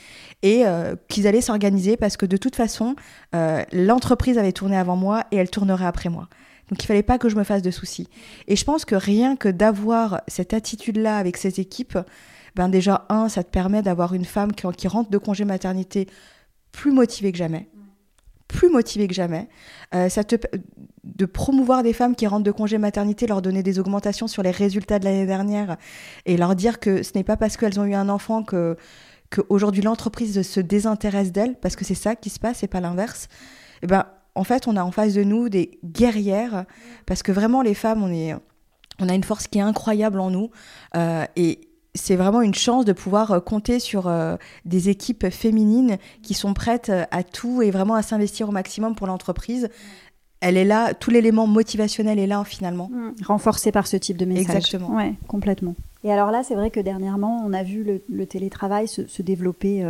et 0.42 0.66
euh, 0.66 0.96
qu'ils 1.08 1.28
allaient 1.28 1.40
s'organiser 1.40 1.96
parce 1.96 2.16
que 2.16 2.26
de 2.26 2.36
toute 2.36 2.56
façon, 2.56 2.96
l'entreprise 3.72 4.38
avait 4.38 4.52
tourné 4.52 4.76
avant 4.76 4.96
moi 4.96 5.24
et 5.30 5.36
elle 5.36 5.50
tournerait 5.50 5.86
après 5.86 6.08
moi. 6.08 6.28
Donc 6.68 6.82
il 6.82 6.86
fallait 6.86 7.02
pas 7.02 7.18
que 7.18 7.28
je 7.28 7.36
me 7.36 7.44
fasse 7.44 7.62
de 7.62 7.70
soucis. 7.70 8.08
Et 8.46 8.56
je 8.56 8.64
pense 8.64 8.84
que 8.84 8.94
rien 8.94 9.36
que 9.36 9.48
d'avoir 9.48 10.20
cette 10.26 10.52
attitude-là 10.52 11.16
avec 11.16 11.36
ces 11.36 11.60
équipes, 11.60 11.98
ben 12.58 12.68
déjà, 12.68 13.06
un, 13.08 13.28
ça 13.28 13.44
te 13.44 13.50
permet 13.50 13.82
d'avoir 13.82 14.14
une 14.14 14.24
femme 14.24 14.52
qui, 14.52 14.88
rentre 14.88 15.10
de 15.10 15.18
congé 15.18 15.44
maternité 15.44 16.08
plus 16.72 16.90
motivée 16.90 17.30
que 17.30 17.38
jamais. 17.38 17.68
Plus 18.48 18.68
motivée 18.68 19.06
que 19.06 19.14
jamais. 19.14 19.48
Euh, 19.94 20.08
ça 20.08 20.24
te, 20.24 20.34
de 21.04 21.26
promouvoir 21.26 21.82
des 21.82 21.92
femmes 21.92 22.16
qui 22.16 22.26
rentrent 22.26 22.44
de 22.44 22.50
congé 22.50 22.78
maternité, 22.78 23.26
leur 23.26 23.42
donner 23.42 23.62
des 23.62 23.78
augmentations 23.78 24.26
sur 24.26 24.42
les 24.42 24.50
résultats 24.50 24.98
de 24.98 25.04
l'année 25.04 25.26
dernière 25.26 25.76
et 26.26 26.36
leur 26.36 26.56
dire 26.56 26.80
que 26.80 27.02
ce 27.02 27.12
n'est 27.14 27.24
pas 27.24 27.36
parce 27.36 27.56
qu'elles 27.56 27.78
ont 27.78 27.84
eu 27.84 27.94
un 27.94 28.08
enfant 28.08 28.42
que 28.42 28.76
qu'aujourd'hui 29.30 29.82
l'entreprise 29.82 30.40
se 30.42 30.60
désintéresse 30.60 31.32
d'elle, 31.32 31.54
parce 31.60 31.76
que 31.76 31.84
c'est 31.84 31.94
ça 31.94 32.16
qui 32.16 32.30
se 32.30 32.40
passe 32.40 32.62
et 32.62 32.66
pas 32.66 32.80
l'inverse, 32.80 33.24
et 33.24 33.84
eh 33.84 33.86
ben, 33.86 34.06
en 34.34 34.44
fait, 34.44 34.66
on 34.66 34.76
a 34.76 34.82
en 34.82 34.90
face 34.90 35.14
de 35.14 35.22
nous 35.22 35.48
des 35.48 35.78
guerrières, 35.84 36.64
parce 37.06 37.22
que 37.22 37.30
vraiment, 37.30 37.60
les 37.60 37.74
femmes, 37.74 38.02
on, 38.02 38.10
est, 38.10 38.34
on 38.98 39.08
a 39.08 39.14
une 39.14 39.24
force 39.24 39.46
qui 39.46 39.58
est 39.58 39.62
incroyable 39.62 40.18
en 40.18 40.30
nous. 40.30 40.50
Euh, 40.96 41.24
et 41.36 41.67
c'est 41.98 42.16
vraiment 42.16 42.40
une 42.40 42.54
chance 42.54 42.84
de 42.84 42.92
pouvoir 42.92 43.32
euh, 43.32 43.40
compter 43.40 43.78
sur 43.78 44.08
euh, 44.08 44.36
des 44.64 44.88
équipes 44.88 45.28
féminines 45.30 45.98
qui 46.22 46.34
sont 46.34 46.54
prêtes 46.54 46.90
à 47.10 47.22
tout 47.22 47.62
et 47.62 47.70
vraiment 47.70 47.94
à 47.94 48.02
s'investir 48.02 48.48
au 48.48 48.52
maximum 48.52 48.94
pour 48.94 49.06
l'entreprise. 49.06 49.68
Elle 50.40 50.56
est 50.56 50.64
là, 50.64 50.94
tout 50.94 51.10
l'élément 51.10 51.46
motivationnel 51.46 52.18
est 52.18 52.26
là 52.26 52.44
finalement. 52.44 52.88
Mmh. 52.92 53.24
Renforcé 53.26 53.72
par 53.72 53.86
ce 53.86 53.96
type 53.96 54.16
de 54.16 54.24
message. 54.24 54.56
Exactement. 54.56 54.94
Ouais, 54.94 55.14
complètement. 55.26 55.74
Et 56.04 56.12
alors 56.12 56.30
là, 56.30 56.44
c'est 56.44 56.54
vrai 56.54 56.70
que 56.70 56.78
dernièrement, 56.78 57.42
on 57.44 57.52
a 57.52 57.64
vu 57.64 57.84
le, 58.08 58.26
télétravail 58.26 58.86
se, 58.86 59.22
développer, 59.22 59.84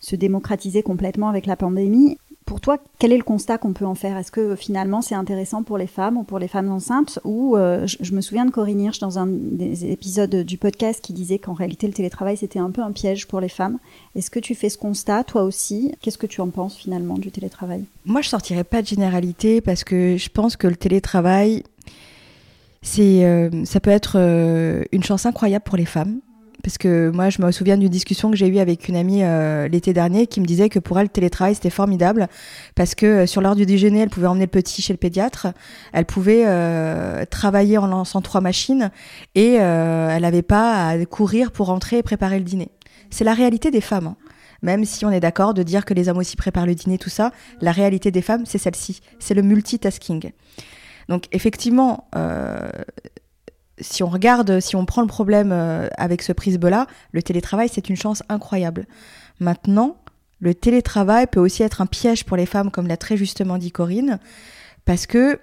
se 0.00 0.16
démocratiser 0.16 0.82
complètement 0.82 1.28
avec 1.28 1.46
la 1.46 1.54
pandémie. 1.54 2.18
Pour 2.50 2.60
toi, 2.60 2.78
quel 2.98 3.12
est 3.12 3.16
le 3.16 3.22
constat 3.22 3.58
qu'on 3.58 3.72
peut 3.72 3.86
en 3.86 3.94
faire? 3.94 4.16
Est-ce 4.16 4.32
que 4.32 4.56
finalement 4.56 5.02
c'est 5.02 5.14
intéressant 5.14 5.62
pour 5.62 5.78
les 5.78 5.86
femmes 5.86 6.16
ou 6.16 6.24
pour 6.24 6.40
les 6.40 6.48
femmes 6.48 6.68
enceintes? 6.68 7.20
Ou 7.22 7.56
euh, 7.56 7.86
je, 7.86 8.12
me 8.12 8.20
souviens 8.20 8.44
de 8.44 8.50
Corinne 8.50 8.80
Hirsch 8.80 8.98
dans 8.98 9.20
un 9.20 9.28
des 9.28 9.88
épisodes 9.88 10.34
du 10.34 10.58
podcast 10.58 11.00
qui 11.00 11.12
disait 11.12 11.38
qu'en 11.38 11.52
réalité 11.52 11.86
le 11.86 11.92
télétravail 11.92 12.36
c'était 12.36 12.58
un 12.58 12.72
peu 12.72 12.82
un 12.82 12.90
piège 12.90 13.28
pour 13.28 13.40
les 13.40 13.48
femmes. 13.48 13.78
Est-ce 14.16 14.32
que 14.32 14.40
tu 14.40 14.56
fais 14.56 14.68
ce 14.68 14.78
constat 14.78 15.22
toi 15.22 15.44
aussi? 15.44 15.94
Qu'est-ce 16.02 16.18
que 16.18 16.26
tu 16.26 16.40
en 16.40 16.48
penses 16.48 16.74
finalement 16.74 17.18
du 17.18 17.30
télétravail? 17.30 17.84
Moi 18.04 18.20
je 18.20 18.28
sortirais 18.28 18.64
pas 18.64 18.82
de 18.82 18.88
généralité 18.88 19.60
parce 19.60 19.84
que 19.84 20.16
je 20.16 20.28
pense 20.28 20.56
que 20.56 20.66
le 20.66 20.74
télétravail 20.74 21.62
c'est 22.82 23.24
euh, 23.24 23.64
ça 23.64 23.78
peut 23.78 23.90
être 23.90 24.14
euh, 24.16 24.82
une 24.90 25.04
chance 25.04 25.24
incroyable 25.24 25.62
pour 25.62 25.76
les 25.76 25.86
femmes 25.86 26.18
parce 26.62 26.78
que 26.78 27.10
moi, 27.10 27.30
je 27.30 27.40
me 27.42 27.50
souviens 27.52 27.76
d'une 27.76 27.88
discussion 27.88 28.30
que 28.30 28.36
j'ai 28.36 28.46
eue 28.46 28.58
avec 28.58 28.88
une 28.88 28.96
amie 28.96 29.22
euh, 29.22 29.68
l'été 29.68 29.92
dernier 29.92 30.26
qui 30.26 30.40
me 30.40 30.46
disait 30.46 30.68
que 30.68 30.78
pour 30.78 30.98
elle, 30.98 31.06
le 31.06 31.10
télétravail, 31.10 31.54
c'était 31.54 31.70
formidable 31.70 32.28
parce 32.74 32.94
que 32.94 33.06
euh, 33.06 33.26
sur 33.26 33.40
l'heure 33.40 33.56
du 33.56 33.66
déjeuner, 33.66 34.00
elle 34.00 34.10
pouvait 34.10 34.26
emmener 34.26 34.44
le 34.44 34.50
petit 34.50 34.82
chez 34.82 34.92
le 34.92 34.98
pédiatre, 34.98 35.48
elle 35.92 36.04
pouvait 36.04 36.44
euh, 36.46 37.24
travailler 37.24 37.78
en 37.78 37.86
lançant 37.86 38.20
trois 38.20 38.40
machines 38.40 38.90
et 39.34 39.54
elle 39.54 40.22
n'avait 40.22 40.42
pas 40.42 40.88
à 40.88 41.04
courir 41.06 41.52
pour 41.52 41.66
rentrer 41.66 41.98
et 41.98 42.02
préparer 42.02 42.38
le 42.38 42.44
dîner. 42.44 42.70
C'est 43.10 43.24
la 43.24 43.34
réalité 43.34 43.70
des 43.70 43.80
femmes. 43.80 44.08
Hein. 44.08 44.16
Même 44.62 44.84
si 44.84 45.06
on 45.06 45.10
est 45.10 45.20
d'accord 45.20 45.54
de 45.54 45.62
dire 45.62 45.84
que 45.84 45.94
les 45.94 46.08
hommes 46.08 46.18
aussi 46.18 46.36
préparent 46.36 46.66
le 46.66 46.74
dîner, 46.74 46.98
tout 46.98 47.08
ça, 47.08 47.32
la 47.60 47.72
réalité 47.72 48.10
des 48.10 48.20
femmes, 48.20 48.44
c'est 48.44 48.58
celle-ci. 48.58 49.00
C'est 49.18 49.34
le 49.34 49.42
multitasking. 49.42 50.32
Donc 51.08 51.24
effectivement, 51.32 52.08
si 53.80 54.02
on 54.02 54.08
regarde, 54.08 54.60
si 54.60 54.76
on 54.76 54.84
prend 54.84 55.02
le 55.02 55.08
problème 55.08 55.50
euh, 55.52 55.88
avec 55.96 56.22
ce 56.22 56.32
prisme-là, 56.32 56.86
le 57.12 57.22
télétravail, 57.22 57.68
c'est 57.72 57.88
une 57.88 57.96
chance 57.96 58.22
incroyable. 58.28 58.86
Maintenant, 59.40 59.96
le 60.38 60.54
télétravail 60.54 61.26
peut 61.26 61.40
aussi 61.40 61.62
être 61.62 61.80
un 61.80 61.86
piège 61.86 62.24
pour 62.24 62.36
les 62.36 62.46
femmes, 62.46 62.70
comme 62.70 62.86
l'a 62.86 62.96
très 62.96 63.16
justement 63.16 63.58
dit 63.58 63.72
Corinne, 63.72 64.18
parce 64.84 65.06
que 65.06 65.38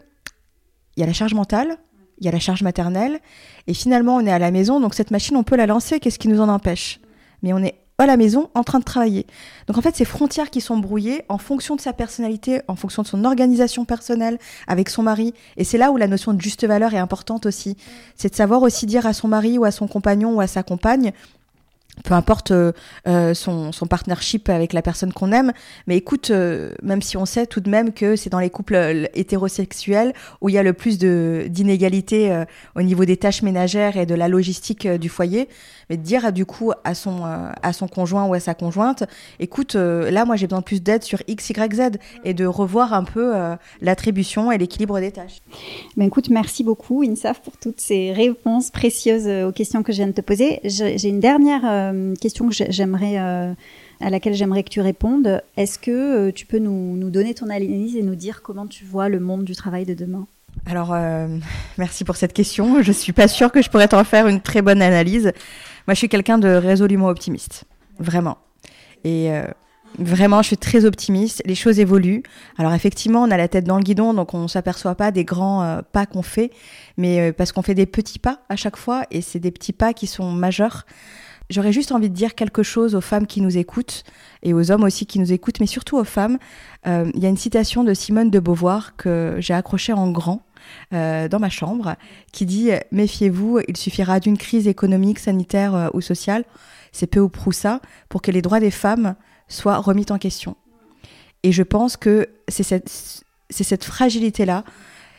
il 0.95 1.02
y 1.02 1.04
a 1.04 1.06
la 1.06 1.13
charge 1.13 1.34
mentale, 1.34 1.78
il 2.17 2.26
y 2.26 2.28
a 2.28 2.32
la 2.32 2.39
charge 2.39 2.63
maternelle, 2.63 3.19
et 3.67 3.73
finalement, 3.73 4.15
on 4.15 4.26
est 4.26 4.32
à 4.32 4.39
la 4.39 4.50
maison, 4.50 4.80
donc 4.80 4.95
cette 4.95 5.12
machine, 5.12 5.38
on 5.38 5.43
peut 5.43 5.56
la 5.56 5.67
lancer, 5.67 6.00
qu'est-ce 6.00 6.17
qui 6.17 6.28
nous 6.28 6.41
en 6.41 6.50
empêche? 6.50 7.00
Mais 7.43 7.54
on 7.54 7.60
est 7.60 7.76
à 8.04 8.06
la 8.06 8.18
maison 8.18 8.50
en 8.54 8.64
train 8.64 8.78
de 8.78 8.84
travailler. 8.84 9.26
Donc 9.66 9.78
en 9.78 9.82
fait, 9.82 9.96
ces 9.96 10.06
frontières 10.06 10.52
qui 10.52 10.62
sont 10.62 10.78
brouillées 10.78 11.24
en 11.30 11.40
fonction 11.40 11.76
de 11.76 11.82
sa 11.82 11.94
personnalité, 11.94 12.62
en 12.68 12.76
fonction 12.76 13.02
de 13.02 13.08
son 13.08 13.26
organisation 13.26 13.86
personnelle 13.86 14.38
avec 14.68 14.90
son 14.90 15.02
mari. 15.02 15.34
Et 15.58 15.64
c'est 15.64 15.80
là 15.80 15.92
où 15.92 15.98
la 15.98 16.08
notion 16.08 16.34
de 16.34 16.40
juste 16.40 16.66
valeur 16.66 16.94
est 16.94 17.00
importante 17.00 17.48
aussi. 17.48 17.76
C'est 18.16 18.30
de 18.30 18.36
savoir 18.36 18.62
aussi 18.62 18.86
dire 18.86 19.08
à 19.08 19.14
son 19.14 19.28
mari 19.28 19.58
ou 19.58 19.66
à 19.66 19.72
son 19.72 19.88
compagnon 19.88 20.36
ou 20.36 20.42
à 20.42 20.48
sa 20.48 20.62
compagne, 20.62 21.12
peu 22.04 22.13
importe 22.13 22.52
euh, 22.52 22.71
euh, 23.08 23.34
son, 23.34 23.71
partnership 23.89 24.50
avec 24.50 24.73
la 24.73 24.82
personne 24.82 25.13
qu'on 25.13 25.32
aime, 25.32 25.54
mais 25.88 25.97
écoute, 25.97 26.30
euh, 26.32 26.73
même 26.84 27.02
si 27.02 27.17
on 27.17 27.26
sait 27.26 27.47
tout 27.47 27.62
de 27.62 27.69
même 27.69 27.93
que 27.93 28.15
c'est 28.15 28.30
dans 28.30 28.39
les 28.39 28.50
couples 28.50 29.10
hétérosexuels 29.13 30.13
où 30.41 30.50
il 30.50 30.56
y 30.56 30.58
a 30.58 30.63
le 30.63 30.73
plus 30.73 30.97
d'inégalités 30.97 32.43
au 32.76 32.82
niveau 32.82 33.06
des 33.06 33.17
tâches 33.17 33.41
ménagères 33.41 33.97
et 33.97 34.06
de 34.06 34.15
la 34.15 34.28
logistique 34.28 34.88
du 34.88 35.10
foyer, 35.10 35.47
mais 35.89 35.97
de 35.97 36.02
dire 36.02 36.34
du 36.34 36.45
coup 36.45 36.71
à 36.84 36.93
son 36.93 37.23
à 37.23 37.73
son 37.73 37.88
conjoint 37.88 38.26
ou 38.26 38.34
à 38.34 38.39
sa 38.39 38.54
conjointe, 38.54 39.04
écoute, 39.39 39.76
là 39.76 40.26
moi 40.26 40.36
j'ai 40.36 40.47
besoin 40.47 40.60
de 40.60 40.65
plus 40.65 40.82
d'aide 40.82 41.04
sur 41.04 41.21
X, 41.28 41.50
Y, 41.50 41.76
Z 41.76 41.82
et 42.26 42.34
de 42.34 42.45
revoir 42.45 42.93
un 42.93 43.04
peu 43.04 43.34
l'attribution 43.82 44.52
et 44.52 44.58
l'équilibre 44.58 45.00
des 45.00 45.12
tâches. 45.12 45.39
Ben 45.95 46.06
écoute, 46.06 46.30
merci 46.30 46.63
beaucoup 46.63 47.04
Insaf 47.04 47.41
pour 47.41 47.58
toutes 47.58 47.80
ces 47.80 48.12
réponses 48.12 48.69
précieuses 48.69 49.28
aux 49.45 49.52
questions 49.52 49.84
que 49.84 49.91
je 49.91 49.97
viens 49.97 50.08
de 50.08 50.13
te 50.13 50.21
poser. 50.21 50.60
J'ai 50.63 51.08
une 51.08 51.19
dernière 51.19 51.63
euh, 51.78 52.16
question 52.16 52.50
que 52.50 52.56
j'aimerais, 52.70 53.20
euh, 53.20 53.54
à 54.02 54.10
laquelle 54.10 54.34
j'aimerais 54.34 54.63
que 54.63 54.70
tu 54.70 54.82
répondes. 54.82 55.42
Est-ce 55.56 55.80
que 55.80 55.92
euh, 55.92 56.32
tu 56.32 56.46
peux 56.46 56.60
nous, 56.60 57.10
donner 57.10 57.34
ton 57.34 57.46
analyse 57.46 57.96
et 57.96 58.04
nous 58.04 58.16
dire 58.16 58.42
comment 58.42 58.68
tu 58.68 58.84
vois 58.86 59.10
le 59.10 59.20
monde 59.20 59.44
du 59.44 59.56
travail 59.56 59.86
de 59.86 59.94
demain? 59.94 60.28
Alors, 60.66 60.96
merci 61.78 62.04
pour 62.04 62.16
cette 62.16 62.34
question. 62.34 62.82
Je 62.82 62.92
suis 62.92 63.13
pas 63.13 63.28
sûre 63.28 63.52
que 63.52 63.62
je 63.62 63.70
pourrais 63.70 63.88
t'en 63.88 64.04
faire 64.04 64.28
une 64.28 64.42
très 64.42 64.62
bonne 64.62 64.82
analyse. 64.82 65.32
Moi, 65.88 65.94
je 65.94 65.96
suis 65.96 66.10
quelqu'un 66.10 66.40
de 66.40 66.50
résolument 66.50 67.08
optimiste, 67.08 67.66
vraiment. 68.00 68.38
Et 69.06 69.30
vraiment, 70.00 70.42
je 70.42 70.48
suis 70.48 70.58
très 70.58 70.84
optimiste. 70.84 71.44
Les 71.46 71.56
choses 71.56 71.80
évoluent. 71.80 72.24
Alors, 72.58 72.74
effectivement, 72.74 73.22
on 73.22 73.32
a 73.32 73.38
la 73.38 73.48
tête 73.48 73.66
dans 73.66 73.78
le 73.78 73.84
guidon, 73.84 74.16
donc 74.16 74.34
on 74.34 74.48
s'aperçoit 74.48 74.96
pas 74.96 75.12
des 75.12 75.24
grands 75.24 75.82
pas 75.94 76.08
qu'on 76.08 76.24
fait, 76.24 76.50
mais 76.98 77.32
parce 77.32 77.52
qu'on 77.52 77.62
fait 77.62 77.76
des 77.76 77.86
petits 77.86 78.20
pas 78.20 78.40
à 78.50 78.56
chaque 78.56 78.78
fois, 78.78 79.04
et 79.12 79.22
c'est 79.22 79.40
des 79.40 79.52
petits 79.52 79.74
pas 79.74 79.94
qui 79.94 80.08
sont 80.08 80.32
majeurs. 80.32 80.86
J'aurais 81.50 81.72
juste 81.72 81.94
envie 81.94 82.10
de 82.10 82.14
dire 82.14 82.36
quelque 82.36 82.62
chose 82.62 82.94
aux 82.94 83.02
femmes 83.02 83.26
qui 83.26 83.40
nous 83.40 83.58
écoutent 83.58 84.04
et 84.44 84.54
aux 84.54 84.70
hommes 84.70 84.84
aussi 84.84 85.06
qui 85.06 85.18
nous 85.18 85.32
écoutent, 85.32 85.62
mais 85.62 85.66
surtout 85.66 85.98
aux 85.98 86.04
femmes. 86.04 86.38
Euh, 86.86 87.10
il 87.16 87.24
y 87.24 87.26
a 87.26 87.30
une 87.30 87.38
citation 87.38 87.86
de 87.86 87.94
Simone 87.94 88.30
de 88.30 88.40
Beauvoir 88.40 88.98
que 88.98 89.38
j'ai 89.40 89.54
accrochée 89.54 89.94
en 89.94 90.12
grand 90.12 90.44
euh, 90.94 91.30
dans 91.30 91.40
ma 91.40 91.50
chambre 91.50 91.96
qui 92.34 92.46
dit 92.46 92.72
Méfiez-vous, 92.92 93.62
il 93.68 93.78
suffira 93.78 94.20
d'une 94.20 94.38
crise 94.38 94.68
économique, 94.68 95.20
sanitaire 95.20 95.74
euh, 95.74 95.88
ou 95.94 96.02
sociale, 96.02 96.44
c'est 96.92 97.08
peu 97.08 97.22
ou 97.22 97.30
prou 97.30 97.54
ça, 97.54 97.80
pour 98.10 98.22
que 98.22 98.32
les 98.32 98.42
droits 98.42 98.60
des 98.60 98.72
femmes 98.72 99.16
soient 99.48 99.78
remis 99.78 100.06
en 100.10 100.18
question. 100.18 100.58
Et 101.44 101.54
je 101.54 101.64
pense 101.64 101.96
que 101.96 102.28
c'est 102.50 102.64
cette, 102.64 103.24
cette 103.50 103.84
fragilité-là. 103.86 104.66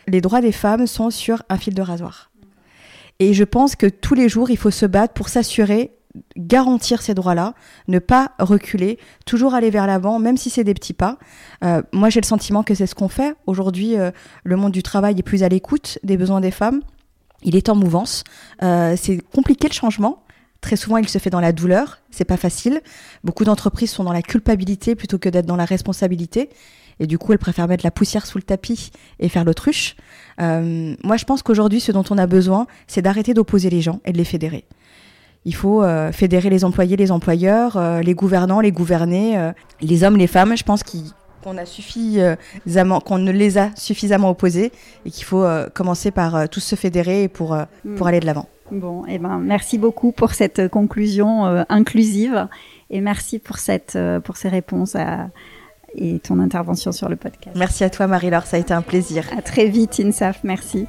Les 0.07 0.21
droits 0.21 0.43
des 0.43 0.53
femmes 0.53 0.87
sont 0.87 1.09
sur 1.09 1.43
un 1.49 1.57
fil 1.57 1.75
de 1.75 1.83
rasoir. 1.83 2.31
Et 3.19 3.33
je 3.33 3.45
pense 3.45 3.77
que 3.77 3.87
tous 3.87 4.14
les 4.14 4.29
jours, 4.29 4.51
il 4.51 4.59
faut 4.59 4.71
se 4.71 4.87
battre 4.87 5.14
pour 5.14 5.29
s'assurer 5.29 5.93
garantir 6.37 7.03
ces 7.03 7.14
droits-là, 7.14 7.55
ne 7.87 7.99
pas 7.99 8.33
reculer, 8.38 8.99
toujours 9.27 9.55
aller 9.55 9.71
vers 9.71 9.87
l'avant, 9.87 10.18
même 10.18 10.37
si 10.37 10.51
c'est 10.51 10.64
des 10.64 10.75
petits 10.75 10.92
pas. 10.92 11.18
Euh, 11.64 11.83
moi, 11.92 12.11
j'ai 12.11 12.21
le 12.21 12.27
sentiment 12.27 12.62
que 12.62 12.75
c'est 12.75 12.87
ce 12.87 12.94
qu'on 12.94 13.09
fait. 13.09 13.35
Aujourd'hui, 13.47 13.97
euh, 13.97 14.11
le 14.44 14.57
monde 14.57 14.73
du 14.73 14.83
travail 14.83 15.18
est 15.18 15.23
plus 15.23 15.42
à 15.42 15.49
l'écoute 15.49 15.99
des 16.03 16.16
besoins 16.16 16.40
des 16.40 16.51
femmes. 16.51 16.81
Il 17.42 17.57
est 17.57 17.68
en 17.68 17.77
mouvance. 17.77 18.25
Euh, 18.62 18.94
c'est 18.97 19.18
compliqué 19.18 19.68
le 19.68 19.75
changement. 19.75 20.23
Très 20.61 20.77
souvent, 20.77 20.97
il 20.97 21.09
se 21.09 21.18
fait 21.18 21.31
dans 21.31 21.40
la 21.40 21.53
douleur. 21.53 22.01
C'est 22.11 22.25
pas 22.25 22.37
facile. 22.37 22.81
Beaucoup 23.23 23.44
d'entreprises 23.44 23.90
sont 23.90 24.03
dans 24.03 24.12
la 24.12 24.23
culpabilité 24.23 24.97
plutôt 24.97 25.18
que 25.18 25.29
d'être 25.29 25.47
dans 25.47 25.57
la 25.57 25.64
responsabilité. 25.64 26.51
Et 27.01 27.07
du 27.07 27.16
coup, 27.16 27.33
elles 27.33 27.38
préfèrent 27.38 27.68
mettre 27.68 27.85
la 27.85 27.92
poussière 27.92 28.27
sous 28.27 28.38
le 28.38 28.42
tapis 28.42 28.90
et 29.21 29.29
faire 29.29 29.44
l'autruche. 29.44 29.94
moi, 30.40 31.16
je 31.16 31.25
pense 31.25 31.44
qu'aujourd'hui, 31.44 31.79
ce 31.79 31.92
dont 31.92 32.03
on 32.11 32.18
a 32.18 32.27
besoin, 32.27 32.66
c'est 32.88 33.03
d'arrêter 33.03 33.35
d'opposer 33.35 33.71
les 33.71 33.83
gens 33.83 34.01
et 34.05 34.11
de 34.11 34.18
les 34.18 34.25
fédérer. 34.25 34.64
Il 35.49 35.55
faut 35.55 35.83
euh, 35.83 36.13
fédérer 36.13 36.51
les 36.51 36.63
employés, 36.63 36.99
les 36.99 37.11
employeurs, 37.11 37.79
euh, 37.79 38.03
les 38.03 38.13
gouvernants, 38.13 38.61
les 38.61 38.71
gouvernés, 38.71 39.39
euh, 39.39 39.51
les 39.81 40.05
hommes, 40.05 40.19
les 40.19 40.27
femmes. 40.27 40.55
Je 40.55 40.63
pense 40.63 40.83
qu'on 40.83 41.57
a 41.57 41.65
suffisamment, 41.65 43.01
qu'on 43.01 43.17
ne 43.17 43.33
les 43.33 43.57
a 43.57 43.71
suffisamment 43.75 44.29
opposés 44.29 44.73
et 45.07 45.11
qu'il 45.11 45.25
faut 45.25 45.47
commencer 45.73 46.11
par 46.11 46.51
tous 46.51 46.61
se 46.61 46.77
fédérer 46.77 47.29
pour, 47.29 47.55
hmm. 47.55 47.95
pour 47.97 48.07
aller 48.07 48.21
de 48.21 48.27
l'avant. 48.27 48.47
Bon, 48.71 49.07
et 49.07 49.15
eh 49.15 49.19
ben, 49.19 49.39
merci 49.39 49.79
beaucoup 49.79 50.13
pour 50.13 50.33
cette 50.33 50.69
conclusion 50.69 51.65
inclusive 51.71 52.47
et 52.91 53.01
merci 53.01 53.39
pour, 53.39 53.57
cette, 53.57 53.99
pour 54.25 54.37
ces 54.37 54.51
réponses 54.51 54.99
et 55.95 56.19
ton 56.19 56.41
intervention 56.41 56.93
sur 56.93 57.09
le 57.09 57.17
podcast. 57.17 57.57
Merci 57.57 57.85
à 57.85 57.89
toi 57.89 58.07
Marie-Laure, 58.07 58.45
ça 58.45 58.59
a 58.59 58.61
été 58.61 58.75
un 58.75 58.83
plaisir. 58.83 59.25
À 59.35 59.41
très 59.41 59.69
vite 59.69 59.99
Insaf, 59.99 60.41
merci. 60.45 60.87